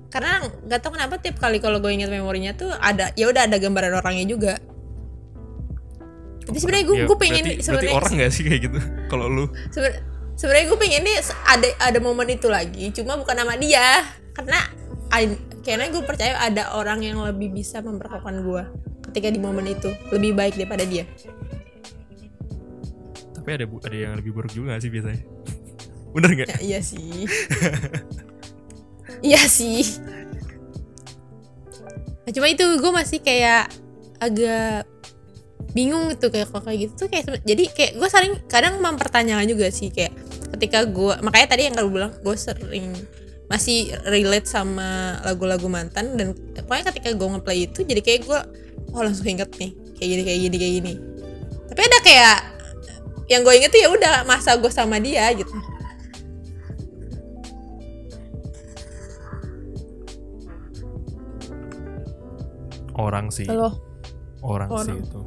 karena 0.08 0.40
nggak 0.64 0.80
tahu 0.80 0.96
kenapa 0.96 1.20
tiap 1.20 1.36
kali 1.36 1.60
kalau 1.60 1.78
gue 1.78 1.92
ingat 1.92 2.08
memorinya 2.08 2.56
tuh 2.56 2.72
ada 2.72 3.12
ya 3.12 3.28
udah 3.28 3.44
ada 3.44 3.60
gambaran 3.60 3.92
orangnya 3.94 4.24
juga 4.24 4.54
jadi 6.48 6.58
sebenarnya 6.58 6.86
gue 6.88 6.96
Ya, 6.96 7.04
gue 7.04 7.18
pengen 7.20 7.44
berarti, 7.44 7.52
berarti 7.52 7.64
sebenarnya 7.68 7.92
orang 7.92 8.12
gak 8.16 8.32
sih 8.32 8.42
kayak 8.48 8.60
gitu? 8.64 8.78
Kalau 9.12 9.26
lu 9.28 9.44
Seben- 9.68 10.00
sebenarnya 10.32 10.64
gue 10.64 10.78
pengen 10.80 11.02
nih 11.04 11.16
ada 11.44 11.68
ada 11.78 11.98
momen 12.00 12.24
itu 12.26 12.48
lagi 12.48 12.88
cuma 12.90 13.20
bukan 13.20 13.36
nama 13.36 13.52
dia 13.54 14.00
karena 14.32 14.64
I- 15.14 15.40
kayaknya 15.64 15.88
gue 15.92 16.02
percaya 16.04 16.34
ada 16.36 16.76
orang 16.76 17.00
yang 17.04 17.18
lebih 17.24 17.52
bisa 17.52 17.80
memperlakukan 17.80 18.44
gue 18.44 18.62
ketika 19.10 19.28
di 19.32 19.40
momen 19.40 19.64
itu 19.68 19.88
lebih 20.12 20.36
baik 20.36 20.56
daripada 20.60 20.84
dia 20.84 21.08
Tapi 23.32 23.48
ada 23.56 23.64
ada 23.64 23.96
yang 23.96 24.12
lebih 24.20 24.36
buruk 24.36 24.52
juga 24.52 24.76
sih 24.76 24.92
biasanya? 24.92 25.24
Bener 26.14 26.30
nggak? 26.36 26.48
Ya, 26.52 26.58
iya 26.60 26.80
sih 26.84 27.24
iya 29.24 29.42
sih 29.48 29.82
nah, 32.24 32.30
cuma 32.30 32.46
itu 32.52 32.64
gue 32.64 32.92
masih 32.92 33.18
kayak 33.24 33.72
agak 34.20 34.84
bingung 35.72 36.10
gitu 36.10 36.32
kayak 36.32 36.48
kalau 36.50 36.64
kayak 36.64 36.78
gitu 36.88 36.92
tuh 37.06 37.08
kayak 37.12 37.24
jadi 37.44 37.64
kayak 37.70 37.92
gue 38.00 38.08
sering 38.08 38.34
kadang 38.48 38.80
mempertanyakan 38.80 39.46
juga 39.46 39.68
sih 39.68 39.92
kayak 39.92 40.12
ketika 40.56 40.88
gue 40.88 41.14
makanya 41.20 41.48
tadi 41.54 41.62
yang 41.68 41.76
kalau 41.76 41.90
bilang 41.92 42.12
gue 42.18 42.36
sering 42.36 42.92
masih 43.48 43.96
relate 44.04 44.44
sama 44.44 45.18
lagu-lagu 45.24 45.64
mantan 45.72 46.20
dan 46.20 46.36
pokoknya 46.52 46.92
ketika 46.92 47.16
gue 47.16 47.28
ngeplay 47.32 47.58
itu 47.64 47.80
jadi 47.80 48.00
kayak 48.04 48.20
gue 48.28 48.40
oh 48.92 49.00
langsung 49.00 49.24
inget 49.24 49.48
nih 49.56 49.72
kayak 49.96 50.08
gini 50.12 50.22
kayak 50.22 50.40
gini 50.44 50.56
kayak 50.60 50.74
gini 50.84 50.92
tapi 51.72 51.80
ada 51.80 51.98
kayak 52.04 52.38
yang 53.28 53.40
gue 53.44 53.54
inget 53.56 53.72
tuh 53.72 53.80
ya 53.80 53.88
udah 53.88 54.14
masa 54.28 54.56
gue 54.60 54.68
sama 54.72 55.00
dia 55.00 55.32
gitu 55.32 55.52
Orang 62.98 63.30
sih, 63.30 63.46
Halo. 63.46 63.78
orang, 64.42 64.66
sih 64.82 64.90
Orang. 64.90 65.06
itu. 65.06 65.20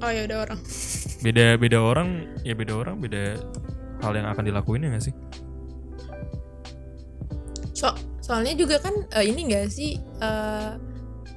Oh 0.00 0.08
ya 0.08 0.24
udah 0.24 0.38
orang. 0.48 0.60
Beda 1.20 1.46
beda 1.60 1.78
orang, 1.80 2.08
ya 2.40 2.56
beda 2.56 2.72
orang, 2.72 2.96
beda 3.04 3.36
hal 4.00 4.12
yang 4.16 4.28
akan 4.32 4.44
dilakuin 4.48 4.84
ya 4.84 4.96
gak 4.96 5.04
sih? 5.04 5.14
Soalnya 8.24 8.56
juga 8.56 8.80
kan 8.80 9.04
eh, 9.12 9.28
ini 9.28 9.52
gak 9.52 9.68
sih 9.68 10.00
eh, 10.00 10.72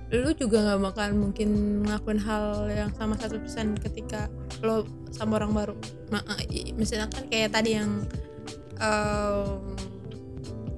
lu 0.07 0.31
juga 0.31 0.63
nggak 0.63 0.79
bakal 0.87 1.07
mungkin 1.19 1.83
ngelakuin 1.83 2.19
hal 2.23 2.71
yang 2.71 2.95
sama 2.95 3.19
100% 3.19 3.75
ketika 3.83 4.31
lo 4.63 4.87
sama 5.11 5.35
orang 5.35 5.51
baru. 5.51 5.75
Ma 6.07 6.23
eh, 6.47 6.71
misalnya 6.71 7.11
kan 7.11 7.27
kayak 7.27 7.51
tadi 7.51 7.75
yang 7.75 8.07
em, 8.79 9.75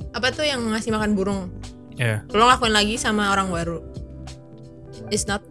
apa 0.10 0.34
tuh 0.34 0.50
yang 0.50 0.66
ngasih 0.74 0.90
makan 0.90 1.14
burung. 1.14 1.54
Ya, 1.94 2.26
Lo 2.34 2.50
ngelakuin 2.50 2.74
lagi 2.74 2.98
sama 2.98 3.30
orang 3.30 3.54
baru. 3.54 3.86
It's 5.14 5.30
not 5.30 5.46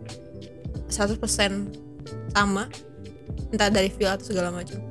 100% 0.91 1.23
sama 2.35 2.67
entah 3.55 3.71
dari 3.71 3.95
feel 3.95 4.11
atau 4.11 4.27
segala 4.27 4.51
macam. 4.51 4.83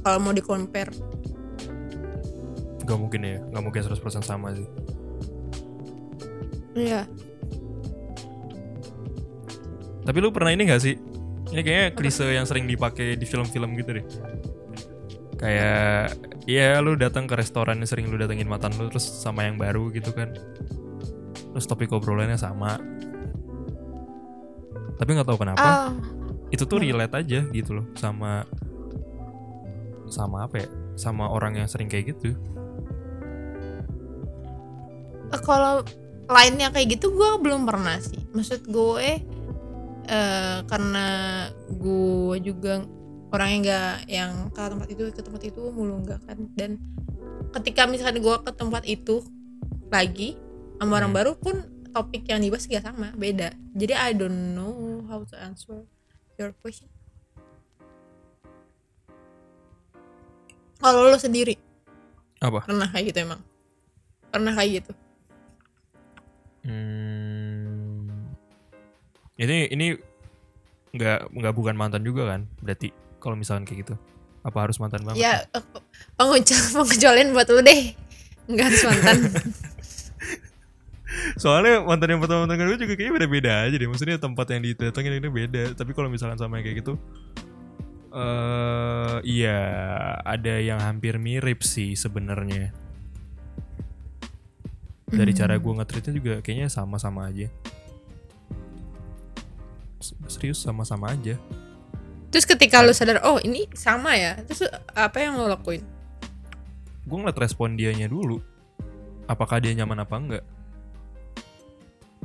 Kalau 0.00 0.18
mau 0.24 0.32
di 0.32 0.40
compare 0.40 0.88
Gak 2.86 2.98
mungkin 2.98 3.20
ya, 3.26 3.42
gak 3.50 3.62
mungkin 3.66 3.80
100% 3.82 4.22
sama 4.22 4.54
sih. 4.54 4.68
Iya. 6.76 7.02
Tapi 10.06 10.18
lu 10.22 10.30
pernah 10.30 10.54
ini 10.54 10.70
gak 10.70 10.82
sih? 10.86 10.94
Ini 11.50 11.60
kayaknya 11.62 11.86
klise 11.98 12.26
yang 12.30 12.46
sering 12.46 12.70
dipakai 12.70 13.18
di 13.18 13.26
film-film 13.26 13.74
gitu 13.74 13.98
deh. 13.98 14.06
Kayak 15.36 16.14
ya 16.46 16.78
lu 16.78 16.94
datang 16.94 17.26
ke 17.26 17.34
restoran 17.34 17.82
yang 17.82 17.90
sering 17.90 18.06
lu 18.06 18.14
datengin 18.14 18.46
mantan 18.46 18.70
lu 18.78 18.86
terus 18.86 19.02
sama 19.02 19.50
yang 19.50 19.58
baru 19.58 19.90
gitu 19.90 20.14
kan. 20.14 20.30
Terus 21.54 21.66
topik 21.66 21.90
obrolannya 21.90 22.38
sama. 22.38 22.78
Tapi 24.96 25.10
nggak 25.12 25.28
tahu 25.28 25.38
kenapa 25.42 25.60
Ah, 25.60 25.92
itu 26.48 26.64
tuh 26.64 26.80
relate 26.80 27.14
aja 27.20 27.44
gitu 27.52 27.76
loh 27.76 27.86
sama 27.98 28.46
sama 30.08 30.46
apa 30.46 30.64
ya? 30.64 30.68
Sama 30.96 31.28
orang 31.28 31.60
yang 31.60 31.68
sering 31.68 31.90
kayak 31.90 32.16
gitu. 32.16 32.32
Kalau 35.42 35.82
lainnya 36.26 36.74
kayak 36.74 36.98
gitu 36.98 37.14
gue 37.14 37.30
belum 37.42 37.66
pernah 37.66 37.98
sih. 38.02 38.18
Maksud 38.34 38.66
gue 38.66 39.22
eh 40.06 40.58
karena 40.70 41.06
gue 41.66 42.36
juga 42.38 42.86
orang 43.34 43.48
yang 43.50 43.62
nggak 43.66 43.94
yang 44.06 44.32
ke 44.54 44.62
tempat 44.62 44.88
itu 44.94 45.02
ke 45.10 45.22
tempat 45.22 45.42
itu 45.42 45.62
mulu 45.74 45.98
nggak 46.06 46.20
kan 46.30 46.38
dan 46.54 46.78
ketika 47.58 47.90
misalkan 47.90 48.22
gue 48.22 48.36
ke 48.38 48.52
tempat 48.54 48.86
itu 48.86 49.26
lagi 49.90 50.38
sama 50.78 51.02
orang 51.02 51.10
Hmm. 51.10 51.18
baru 51.18 51.32
pun 51.34 51.56
topik 51.90 52.28
yang 52.28 52.44
dibahas 52.44 52.68
gak 52.68 52.84
sama 52.84 53.10
beda 53.16 53.50
jadi 53.72 53.96
I 53.96 54.10
don't 54.12 54.54
know 54.54 55.02
how 55.08 55.24
to 55.24 55.34
answer 55.40 55.88
your 56.36 56.52
question 56.60 56.86
kalau 60.78 61.08
lo 61.08 61.18
sendiri 61.18 61.56
Apa? 62.38 62.62
pernah 62.68 62.86
kayak 62.92 63.10
gitu 63.10 63.18
emang 63.26 63.40
pernah 64.28 64.52
kayak 64.52 64.84
gitu 64.84 64.92
Hmm, 66.66 68.10
ini 69.38 69.70
ini 69.70 69.86
nggak 70.90 71.30
nggak 71.30 71.54
bukan 71.54 71.78
mantan 71.78 72.02
juga 72.02 72.26
kan? 72.34 72.50
Berarti 72.58 72.90
kalau 73.22 73.38
misalkan 73.38 73.62
kayak 73.62 73.86
gitu, 73.86 73.94
apa 74.42 74.58
harus 74.66 74.82
mantan 74.82 75.06
banget? 75.06 75.22
ya 75.22 75.34
eh, 75.46 75.62
pengecualian 76.18 76.74
pengecualian 76.82 77.28
buat 77.34 77.48
lo 77.50 77.62
deh 77.62 77.82
nggak 78.46 78.66
harus 78.66 78.82
mantan 78.86 79.18
Soalnya 81.42 81.82
mantan 81.86 82.16
yang 82.16 82.20
pertama 82.22 82.44
mantan 82.44 82.58
kedua 82.60 82.76
juga 82.78 82.94
kayaknya 82.94 83.14
beda-beda 83.14 83.52
aja 83.66 83.76
deh. 83.78 83.88
Maksudnya 83.88 84.18
tempat 84.18 84.46
yang 84.52 84.62
didatengin 84.62 85.22
ini 85.22 85.28
beda. 85.30 85.62
Tapi 85.74 85.90
kalau 85.94 86.08
misalkan 86.10 86.38
sama 86.38 86.58
yang 86.58 86.66
kayak 86.66 86.78
gitu, 86.82 86.94
eh 88.10 89.16
iya 89.24 89.60
ada 90.22 90.54
yang 90.60 90.80
hampir 90.82 91.16
mirip 91.20 91.62
sih 91.62 91.94
sebenarnya. 91.94 92.74
Dari 95.06 95.30
cara 95.30 95.54
gue 95.54 95.72
nge-treatnya 95.72 96.12
juga 96.12 96.32
kayaknya 96.40 96.66
sama-sama 96.66 97.30
aja. 97.30 97.46
Serius 100.28 100.60
sama-sama 100.60 101.10
aja. 101.10 101.38
terus 102.26 102.42
ketika 102.44 102.84
lo 102.84 102.92
sadar 102.92 103.22
oh 103.24 103.40
ini 103.40 103.64
sama 103.72 104.12
ya? 104.12 104.36
Terus 104.44 104.66
apa 104.92 105.16
yang 105.18 105.38
lo 105.38 105.48
lakuin? 105.48 105.80
Gue 107.02 107.16
ngeliat 107.16 107.38
respon 107.38 107.74
dianya 107.74 108.06
dulu. 108.06 108.42
Apakah 109.24 109.56
dia 109.56 109.72
nyaman 109.72 109.98
apa 109.98 110.14
enggak? 110.14 110.44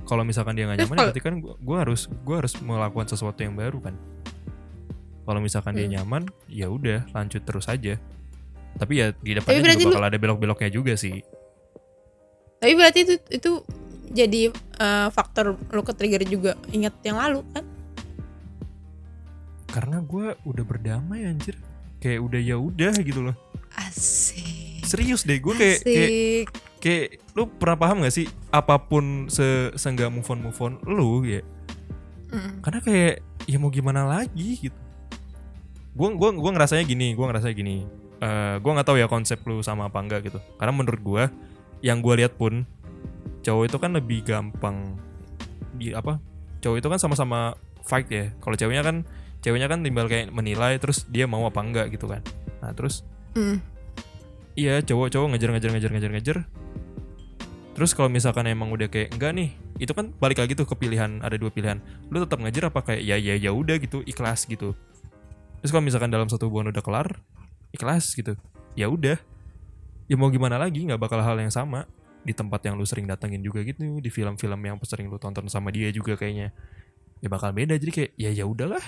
Kalau 0.03 0.25
misalkan 0.25 0.57
dia 0.57 0.67
nggak 0.67 0.83
nyaman 0.83 0.97
kalau- 0.97 1.07
berarti 1.07 1.21
kan 1.21 1.35
gue 1.39 1.77
harus 1.77 2.01
gue 2.11 2.35
harus 2.35 2.53
melakukan 2.59 3.07
sesuatu 3.07 3.39
yang 3.39 3.55
baru 3.55 3.79
kan. 3.79 3.95
Kalau 5.23 5.39
misalkan 5.39 5.77
dia 5.77 5.87
Hmm. 5.87 5.95
nyaman 5.95 6.23
ya 6.49 6.67
udah 6.67 7.07
lanjut 7.13 7.45
terus 7.45 7.69
aja. 7.69 7.95
Tapi 8.75 8.93
ya 8.97 9.13
di 9.13 9.31
depannya 9.31 9.63
juga 9.63 9.79
lu- 9.79 9.95
bakal 9.95 10.03
ada 10.03 10.17
belok-beloknya 10.17 10.69
juga 10.73 10.93
sih 10.97 11.23
tapi 12.61 12.77
berarti 12.77 12.99
itu 13.09 13.15
itu 13.33 13.51
jadi 14.13 14.53
eh, 14.53 15.09
faktor 15.09 15.57
lo 15.57 15.81
ke 15.81 15.97
trigger 15.97 16.21
juga 16.29 16.53
ingat 16.69 16.93
yang 17.01 17.17
lalu 17.17 17.41
kan? 17.57 17.65
Karena 19.71 19.97
gue 20.03 20.37
udah 20.45 20.63
berdamai 20.67 21.25
anjir. 21.25 21.57
Kayak 21.97 22.21
udah 22.21 22.41
ya 22.41 22.57
udah 22.61 22.93
gitu 23.01 23.25
loh. 23.25 23.35
Asik. 23.73 24.85
Serius 24.85 25.25
deh 25.25 25.41
gue 25.41 25.53
kayak 25.57 25.79
kayak 25.81 26.09
asik. 26.09 26.45
kayak 26.83 27.07
lu 27.33 27.47
pernah 27.47 27.77
paham 27.79 28.03
gak 28.03 28.13
sih 28.13 28.27
apa 28.51 28.75
pun 28.77 29.31
se 29.31 29.71
seenggak 29.79 30.11
move 30.11 30.27
on 30.27 30.39
move 30.43 30.59
on 30.61 30.73
lu 30.85 31.25
ya? 31.25 31.41
Mm. 32.31 32.63
karena 32.63 32.79
kayak 32.79 33.15
ya 33.43 33.57
mau 33.59 33.71
gimana 33.71 34.07
lagi 34.07 34.69
gitu. 34.69 34.79
Gue 35.91 36.07
gua 36.15 36.31
gua 36.31 36.51
ngerasanya 36.55 36.87
gini 36.87 37.11
gue 37.11 37.25
ngerasanya 37.25 37.55
gini. 37.55 37.75
Eh 38.21 38.55
gue 38.59 38.71
nggak 38.71 38.87
tahu 38.87 38.97
ya 38.99 39.07
konsep 39.09 39.39
lu 39.47 39.63
sama 39.63 39.87
apa 39.87 39.97
enggak 39.99 40.29
gitu. 40.29 40.39
Karena 40.59 40.73
menurut 40.75 41.01
gue 41.01 41.23
yang 41.81 41.99
gue 42.01 42.13
lihat 42.17 42.37
pun 42.37 42.65
cowok 43.41 43.63
itu 43.69 43.77
kan 43.81 43.91
lebih 43.97 44.21
gampang 44.21 44.97
di 45.75 45.93
apa 45.97 46.21
cowok 46.61 46.77
itu 46.77 46.87
kan 46.87 46.99
sama-sama 47.01 47.57
fight 47.81 48.07
ya. 48.13 48.29
Kalau 48.37 48.53
ceweknya 48.53 48.85
kan 48.85 48.95
ceweknya 49.41 49.67
kan 49.67 49.81
timbal 49.81 50.05
kayak 50.05 50.29
menilai 50.29 50.77
terus 50.77 51.09
dia 51.09 51.25
mau 51.25 51.43
apa 51.49 51.59
enggak 51.61 51.89
gitu 51.93 52.05
kan. 52.05 52.21
Nah 52.61 52.71
terus 52.77 53.03
Mm. 53.31 53.63
iya 54.59 54.83
cowok-cowok 54.83 55.31
ngejar 55.31 55.49
ngejar 55.55 55.71
ngejar 55.71 55.91
ngejar 55.95 56.11
ngejar. 56.11 56.37
Terus 57.71 57.95
kalau 57.95 58.11
misalkan 58.11 58.43
emang 58.51 58.67
udah 58.69 58.91
kayak 58.91 59.15
enggak 59.15 59.31
nih 59.31 59.49
itu 59.79 59.95
kan 59.95 60.11
balik 60.19 60.43
lagi 60.43 60.53
tuh 60.53 60.67
ke 60.67 60.75
pilihan 60.75 61.23
ada 61.23 61.39
dua 61.39 61.47
pilihan. 61.47 61.79
Lu 62.11 62.19
tetap 62.19 62.43
ngejar 62.43 62.69
apa 62.69 62.83
kayak 62.83 63.01
ya 63.01 63.15
ya 63.15 63.39
ya 63.39 63.55
udah 63.55 63.79
gitu 63.79 64.03
ikhlas 64.03 64.45
gitu. 64.45 64.75
Terus 65.63 65.71
kalau 65.71 65.81
misalkan 65.87 66.11
dalam 66.11 66.27
satu 66.27 66.51
hubungan 66.51 66.75
udah 66.75 66.83
kelar 66.83 67.23
ikhlas 67.71 68.11
gitu. 68.19 68.35
Ya 68.75 68.91
udah 68.91 69.15
ya 70.11 70.19
mau 70.19 70.27
gimana 70.27 70.59
lagi 70.59 70.83
nggak 70.83 70.99
bakal 70.99 71.23
hal 71.23 71.39
yang 71.39 71.53
sama. 71.53 71.87
Di 72.21 72.35
tempat 72.35 72.61
yang 72.67 72.75
lu 72.75 72.83
sering 72.83 73.07
datengin 73.07 73.41
juga 73.41 73.63
gitu 73.63 73.97
di 74.03 74.09
film-film 74.11 74.59
yang 74.59 74.75
sering 74.83 75.07
lu 75.07 75.15
tonton 75.15 75.47
sama 75.47 75.71
dia 75.71 75.87
juga 75.95 76.19
kayaknya. 76.19 76.51
Ya 77.23 77.31
bakal 77.31 77.55
beda 77.55 77.79
jadi 77.79 77.89
kayak 77.95 78.11
ya 78.19 78.29
ya 78.35 78.45
udahlah. 78.45 78.83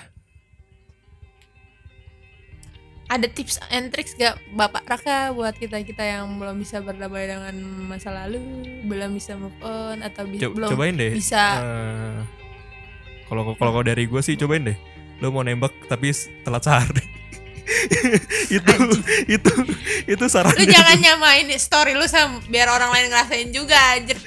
Ada 3.04 3.28
tips 3.28 3.60
and 3.68 3.92
tricks 3.92 4.16
gak 4.16 4.40
Bapak 4.56 4.88
Raka 4.88 5.30
buat 5.36 5.52
kita-kita 5.54 6.02
yang 6.02 6.40
belum 6.40 6.56
bisa 6.56 6.80
berdamai 6.80 7.28
dengan 7.28 7.52
masa 7.84 8.10
lalu, 8.10 8.40
belum 8.88 9.12
bisa 9.12 9.36
move 9.36 9.54
on 9.60 10.00
atau 10.00 10.24
bi- 10.24 10.40
Co- 10.40 10.54
belum 10.56 10.72
cobain 10.72 10.96
deh. 10.96 11.12
bisa? 11.12 11.60
Eh, 11.60 12.18
kalau 13.28 13.54
kalau 13.54 13.72
kalau 13.76 13.84
dari 13.84 14.08
gue 14.08 14.20
sih 14.24 14.36
cobain 14.40 14.72
deh. 14.72 14.78
Lo 15.22 15.30
mau 15.30 15.44
nembak 15.46 15.74
tapi 15.86 16.10
telat 16.42 16.64
sehari 16.64 17.23
itu 18.60 18.74
itu 19.24 19.52
itu 20.04 20.24
saran 20.28 20.52
lu 20.52 20.64
jangan 20.68 20.98
nyamain 21.00 21.48
story 21.56 21.96
lu 21.96 22.04
sama 22.04 22.40
biar 22.52 22.68
orang 22.68 22.92
lain 22.92 23.06
ngerasain 23.08 23.48
juga 23.50 23.76
anjir. 23.96 24.18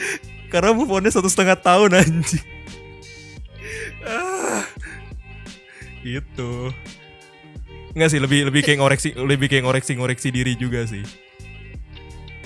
karena 0.47 0.71
move 0.71 0.89
on-nya 0.89 1.11
satu 1.11 1.27
setengah 1.27 1.59
tahun 1.59 1.91
anjing. 1.99 2.45
Ah, 4.07 4.63
gitu. 5.99 6.71
Enggak 7.91 8.09
sih 8.15 8.21
lebih 8.23 8.47
lebih 8.47 8.61
kayak 8.63 8.79
ngoreksi 8.79 9.11
lebih 9.11 9.51
kayak 9.51 9.67
ngoreksi 9.67 9.99
ngoreksi 9.99 10.31
diri 10.31 10.55
juga 10.55 10.87
sih. 10.87 11.03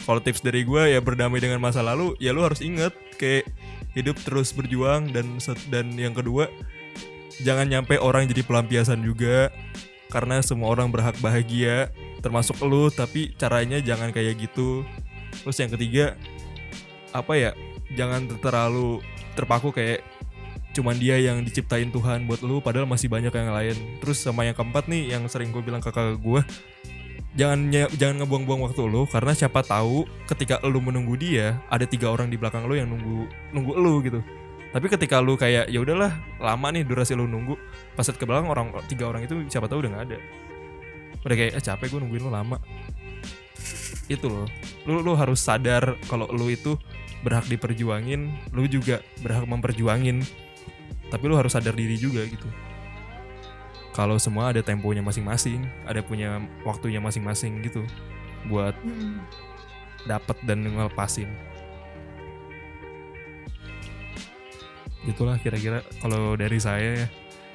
Kalau 0.01 0.17
tips 0.17 0.41
dari 0.41 0.65
gue 0.65 0.97
ya 0.97 0.97
berdamai 0.97 1.37
dengan 1.37 1.61
masa 1.61 1.85
lalu 1.85 2.17
ya 2.17 2.33
lu 2.33 2.41
harus 2.41 2.65
inget 2.65 2.89
kayak 3.21 3.45
hidup 3.93 4.17
terus 4.25 4.49
berjuang 4.49 5.13
dan 5.13 5.37
dan 5.69 5.93
yang 5.93 6.17
kedua 6.17 6.49
jangan 7.45 7.69
nyampe 7.69 8.01
orang 8.01 8.25
jadi 8.25 8.41
pelampiasan 8.41 9.05
juga 9.05 9.53
karena 10.11 10.43
semua 10.43 10.69
orang 10.69 10.91
berhak 10.91 11.15
bahagia 11.23 11.89
termasuk 12.19 12.59
lu 12.61 12.91
tapi 12.91 13.31
caranya 13.39 13.79
jangan 13.79 14.11
kayak 14.11 14.37
gitu. 14.37 14.83
Terus 15.41 15.57
yang 15.57 15.71
ketiga 15.71 16.05
apa 17.15 17.33
ya 17.39 17.51
jangan 17.95 18.27
terlalu 18.43 18.99
terpaku 19.33 19.71
kayak 19.71 20.03
cuman 20.71 20.95
dia 20.95 21.19
yang 21.19 21.43
diciptain 21.43 21.91
Tuhan 21.91 22.27
buat 22.27 22.43
lu 22.43 22.59
padahal 22.59 22.85
masih 22.85 23.07
banyak 23.07 23.31
yang 23.31 23.49
lain. 23.55 23.77
Terus 24.03 24.19
sama 24.19 24.43
yang 24.43 24.53
keempat 24.53 24.91
nih 24.91 25.15
yang 25.15 25.23
sering 25.31 25.55
gue 25.55 25.63
bilang 25.63 25.79
ke 25.79 25.89
kakak 25.89 26.19
gue 26.19 26.43
jangan 27.31 27.71
jangan 27.95 28.15
ngebuang-buang 28.23 28.67
waktu 28.67 28.83
lu 28.91 29.07
karena 29.07 29.31
siapa 29.31 29.63
tahu 29.63 30.03
ketika 30.27 30.59
lu 30.67 30.83
menunggu 30.83 31.15
dia 31.15 31.63
ada 31.71 31.87
tiga 31.87 32.11
orang 32.11 32.27
di 32.27 32.35
belakang 32.35 32.67
lu 32.67 32.75
yang 32.75 32.91
nunggu 32.91 33.31
nunggu 33.55 33.71
lu 33.79 33.93
gitu 34.03 34.19
tapi 34.71 34.87
ketika 34.87 35.19
lu 35.19 35.35
kayak 35.35 35.67
ya 35.67 35.79
udahlah 35.83 36.15
lama 36.39 36.67
nih 36.71 36.87
durasi 36.87 37.11
lu 37.11 37.27
nunggu. 37.27 37.59
Pas 37.91 38.07
ke 38.07 38.23
belakang 38.23 38.47
orang 38.47 38.71
tiga 38.87 39.11
orang 39.11 39.27
itu 39.27 39.43
siapa 39.51 39.67
tahu 39.67 39.83
udah 39.83 39.91
nggak 39.91 40.05
ada. 40.07 40.17
Udah 41.27 41.35
kayak 41.35 41.53
eh, 41.59 41.63
capek 41.63 41.87
gue 41.91 41.99
nungguin 42.07 42.23
lu 42.23 42.31
lama. 42.31 42.57
Itu 44.07 44.31
loh. 44.31 44.47
Lu 44.87 45.03
lu 45.03 45.11
harus 45.19 45.43
sadar 45.43 45.99
kalau 46.07 46.31
lu 46.31 46.47
itu 46.47 46.79
berhak 47.21 47.45
diperjuangin 47.51 48.31
lu 48.55 48.63
juga 48.71 49.03
berhak 49.19 49.43
memperjuangin. 49.43 50.23
Tapi 51.11 51.23
lu 51.27 51.35
harus 51.35 51.51
sadar 51.51 51.75
diri 51.75 51.99
juga 51.99 52.23
gitu. 52.23 52.47
Kalau 53.91 54.15
semua 54.15 54.55
ada 54.55 54.63
temponya 54.63 55.03
masing-masing 55.03 55.67
ada 55.83 55.99
punya 55.99 56.39
waktunya 56.63 57.03
masing-masing 57.03 57.59
gitu 57.59 57.83
buat 58.47 58.71
Mm. 58.87 59.19
dapat 60.07 60.33
dan 60.47 60.63
ngelepasin 60.63 61.29
itulah 65.03 65.35
kira-kira 65.35 65.81
kalau 65.97 66.33
dari 66.33 66.57
saya 66.57 66.89
ya 66.95 67.07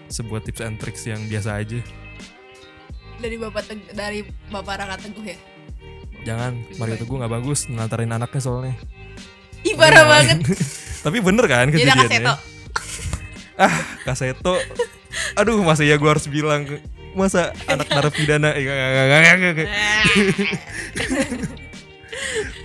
sebuah 0.09 0.41
tips 0.41 0.61
and 0.61 0.77
tricks 0.77 1.05
yang 1.05 1.23
biasa 1.25 1.57
aja 1.57 1.79
Dari 3.17 3.37
Bapak 3.37 3.65
Teg- 3.65 3.91
dari 3.91 4.21
Bapak 4.47 4.77
Raka 4.79 4.97
Teguh 5.01 5.25
ya. 5.25 5.39
jangan 6.23 6.59
Mario 6.77 6.97
Teguh 6.97 7.17
nggak 7.17 7.33
bagus 7.33 7.65
ngantarin 7.67 8.11
anaknya 8.11 8.41
soalnya 8.41 8.75
Ih 9.63 9.75
parah 9.75 9.99
Iya. 9.99 10.07
banget. 10.07 10.39
tapi 11.05 11.19
bener 11.19 11.45
kan 11.45 11.67
kejadiannya 11.69 12.35
ah 13.59 13.75
kaseto 14.03 14.59
aduh 15.33 15.59
masa 15.61 15.81
ya 15.81 15.97
gue 15.97 16.07
harus 16.07 16.27
bilang 16.27 16.67
masa 17.15 17.49
anak 17.65 17.89
narapidana 17.89 18.53
nggak, 18.53 18.77
nggak. 19.57 19.69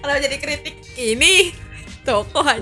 Kalau 0.02 0.16
jadi 0.18 0.38
kritik 0.38 0.76
ini 0.96 1.54
toko 2.02 2.42
aja. 2.42 2.60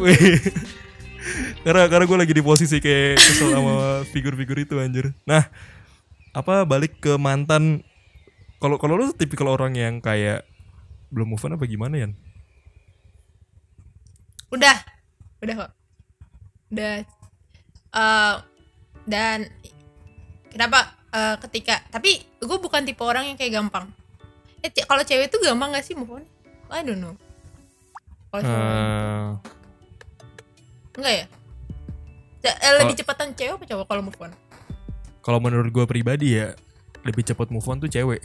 Karena 1.65 1.85
karena 1.91 2.05
gue 2.07 2.17
lagi 2.17 2.33
di 2.33 2.43
posisi 2.43 2.77
kayak 2.79 3.19
kesel 3.19 3.51
sama 3.53 4.03
figur-figur 4.09 4.57
itu 4.61 4.79
anjir 4.79 5.11
nah 5.27 5.47
apa 6.33 6.63
balik 6.63 7.01
ke 7.01 7.17
mantan 7.17 7.83
kalau 8.61 8.77
kalau 8.77 8.99
lu 8.99 9.11
tipikal 9.15 9.49
orang 9.49 9.75
yang 9.75 9.99
kayak 9.99 10.45
belum 11.09 11.33
move 11.33 11.43
on 11.45 11.57
apa 11.57 11.65
gimana 11.65 11.95
ya 11.97 12.09
Udah. 14.49 14.77
Udah 15.39 15.55
kok. 15.65 15.71
Udah. 16.73 16.95
Eh 17.89 18.35
dan 19.09 19.49
kenapa 20.53 20.93
eh, 21.13 21.35
ketika 21.47 21.81
tapi 21.89 22.21
gue 22.41 22.57
bukan 22.61 22.85
tipe 22.85 23.01
orang 23.01 23.29
yang 23.29 23.37
kayak 23.37 23.61
gampang. 23.61 23.89
Eh 24.65 24.69
kalau 24.85 25.05
cewek 25.05 25.31
tuh 25.31 25.41
gampang 25.41 25.73
gak 25.73 25.85
sih 25.85 25.95
move 25.95 26.21
on? 26.21 26.25
I 26.69 26.85
don't 26.85 27.01
know. 27.01 27.15
Kalau. 28.29 29.41
Enggak 30.95 31.13
ya? 31.13 31.25
Eh, 32.41 32.73
lebih 32.77 32.95
cepatan 32.95 33.33
cewek 33.33 33.53
apa 33.53 33.65
cowok 33.65 33.85
kalau 33.85 34.01
move 34.01 34.19
on? 34.19 34.31
kalau 35.19 35.37
menurut 35.37 35.69
gue 35.69 35.85
pribadi 35.85 36.33
ya 36.33 36.55
lebih 37.01 37.21
cepat 37.21 37.49
move 37.49 37.65
on 37.65 37.77
tuh 37.77 37.85
cewek 37.85 38.23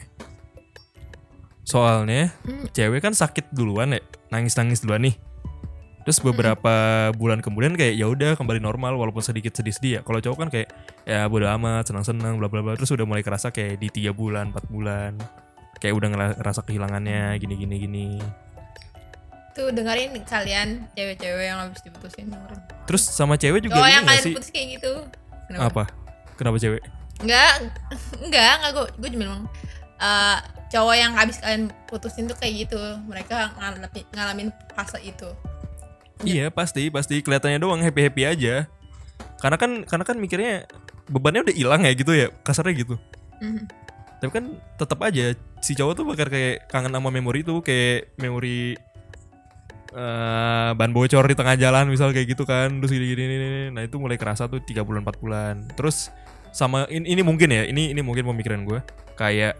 soalnya 1.62 2.30
Hmm. 2.42 2.68
cewek 2.70 3.00
kan 3.00 3.12
sakit 3.12 3.50
duluan 3.50 3.90
ya 3.90 4.00
nangis 4.28 4.54
nangis 4.54 4.78
duluan 4.78 5.02
nih 5.02 5.16
terus 6.04 6.20
beberapa 6.20 6.72
bulan 7.12 7.40
kemudian 7.40 7.72
kayak 7.72 7.92
ya 7.94 8.06
udah 8.06 8.36
kembali 8.36 8.60
normal 8.60 8.94
walaupun 8.94 9.20
sedikit 9.20 9.50
sedih 9.50 9.72
sedih 9.72 9.92
ya 9.94 10.00
kalau 10.00 10.20
cowok 10.20 10.38
kan 10.38 10.48
kayak 10.48 10.68
ya 11.02 11.24
bodo 11.26 11.48
amat 11.50 11.84
senang 11.84 12.04
senang 12.04 12.36
bla 12.36 12.46
bla 12.46 12.60
bla 12.60 12.72
terus 12.74 12.92
udah 12.92 13.04
mulai 13.04 13.20
kerasa 13.20 13.48
kayak 13.48 13.76
di 13.76 13.88
tiga 13.90 14.12
bulan 14.12 14.52
empat 14.52 14.68
bulan 14.68 15.16
kayak 15.80 15.92
udah 15.92 16.08
ngera- 16.08 16.36
ngerasa 16.36 16.60
kehilangannya 16.62 17.36
gini 17.38 17.54
gini 17.56 17.76
gini 17.80 18.06
Tuh 19.54 19.70
dengerin 19.70 20.10
kalian 20.26 20.68
cewek-cewek 20.92 21.44
yang 21.46 21.58
habis 21.62 21.78
diputusin 21.80 22.26
dengerin. 22.26 22.60
terus 22.84 23.02
sama 23.06 23.38
cewek 23.38 23.62
juga 23.62 23.78
ini 23.80 23.94
yang 23.94 24.04
kalian 24.04 24.24
sih 24.26 24.34
putus 24.34 24.50
kayak 24.50 24.68
gitu. 24.78 24.92
Kenapa? 25.46 25.62
apa 25.64 25.84
kenapa 26.34 26.56
cewek 26.58 26.82
Enggak, 27.22 27.70
enggak, 28.18 28.52
enggak 28.58 28.70
gue 28.74 28.84
gue 28.98 29.08
cuma 29.14 29.22
bilang 29.22 29.42
eh, 29.96 30.38
cowok 30.68 30.94
yang 30.98 31.12
habis 31.14 31.38
kalian 31.38 31.70
putusin 31.86 32.26
tuh 32.26 32.34
kayak 32.34 32.66
gitu. 32.66 32.80
Mereka 33.06 33.54
ngalamin 33.54 33.86
ngalamin 34.10 34.48
fase 34.74 34.98
itu. 34.98 35.30
Iya 36.26 36.50
pasti 36.50 36.90
pasti 36.90 37.22
kelihatannya 37.22 37.62
doang 37.62 37.78
happy 37.78 38.10
happy 38.10 38.22
aja. 38.26 38.66
Karena 39.38 39.54
kan 39.54 39.86
karena 39.86 40.04
kan 40.04 40.16
mikirnya 40.18 40.66
bebannya 41.06 41.46
udah 41.46 41.54
hilang 41.54 41.82
ya 41.86 41.92
gitu 41.94 42.10
ya 42.10 42.26
kasarnya 42.42 42.74
gitu. 42.74 42.98
Mhm. 43.38 43.70
Tapi 44.18 44.30
kan 44.34 44.44
tetap 44.74 44.98
aja 45.04 45.36
si 45.62 45.78
cowok 45.78 45.92
tuh 45.94 46.04
bakal 46.10 46.26
kayak 46.26 46.66
kangen 46.66 46.90
sama 46.90 47.14
memori 47.14 47.46
itu 47.46 47.60
kayak 47.62 48.16
memori 48.18 48.74
eh 49.94 50.70
ban 50.74 50.90
bocor 50.90 51.22
di 51.30 51.38
tengah 51.38 51.54
jalan 51.54 51.86
misal 51.86 52.10
kayak 52.10 52.34
gitu 52.34 52.42
kan. 52.42 52.82
Terus 52.82 52.90
gini, 52.90 53.06
gini, 53.14 53.22
gini, 53.30 53.60
nah 53.70 53.82
itu 53.86 53.94
mulai 54.02 54.18
kerasa 54.18 54.50
tuh 54.50 54.58
tiga 54.58 54.82
bulan 54.82 55.06
4 55.06 55.22
bulan. 55.22 55.54
Terus 55.78 56.10
sama 56.50 56.86
ini, 56.90 57.14
ini 57.14 57.22
mungkin 57.22 57.50
ya 57.50 57.62
ini 57.66 57.94
ini 57.94 58.02
mungkin 58.02 58.26
pemikiran 58.26 58.66
gue 58.66 58.78
kayak 59.14 59.54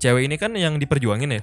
cewek 0.00 0.28
ini 0.28 0.36
kan 0.40 0.56
yang 0.56 0.80
diperjuangin 0.80 1.40
ya. 1.40 1.42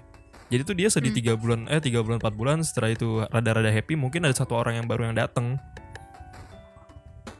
Jadi 0.52 0.62
tuh 0.68 0.76
dia 0.76 0.90
sedih 0.92 1.16
Hmm. 1.16 1.20
tiga 1.22 1.34
bulan 1.40 1.60
eh 1.70 1.80
tiga 1.80 2.02
bulan 2.04 2.20
4 2.20 2.34
bulan 2.36 2.58
setelah 2.66 2.90
itu 2.92 3.24
rada-rada 3.30 3.72
happy 3.72 3.96
mungkin 3.96 4.26
ada 4.26 4.36
satu 4.36 4.58
orang 4.58 4.82
yang 4.82 4.86
baru 4.90 5.08
yang 5.08 5.16
dateng. 5.16 5.62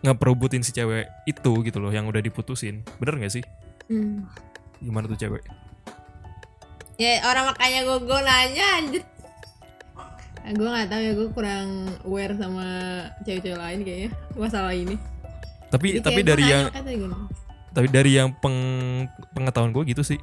Ngeperubutin 0.02 0.66
si 0.66 0.74
cewek 0.74 1.10
itu 1.30 1.52
gitu 1.62 1.78
loh 1.78 1.94
yang 1.94 2.06
udah 2.10 2.22
diputusin. 2.22 2.82
Bener 3.02 3.18
gak 3.18 3.34
sih? 3.34 3.44
Hmm. 3.90 4.30
gimana 4.82 5.06
tuh 5.06 5.20
cewek? 5.20 5.46
Ya 6.98 7.22
orang 7.26 7.50
makanya 7.54 7.86
gue 7.86 7.98
gue 8.02 8.20
nanya 8.26 8.66
anjir. 8.82 9.02
Gue 10.42 10.68
nggak 10.68 10.90
tahu 10.90 11.02
ya 11.02 11.12
gue 11.14 11.28
kurang 11.32 11.68
aware 12.02 12.34
sama 12.34 12.68
cewek-cewek 13.24 13.60
lain 13.60 13.80
kayaknya 13.86 14.10
masalah 14.34 14.74
ini. 14.74 14.98
tapi 15.72 16.02
Jadi 16.02 16.04
tapi 16.04 16.22
dari 16.26 16.44
yang 16.44 16.64
tapi 17.72 17.88
dari 17.88 18.12
yang 18.20 18.36
peng, 18.36 18.58
pengetahuan 19.32 19.72
gue 19.72 19.84
gitu 19.96 20.04
sih. 20.04 20.20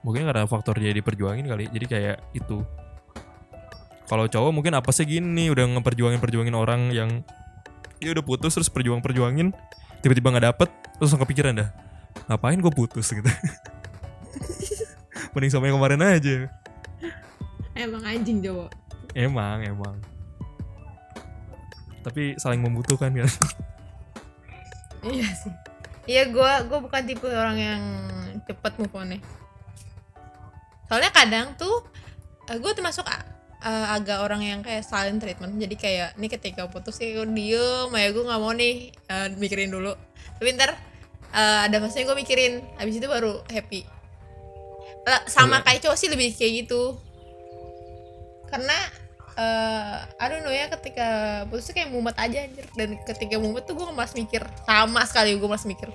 Mungkin 0.00 0.24
karena 0.24 0.48
faktor 0.48 0.80
dia 0.80 0.96
diperjuangin 0.96 1.44
kali 1.44 1.68
jadi 1.68 1.86
kayak 1.86 2.16
itu. 2.32 2.64
Kalau 4.08 4.26
cowok 4.26 4.50
mungkin 4.50 4.72
apa 4.74 4.90
sih 4.90 5.04
gini 5.06 5.52
udah 5.52 5.76
ngeperjuangin 5.76 6.18
perjuangin 6.18 6.56
orang 6.56 6.90
yang 6.90 7.22
dia 8.00 8.16
udah 8.16 8.24
putus 8.24 8.56
terus 8.56 8.72
perjuang 8.72 9.04
perjuangin 9.04 9.52
tiba-tiba 10.00 10.32
nggak 10.32 10.46
dapet 10.56 10.68
terus 10.96 11.12
langsung 11.12 11.20
kepikiran 11.20 11.52
dah 11.60 11.68
ngapain 12.30 12.58
gue 12.58 12.72
putus? 12.72 13.10
Gitu. 13.20 13.28
Mending 15.34 15.52
sama 15.52 15.68
yang 15.68 15.78
kemarin 15.78 16.00
aja 16.02 16.59
Emang 17.80 18.02
anjing 18.04 18.38
cowok. 18.44 18.70
emang 19.16 19.64
emang 19.64 19.96
tapi 22.00 22.36
saling 22.40 22.64
membutuhkan 22.64 23.12
kan 23.12 23.28
Iya 25.00 25.28
sih. 25.32 25.52
Iya 26.04 26.28
gue 26.28 26.52
gue 26.68 26.78
bukan 26.84 27.02
tipe 27.08 27.24
orang 27.24 27.56
yang 27.56 27.82
cepet 28.44 28.72
move 28.76 28.92
on 28.92 29.16
Soalnya 30.92 31.08
kadang 31.08 31.56
tuh 31.56 31.88
gue 32.50 32.72
termasuk 32.76 33.08
eh, 33.08 33.86
agak 33.96 34.20
orang 34.20 34.44
yang 34.44 34.60
kayak 34.60 34.84
silent 34.84 35.24
treatment. 35.24 35.56
Jadi 35.56 35.76
kayak 35.80 36.20
nih 36.20 36.28
ketika 36.28 36.68
putus 36.68 37.00
ya 37.00 37.16
gue 37.16 37.32
diem, 37.32 37.88
ya 37.88 38.08
gue 38.12 38.24
nggak 38.28 38.40
mau 38.40 38.52
nih 38.52 38.92
eh, 38.92 39.28
mikirin 39.40 39.72
dulu. 39.72 39.96
Tapi 40.36 40.52
ntar 40.52 40.76
eh, 41.32 41.58
ada 41.64 41.76
fasenya 41.80 42.12
gue 42.12 42.16
mikirin, 42.20 42.60
habis 42.76 43.00
itu 43.00 43.08
baru 43.08 43.40
happy. 43.48 43.88
Sama 45.32 45.64
kayak 45.64 45.80
cowok 45.80 45.96
sih 45.96 46.12
lebih 46.12 46.36
kayak 46.36 46.68
gitu. 46.68 47.00
Karena 48.50 48.76
eh 49.32 49.96
I 50.16 50.26
don't 50.26 50.42
know 50.42 50.50
ya 50.50 50.66
ketika 50.68 51.06
putus 51.46 51.64
tuh 51.64 51.74
kayak 51.74 51.88
mumet 51.88 52.12
aja 52.14 52.42
anjir 52.42 52.66
dan 52.74 52.98
ketika 53.00 53.38
mumet 53.38 53.62
tuh 53.62 53.72
gue 53.72 53.86
malas 53.88 54.12
mikir 54.12 54.42
sama 54.62 55.00
sekali 55.02 55.32
gue 55.32 55.46
malas 55.46 55.64
mikir 55.64 55.86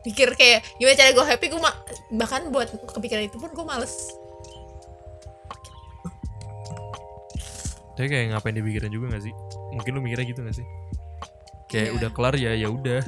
mikir 0.00 0.28
kayak 0.34 0.66
gimana 0.76 0.94
cara 0.94 1.10
gue 1.10 1.24
happy 1.24 1.46
gue 1.46 1.58
ma- 1.58 1.78
bahkan 2.12 2.42
buat 2.48 2.66
kepikiran 2.90 3.22
itu 3.24 3.36
pun 3.36 3.50
gue 3.50 3.62
males 3.62 3.94
Tapi 7.92 8.06
kayak 8.06 8.24
ngapain 8.30 8.54
dipikirin 8.54 8.90
juga 8.90 9.10
gak 9.10 9.24
sih? 9.24 9.34
Mungkin 9.72 9.90
lu 9.90 10.00
mikirnya 10.00 10.22
gitu 10.24 10.40
gak 10.40 10.54
sih? 10.54 10.66
Kayak 11.66 11.82
Iya. 11.84 11.96
udah 11.98 12.10
kelar 12.12 12.34
ya 12.34 12.52
ya 12.54 12.68
udah. 12.68 13.02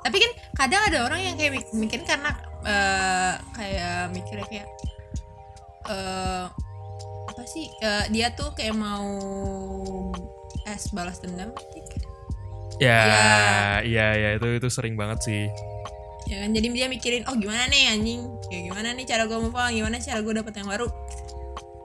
tapi 0.00 0.20
kan 0.20 0.32
kadang 0.54 0.82
ada 0.84 0.98
orang 1.02 1.16
yang 1.18 1.32
kayak 1.34 1.56
mik- 1.56 1.72
mikirin 1.72 2.04
karena 2.04 2.36
eh, 2.62 3.32
kayak 3.50 4.12
mikirnya 4.12 4.44
kayak 4.44 4.68
eh 5.86 6.44
apa 7.24 7.42
sih 7.44 7.66
eh, 7.78 8.04
dia 8.08 8.32
tuh 8.32 8.52
kayak 8.52 8.72
mau 8.72 9.08
es 10.64 10.88
balas 10.90 11.18
dendam 11.18 11.50
Ya, 12.82 13.06
Iya. 13.86 14.06
ya 14.18 14.28
itu 14.34 14.58
itu 14.58 14.66
sering 14.66 14.98
banget 14.98 15.22
sih. 15.22 15.46
ya 16.24 16.40
kan 16.40 16.50
jadi 16.50 16.72
dia 16.72 16.86
mikirin 16.88 17.22
oh 17.28 17.36
gimana 17.36 17.68
nih 17.68 17.92
anjing 17.92 18.24
kayak 18.48 18.72
gimana 18.72 18.96
nih 18.96 19.04
cara 19.04 19.28
gue 19.28 19.36
move 19.36 19.52
on 19.52 19.68
gimana 19.70 20.00
cara 20.00 20.24
gue 20.24 20.32
dapet 20.32 20.56
yang 20.56 20.72
baru 20.72 20.88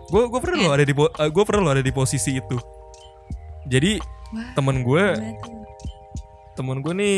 Gue 0.10 0.26
gue 0.26 0.39
pernah 0.41 0.60
lo 0.64 0.72
ada 0.74 0.82
di 0.82 0.95
eh, 0.95 1.30
gue 1.30 1.43
pernah 1.45 1.62
lo 1.62 1.72
ada 1.76 1.84
di 1.86 1.93
posisi 1.93 2.39
itu. 2.39 2.58
Jadi 3.68 4.00
wah 4.34 4.50
temen 4.56 4.82
gue 4.82 5.06
temen 6.56 6.82
gue 6.82 6.93
nih 6.95 7.16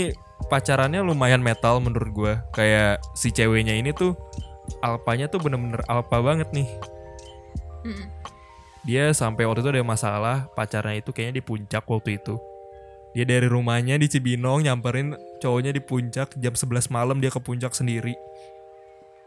pacarannya 0.49 0.99
lumayan 0.99 1.39
metal 1.39 1.79
menurut 1.79 2.11
gue. 2.11 2.33
Kayak 2.51 2.99
si 3.15 3.31
ceweknya 3.31 3.77
ini 3.77 3.95
tuh 3.95 4.17
alpanya 4.79 5.27
tuh 5.27 5.43
bener-bener 5.43 5.83
alpa 5.91 6.23
banget 6.23 6.47
nih. 6.55 6.69
Dia 8.81 9.13
sampai 9.13 9.45
waktu 9.45 9.61
itu 9.61 9.69
ada 9.77 9.85
masalah 9.85 10.37
pacarnya 10.57 11.01
itu 11.03 11.13
kayaknya 11.13 11.41
di 11.41 11.43
puncak 11.45 11.85
waktu 11.85 12.17
itu. 12.17 12.39
Dia 13.11 13.27
dari 13.27 13.45
rumahnya 13.45 13.99
di 13.99 14.07
Cibinong 14.07 14.65
nyamperin 14.65 15.13
cowoknya 15.43 15.75
di 15.75 15.81
puncak 15.83 16.33
jam 16.39 16.55
11 16.55 16.89
malam 16.89 17.19
dia 17.19 17.29
ke 17.29 17.37
puncak 17.43 17.75
sendiri. 17.75 18.15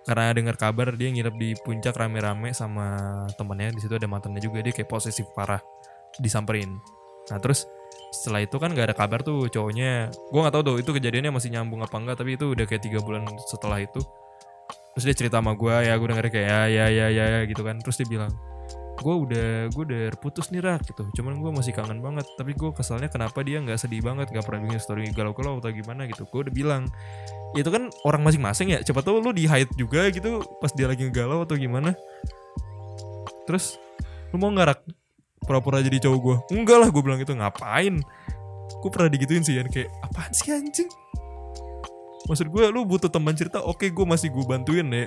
Karena 0.04 0.32
dengar 0.36 0.56
kabar 0.56 0.92
dia 0.96 1.08
nginep 1.08 1.34
di 1.36 1.50
puncak 1.64 1.96
rame-rame 1.96 2.52
sama 2.52 3.24
temennya 3.40 3.72
di 3.72 3.80
situ 3.80 3.94
ada 3.96 4.08
mantannya 4.08 4.40
juga 4.40 4.60
dia 4.60 4.72
kayak 4.72 4.88
posesif 4.88 5.28
parah 5.32 5.60
disamperin. 6.20 6.80
Nah 7.32 7.38
terus 7.40 7.64
setelah 8.12 8.44
itu 8.44 8.56
kan 8.60 8.74
gak 8.74 8.92
ada 8.92 8.96
kabar 8.96 9.20
tuh 9.24 9.48
cowoknya. 9.48 10.12
Gue 10.32 10.40
nggak 10.44 10.54
tahu 10.54 10.62
tuh 10.64 10.76
itu 10.80 10.90
kejadiannya 10.92 11.32
masih 11.32 11.50
nyambung 11.54 11.80
apa 11.80 11.96
enggak 11.96 12.16
tapi 12.20 12.36
itu 12.36 12.52
udah 12.52 12.64
kayak 12.68 12.82
tiga 12.84 12.98
bulan 13.00 13.24
setelah 13.48 13.80
itu. 13.80 14.00
Terus 14.94 15.04
dia 15.10 15.16
cerita 15.26 15.42
sama 15.42 15.58
gue 15.58 15.74
ya 15.84 15.98
gue 15.98 16.08
denger 16.08 16.26
kayak 16.30 16.46
ya 16.70 16.86
ya 16.86 17.06
ya 17.10 17.24
ya 17.26 17.40
gitu 17.50 17.66
kan. 17.66 17.82
Terus 17.82 17.98
dia 18.02 18.08
bilang 18.08 18.32
gue 18.94 19.10
udah 19.10 19.74
gue 19.74 19.82
udah 19.84 20.02
putus 20.22 20.54
nih 20.54 20.62
rak 20.62 20.86
gitu. 20.86 21.02
Cuman 21.18 21.42
gue 21.42 21.50
masih 21.50 21.74
kangen 21.74 21.98
banget 21.98 22.22
tapi 22.38 22.54
gue 22.54 22.70
kesalnya 22.70 23.10
kenapa 23.10 23.42
dia 23.42 23.58
nggak 23.58 23.74
sedih 23.74 24.00
banget 24.00 24.30
nggak 24.30 24.46
pernah 24.46 24.64
bikin 24.64 24.80
story 24.80 25.10
galau-galau 25.10 25.58
atau 25.58 25.74
gimana 25.74 26.06
gitu. 26.06 26.22
Gue 26.30 26.46
udah 26.46 26.54
bilang 26.54 26.82
itu 27.58 27.66
kan 27.70 27.90
orang 28.06 28.22
masing-masing 28.22 28.74
ya 28.74 28.78
coba 28.86 29.02
tahu 29.02 29.22
lu 29.22 29.30
di 29.34 29.46
hide 29.46 29.70
juga 29.74 30.10
gitu 30.10 30.42
pas 30.58 30.70
dia 30.74 30.86
lagi 30.86 31.10
galau 31.10 31.42
atau 31.42 31.58
gimana. 31.58 31.98
Terus 33.50 33.82
lu 34.30 34.38
mau 34.38 34.54
nggak 34.54 34.86
pura-pura 35.44 35.82
jadi 35.82 36.00
cowok 36.08 36.18
gue 36.22 36.36
enggak 36.54 36.78
lah 36.78 36.88
gue 36.94 37.02
bilang 37.02 37.18
gitu. 37.18 37.34
Ngapain? 37.34 37.98
Gue 38.80 38.90
pernah 38.94 39.10
digituin 39.10 39.42
sih 39.42 39.58
Yan 39.58 39.68
kayak 39.68 39.90
apaan 40.06 40.32
sih 40.32 40.54
anjing 40.54 40.88
maksud 42.24 42.48
gue 42.48 42.64
lu 42.72 42.88
butuh 42.88 43.12
teman 43.12 43.36
cerita 43.36 43.60
oke 43.60 43.84
gue 43.84 44.06
masih 44.08 44.32
gue 44.32 44.44
bantuin 44.48 44.88
ya 44.88 45.04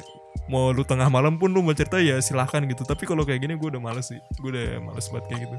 mau 0.48 0.72
lu 0.72 0.86
tengah 0.88 1.12
malam 1.12 1.36
pun 1.36 1.52
lu 1.52 1.60
mau 1.60 1.76
cerita 1.76 2.00
ya 2.00 2.22
silahkan 2.24 2.64
gitu. 2.64 2.88
Tapi 2.88 3.04
kalau 3.04 3.28
kayak 3.28 3.44
gini 3.44 3.54
gue 3.60 3.68
udah 3.68 3.82
males 3.84 4.08
sih. 4.08 4.20
Gue 4.40 4.56
udah 4.56 4.80
males 4.80 5.08
banget 5.12 5.26
kayak 5.28 5.42
gitu. 5.48 5.58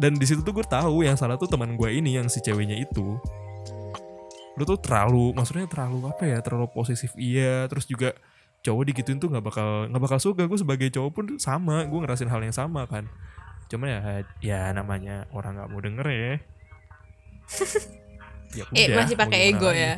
Dan 0.00 0.16
di 0.16 0.24
situ 0.24 0.40
tuh 0.40 0.56
gue 0.56 0.64
tahu 0.64 1.04
yang 1.04 1.20
salah 1.20 1.36
tuh 1.36 1.48
teman 1.48 1.76
gue 1.76 1.88
ini 1.92 2.16
yang 2.16 2.26
si 2.32 2.40
ceweknya 2.40 2.80
itu. 2.80 3.20
Lu 4.56 4.62
tuh 4.64 4.80
terlalu 4.80 5.36
maksudnya 5.36 5.68
terlalu 5.68 6.08
apa 6.08 6.24
ya 6.24 6.40
terlalu 6.40 6.72
posesif 6.72 7.12
iya. 7.20 7.68
Terus 7.68 7.84
juga 7.84 8.16
cowok 8.64 8.82
digituin 8.88 9.20
tuh 9.20 9.28
nggak 9.28 9.44
bakal 9.44 9.68
nggak 9.92 10.02
bakal 10.02 10.18
suka. 10.18 10.48
Gue 10.48 10.56
sebagai 10.56 10.88
cowok 10.88 11.10
pun 11.12 11.24
sama 11.36 11.84
gue 11.84 11.98
ngerasin 12.00 12.32
hal 12.32 12.40
yang 12.40 12.56
sama 12.56 12.88
kan. 12.88 13.04
Cuman 13.68 13.88
ya 13.90 14.00
ya 14.40 14.60
namanya 14.72 15.28
orang 15.34 15.60
nggak 15.60 15.70
mau 15.74 15.82
denger 15.82 16.06
ya 16.06 16.34
ya 18.56 18.64
eh 18.72 18.86
udah, 18.88 18.96
masih 19.04 19.16
pakai 19.20 19.38
ego 19.52 19.68
lagi. 19.68 19.84
ya 19.84 19.92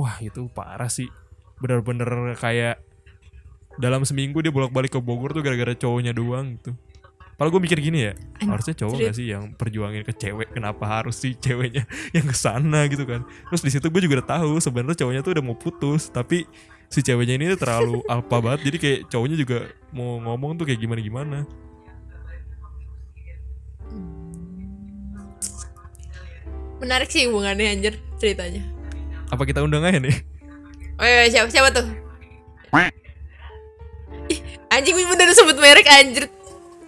wah 0.00 0.16
itu 0.24 0.48
parah 0.48 0.88
sih. 0.88 1.12
Bener-bener 1.60 2.32
kayak 2.40 2.80
dalam 3.76 4.00
seminggu 4.08 4.40
dia 4.40 4.48
bolak-balik 4.48 4.96
ke 4.96 5.00
Bogor 5.00 5.36
tuh 5.36 5.44
gara-gara 5.44 5.76
cowoknya 5.76 6.16
doang 6.16 6.56
gitu. 6.56 6.72
Padahal 7.36 7.56
gue 7.56 7.62
mikir 7.64 7.80
gini 7.80 8.04
ya, 8.04 8.12
harusnya 8.44 8.76
cowok 8.76 9.00
gak 9.00 9.16
sih 9.16 9.32
yang 9.32 9.56
perjuangin 9.56 10.04
ke 10.04 10.12
cewek, 10.12 10.52
kenapa 10.52 10.84
harus 10.84 11.16
sih 11.16 11.32
ceweknya 11.32 11.88
yang 12.16 12.28
ke 12.28 12.36
sana 12.36 12.84
gitu 12.84 13.08
kan? 13.08 13.24
Terus 13.48 13.64
di 13.64 13.70
situ 13.72 13.88
gue 13.88 14.00
juga 14.04 14.20
udah 14.20 14.28
tahu 14.36 14.60
sebenarnya 14.60 15.00
cowoknya 15.00 15.22
tuh 15.24 15.32
udah 15.32 15.44
mau 15.48 15.56
putus, 15.56 16.12
tapi 16.12 16.44
si 16.92 17.00
ceweknya 17.00 17.40
ini 17.40 17.56
terlalu 17.56 18.04
alpa 18.12 18.44
banget, 18.44 18.68
jadi 18.68 18.76
kayak 18.76 19.00
cowoknya 19.08 19.36
juga 19.40 19.58
mau 19.88 20.20
ngomong 20.20 20.60
tuh 20.60 20.68
kayak 20.68 20.84
gimana 20.84 21.00
gimana. 21.00 21.38
Menarik 26.80 27.12
sih 27.12 27.28
hubungannya 27.28 27.76
anjir 27.76 27.94
ceritanya. 28.16 28.64
Apa 29.30 29.46
kita 29.46 29.62
undang 29.62 29.84
aja 29.84 30.00
nih? 30.00 30.16
oh 31.00 31.06
iya, 31.06 31.28
siapa 31.30 31.48
siapa 31.52 31.70
tuh? 31.70 31.86
Ih, 34.30 34.40
anjing 34.70 34.94
bener 34.94 35.28
sebut 35.36 35.56
merek 35.58 35.86
anjir. 35.86 36.26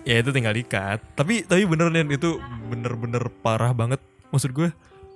Ya 0.03 0.19
itu 0.19 0.35
tinggal 0.35 0.55
dikat. 0.57 0.99
Tapi 1.15 1.47
tapi 1.47 1.63
bener 1.67 1.91
nih 1.93 2.19
itu 2.19 2.41
bener-bener 2.67 3.23
parah 3.43 3.71
banget. 3.71 4.03
Maksud 4.35 4.51
gue 4.51 4.69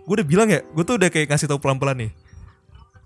gue 0.07 0.15
udah 0.23 0.27
bilang 0.27 0.49
ya 0.53 0.63
gue 0.63 0.85
tuh 0.87 1.01
udah 1.01 1.11
kayak 1.11 1.35
ngasih 1.35 1.51
tahu 1.51 1.59
pelan-pelan 1.59 2.07
nih 2.07 2.11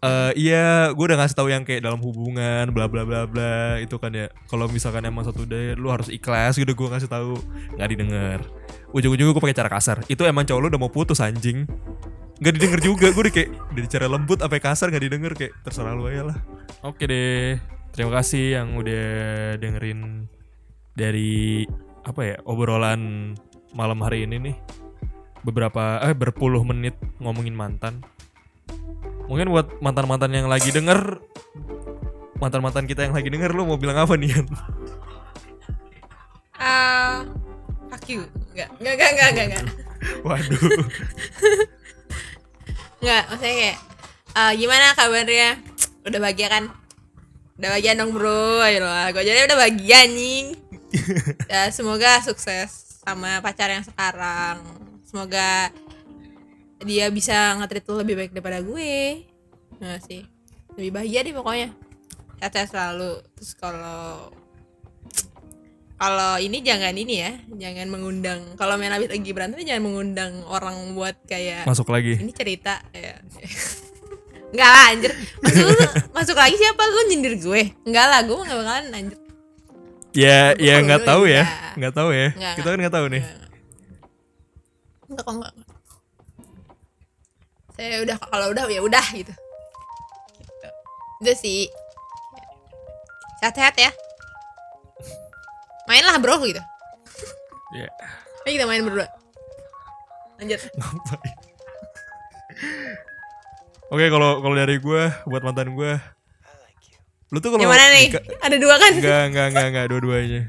Eh 0.00 0.32
iya, 0.48 0.96
gue 0.96 1.04
udah 1.04 1.20
ngasih 1.20 1.36
tahu 1.36 1.52
yang 1.52 1.60
kayak 1.60 1.84
dalam 1.84 2.00
hubungan, 2.00 2.72
bla 2.72 2.88
bla 2.88 3.04
bla 3.04 3.28
bla 3.28 3.76
itu 3.84 4.00
kan 4.00 4.08
ya. 4.16 4.32
Kalau 4.48 4.64
misalkan 4.72 5.04
emang 5.04 5.28
satu 5.28 5.44
day 5.44 5.76
lu 5.76 5.92
harus 5.92 6.08
ikhlas 6.08 6.56
gitu 6.56 6.72
gue 6.72 6.88
ngasih 6.88 7.10
tahu, 7.12 7.36
nggak 7.76 7.88
didengar. 7.92 8.40
Ujung-ujungnya 8.96 9.36
gue 9.36 9.42
pakai 9.44 9.58
cara 9.60 9.68
kasar. 9.68 10.00
Itu 10.08 10.24
emang 10.24 10.48
cowok 10.48 10.60
lu 10.64 10.68
udah 10.72 10.80
mau 10.80 10.88
putus 10.88 11.20
anjing. 11.20 11.68
Nggak 12.40 12.52
didengar 12.56 12.80
juga, 12.80 13.06
gue 13.12 13.22
udah 13.28 13.34
kayak 13.36 13.50
dari 13.76 13.88
cara 13.92 14.06
lembut 14.08 14.40
apa 14.40 14.56
kasar 14.56 14.88
nggak 14.88 15.04
didengar 15.04 15.32
kayak 15.36 15.52
terserah 15.60 15.92
lu 15.92 16.08
aja 16.08 16.32
lah. 16.32 16.38
Oke 16.80 17.04
deh, 17.04 17.60
terima 17.92 18.16
kasih 18.16 18.56
yang 18.56 18.80
udah 18.80 19.04
dengerin 19.60 20.24
dari 20.96 21.68
apa 22.08 22.20
ya 22.24 22.36
obrolan 22.48 23.32
malam 23.76 24.00
hari 24.00 24.24
ini 24.24 24.40
nih 24.40 24.56
beberapa 25.44 26.00
eh 26.04 26.16
berpuluh 26.16 26.64
menit 26.64 26.96
ngomongin 27.20 27.52
mantan 27.52 28.00
mungkin 29.30 29.54
buat 29.54 29.78
mantan 29.78 30.10
mantan 30.10 30.34
yang 30.34 30.50
lagi 30.50 30.74
denger 30.74 31.22
mantan 32.42 32.66
mantan 32.66 32.84
kita 32.90 33.06
yang 33.06 33.14
lagi 33.14 33.30
denger 33.30 33.54
lu 33.54 33.62
mau 33.62 33.78
bilang 33.78 34.02
apa 34.02 34.18
nih 34.18 34.34
Yan? 34.34 34.46
ah 36.58 37.22
fuck 37.90 38.06
you. 38.06 38.22
Nggak 38.54 38.68
nggak 38.78 38.94
nggak 38.96 39.10
nggak 39.12 39.30
nggak 39.34 39.46
nggak. 39.50 39.64
Waduh. 40.26 40.70
Nggak 43.00 43.22
maksudnya 43.28 43.54
kayak 43.58 43.78
ah, 44.38 44.52
gimana 44.54 44.86
kabarnya? 44.94 45.50
Udah 46.06 46.18
bahagia 46.22 46.48
kan? 46.48 46.64
Udah 47.60 47.68
bahagia 47.76 47.92
dong 47.98 48.10
bro. 48.16 48.62
Ayo 48.64 48.86
lah 48.86 49.12
gue 49.12 49.22
jadi 49.26 49.44
udah 49.50 49.58
bahagia 49.58 49.98
anjing. 50.06 50.46
Ya 51.50 51.70
semoga 51.70 52.18
sukses 52.22 52.98
sama 53.02 53.38
pacar 53.42 53.70
yang 53.70 53.86
sekarang. 53.86 54.62
Semoga 55.06 55.70
dia 56.84 57.12
bisa 57.12 57.56
nge-treat 57.60 57.84
lu 57.88 57.94
lebih 58.00 58.14
baik 58.16 58.32
daripada 58.32 58.64
gue. 58.64 59.24
Nggak 59.80 60.00
sih. 60.04 60.22
Lebih 60.76 60.90
bahagia 60.96 61.20
deh 61.24 61.34
pokoknya. 61.36 61.68
Sehat-sehat 62.40 62.68
selalu. 62.72 63.20
Terus 63.36 63.52
kalau 63.56 64.32
kalau 66.00 66.40
ini 66.40 66.64
jangan 66.64 66.96
ini 66.96 67.14
ya. 67.20 67.32
Jangan 67.52 67.86
mengundang. 67.92 68.40
Kalau 68.56 68.80
main 68.80 68.92
habis 68.92 69.12
lagi 69.12 69.32
berantem 69.36 69.60
jangan 69.60 69.84
mengundang 69.84 70.32
orang 70.48 70.96
buat 70.96 71.16
kayak 71.28 71.68
masuk 71.68 71.92
lagi. 71.92 72.16
Ini 72.16 72.32
cerita. 72.32 72.80
Ya 72.96 73.20
Enggak 74.50 74.70
lah 74.72 74.84
anjir. 74.90 75.12
Masuk, 75.46 75.62
lu, 75.62 75.78
masuk 76.10 76.36
lagi 76.36 76.56
siapa? 76.58 76.82
Lu 76.82 77.00
nyindir 77.06 77.34
gue. 77.38 77.62
Enggak 77.86 78.06
lah 78.08 78.20
gue 78.26 78.34
gak 78.34 78.58
bakalan 78.58 78.86
anjir. 78.90 79.18
Ya 80.10 80.58
ya 80.58 80.82
kalau 80.82 80.86
nggak 80.90 81.02
tahu 81.06 81.22
ya. 81.30 81.44
enggak. 81.46 81.72
nggak 81.78 81.94
tahu 81.94 82.10
ya. 82.10 82.28
Kita 82.58 82.66
kan 82.66 82.78
nggak. 82.82 82.94
tahu 82.96 83.06
nih. 83.14 83.22
Enggak 85.06 85.24
kok 85.28 85.34
enggak 85.38 85.69
Saya 87.80 88.04
udah 88.04 88.16
kalau 88.20 88.52
udah 88.52 88.68
ya 88.68 88.84
udah 88.84 89.00
gitu 89.10 89.32
Gitu. 90.36 90.68
Udah 91.18 91.32
sih 91.34 91.64
Sehat-sehat 93.40 93.72
ya 93.74 93.88
Mainlah 95.88 96.20
bro 96.20 96.36
gitu 96.44 96.60
ya 97.72 97.88
Ayo 98.44 98.52
kita 98.52 98.68
main 98.68 98.84
berdua 98.84 99.08
Lanjut 100.36 100.60
ngapain 100.76 101.36
oke 103.90 104.04
kalau 104.06 104.38
kalau 104.38 104.54
dari 104.54 104.76
gue 104.76 105.02
buat 105.24 105.40
mantan 105.40 105.72
gue 105.72 105.92
lu 107.30 107.38
tuh 107.38 107.50
kalau 107.50 107.62
Yang 107.62 107.72
mana 107.72 107.84
nih? 107.88 108.06
nikah- 108.06 108.26
Ada 108.40 108.56
dua 108.58 108.74
kan? 108.76 108.90
Enggak, 108.92 109.22
enggak, 109.24 109.46
enggak, 109.48 109.66
enggak, 109.66 109.84
dua-duanya. 109.86 110.40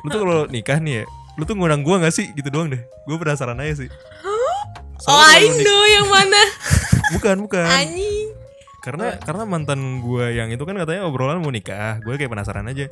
Lu 0.00 0.08
tuh 0.08 0.20
kalau 0.20 0.38
nikah 0.48 0.78
nih 0.80 0.94
ya, 0.96 1.04
lu 1.36 1.44
tuh 1.44 1.52
ngundang 1.52 1.84
gua 1.84 2.00
gak 2.00 2.16
sih? 2.16 2.32
Gitu 2.32 2.48
doang 2.48 2.72
deh. 2.72 2.80
Gue 3.04 3.16
penasaran 3.20 3.60
aja 3.60 3.84
sih. 3.84 3.92
Oh 4.94 5.02
Soalnya 5.10 5.34
I 5.34 5.40
kalau 5.40 5.54
nik- 5.54 5.64
know 5.64 5.82
yang 5.84 6.06
mana 6.06 6.42
Bukan, 7.14 7.36
bukan. 7.42 7.66
Anjing 7.66 8.26
Karena 8.78 9.16
karena 9.18 9.42
mantan 9.44 9.80
gua 9.98 10.28
yang 10.28 10.48
itu 10.48 10.60
kan 10.60 10.74
katanya 10.74 11.04
obrolan 11.04 11.40
mau 11.40 11.48
nikah. 11.48 12.00
Gue 12.00 12.14
kayak 12.14 12.28
penasaran 12.28 12.64
aja. 12.64 12.84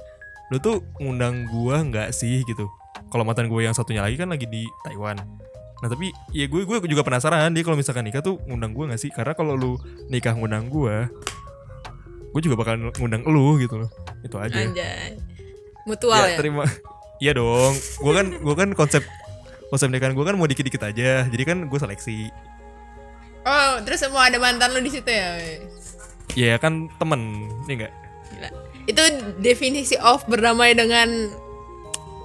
Lu 0.48 0.56
tuh 0.56 0.80
ngundang 0.96 1.44
gua 1.46 1.80
nggak 1.80 2.10
sih 2.10 2.40
gitu? 2.42 2.64
Kalau 3.06 3.22
mantan 3.22 3.46
gue 3.46 3.60
yang 3.60 3.72
satunya 3.72 4.00
lagi 4.00 4.16
kan 4.16 4.28
lagi 4.28 4.44
di 4.44 4.64
Taiwan. 4.82 5.20
Nah 5.78 5.88
tapi 5.88 6.08
ya 6.30 6.46
gue 6.46 6.62
gue 6.62 6.78
juga 6.86 7.02
penasaran 7.02 7.50
dia 7.50 7.60
kalau 7.60 7.76
misalkan 7.76 8.02
nikah 8.02 8.20
tuh 8.20 8.40
ngundang 8.42 8.72
gua 8.72 8.88
nggak 8.88 8.98
sih? 8.98 9.10
Karena 9.10 9.32
kalau 9.32 9.52
lu 9.52 9.76
nikah 10.08 10.32
ngundang 10.32 10.66
gua, 10.66 11.12
gue 12.30 12.40
juga 12.40 12.56
bakal 12.56 12.80
ngundang 12.96 13.22
lu 13.24 13.58
gitu 13.58 13.76
loh. 13.76 13.90
Itu 14.20 14.36
aja. 14.36 14.54
Anjay 14.54 15.20
Mutual 15.82 16.24
ya, 16.24 16.38
terima 16.38 16.62
iya 17.18 17.30
dong 17.32 17.74
gue 17.74 18.12
kan 18.12 18.26
gue 18.34 18.54
kan 18.56 18.70
konsep 18.72 19.02
konsep 19.72 19.88
nikahan 19.88 20.12
gue 20.12 20.20
kan 20.20 20.36
mau 20.36 20.44
dikit 20.44 20.62
dikit 20.62 20.84
aja 20.84 21.24
jadi 21.24 21.42
kan 21.42 21.64
gue 21.64 21.78
seleksi 21.78 22.28
Oh 23.42 23.80
terus 23.82 24.04
mau 24.06 24.20
ada 24.20 24.36
mantan 24.36 24.70
lu 24.70 24.78
di 24.78 24.92
situ 24.92 25.08
ya 25.08 25.34
ya 26.30 26.54
kan 26.56 26.92
temen 26.94 27.20
ini 27.64 27.72
enggak 27.74 27.92
Gila. 28.30 28.48
Itu 28.84 29.02
definisi 29.38 29.94
of 29.96 30.24
berdamai 30.24 30.72
dengan 30.72 31.28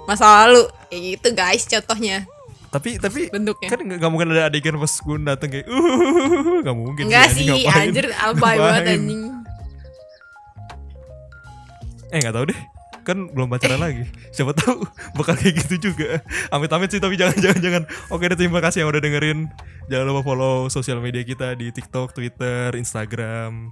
masa 0.03 0.45
lalu. 0.45 0.65
Kayak 0.87 1.01
gitu 1.11 1.27
guys 1.33 1.63
contohnya. 1.65 2.23
tapi 2.67 2.95
tapi 2.95 3.27
Bentuknya. 3.27 3.67
kan 3.67 3.79
nggak 3.79 3.97
nggak 3.97 4.11
mungkin 4.11 4.27
ada 4.29 4.47
adegan 4.47 4.75
pas 4.75 4.93
gue 4.93 5.17
dateng 5.21 5.49
kayak 5.49 5.67
uh 5.67 6.57
nggak 6.61 6.75
mungkin 6.75 7.03
Enggak 7.05 7.25
anjing, 7.27 7.39
sih, 7.39 7.63
ngapain? 7.63 7.87
anjir 7.89 8.05
alay 8.13 8.55
banget 8.57 8.83
anjing. 8.93 9.21
eh 12.07 12.17
nggak 12.19 12.33
tahu 12.33 12.45
deh 12.47 12.59
kan 13.07 13.31
belum 13.31 13.47
pacaran 13.47 13.79
lagi 13.79 14.03
siapa 14.35 14.51
tahu 14.51 14.83
bakal 15.15 15.39
kayak 15.39 15.63
gitu 15.63 15.89
juga 15.91 16.19
amit 16.51 16.67
amit 16.67 16.91
sih 16.91 16.99
tapi 16.99 17.15
jangan 17.15 17.39
jangan 17.39 17.59
jangan 17.63 17.83
oke 18.11 18.27
deh 18.27 18.35
terima 18.35 18.59
kasih 18.59 18.83
yang 18.83 18.91
udah 18.91 18.99
dengerin 18.99 19.47
jangan 19.87 20.05
lupa 20.11 20.21
follow 20.27 20.67
sosial 20.67 20.99
media 20.99 21.23
kita 21.23 21.55
di 21.55 21.71
TikTok 21.71 22.11
Twitter 22.11 22.75
Instagram 22.75 23.71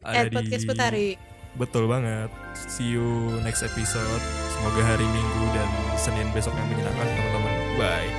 At 0.00 0.32
podcast 0.32 0.64
Putari. 0.64 1.20
Betul 1.60 1.90
banget. 1.90 2.32
See 2.56 2.94
you 2.94 3.36
next 3.44 3.60
episode. 3.60 4.22
Semoga 4.54 4.82
hari 4.86 5.04
Minggu 5.04 5.44
dan 5.52 5.68
Senin 5.98 6.28
besok 6.32 6.56
yang 6.56 6.68
menyenangkan 6.72 7.04
teman-teman. 7.04 7.54
Bye. 7.76 8.10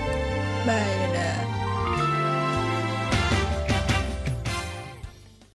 Bye, 0.68 0.94
dadah. 1.10 1.61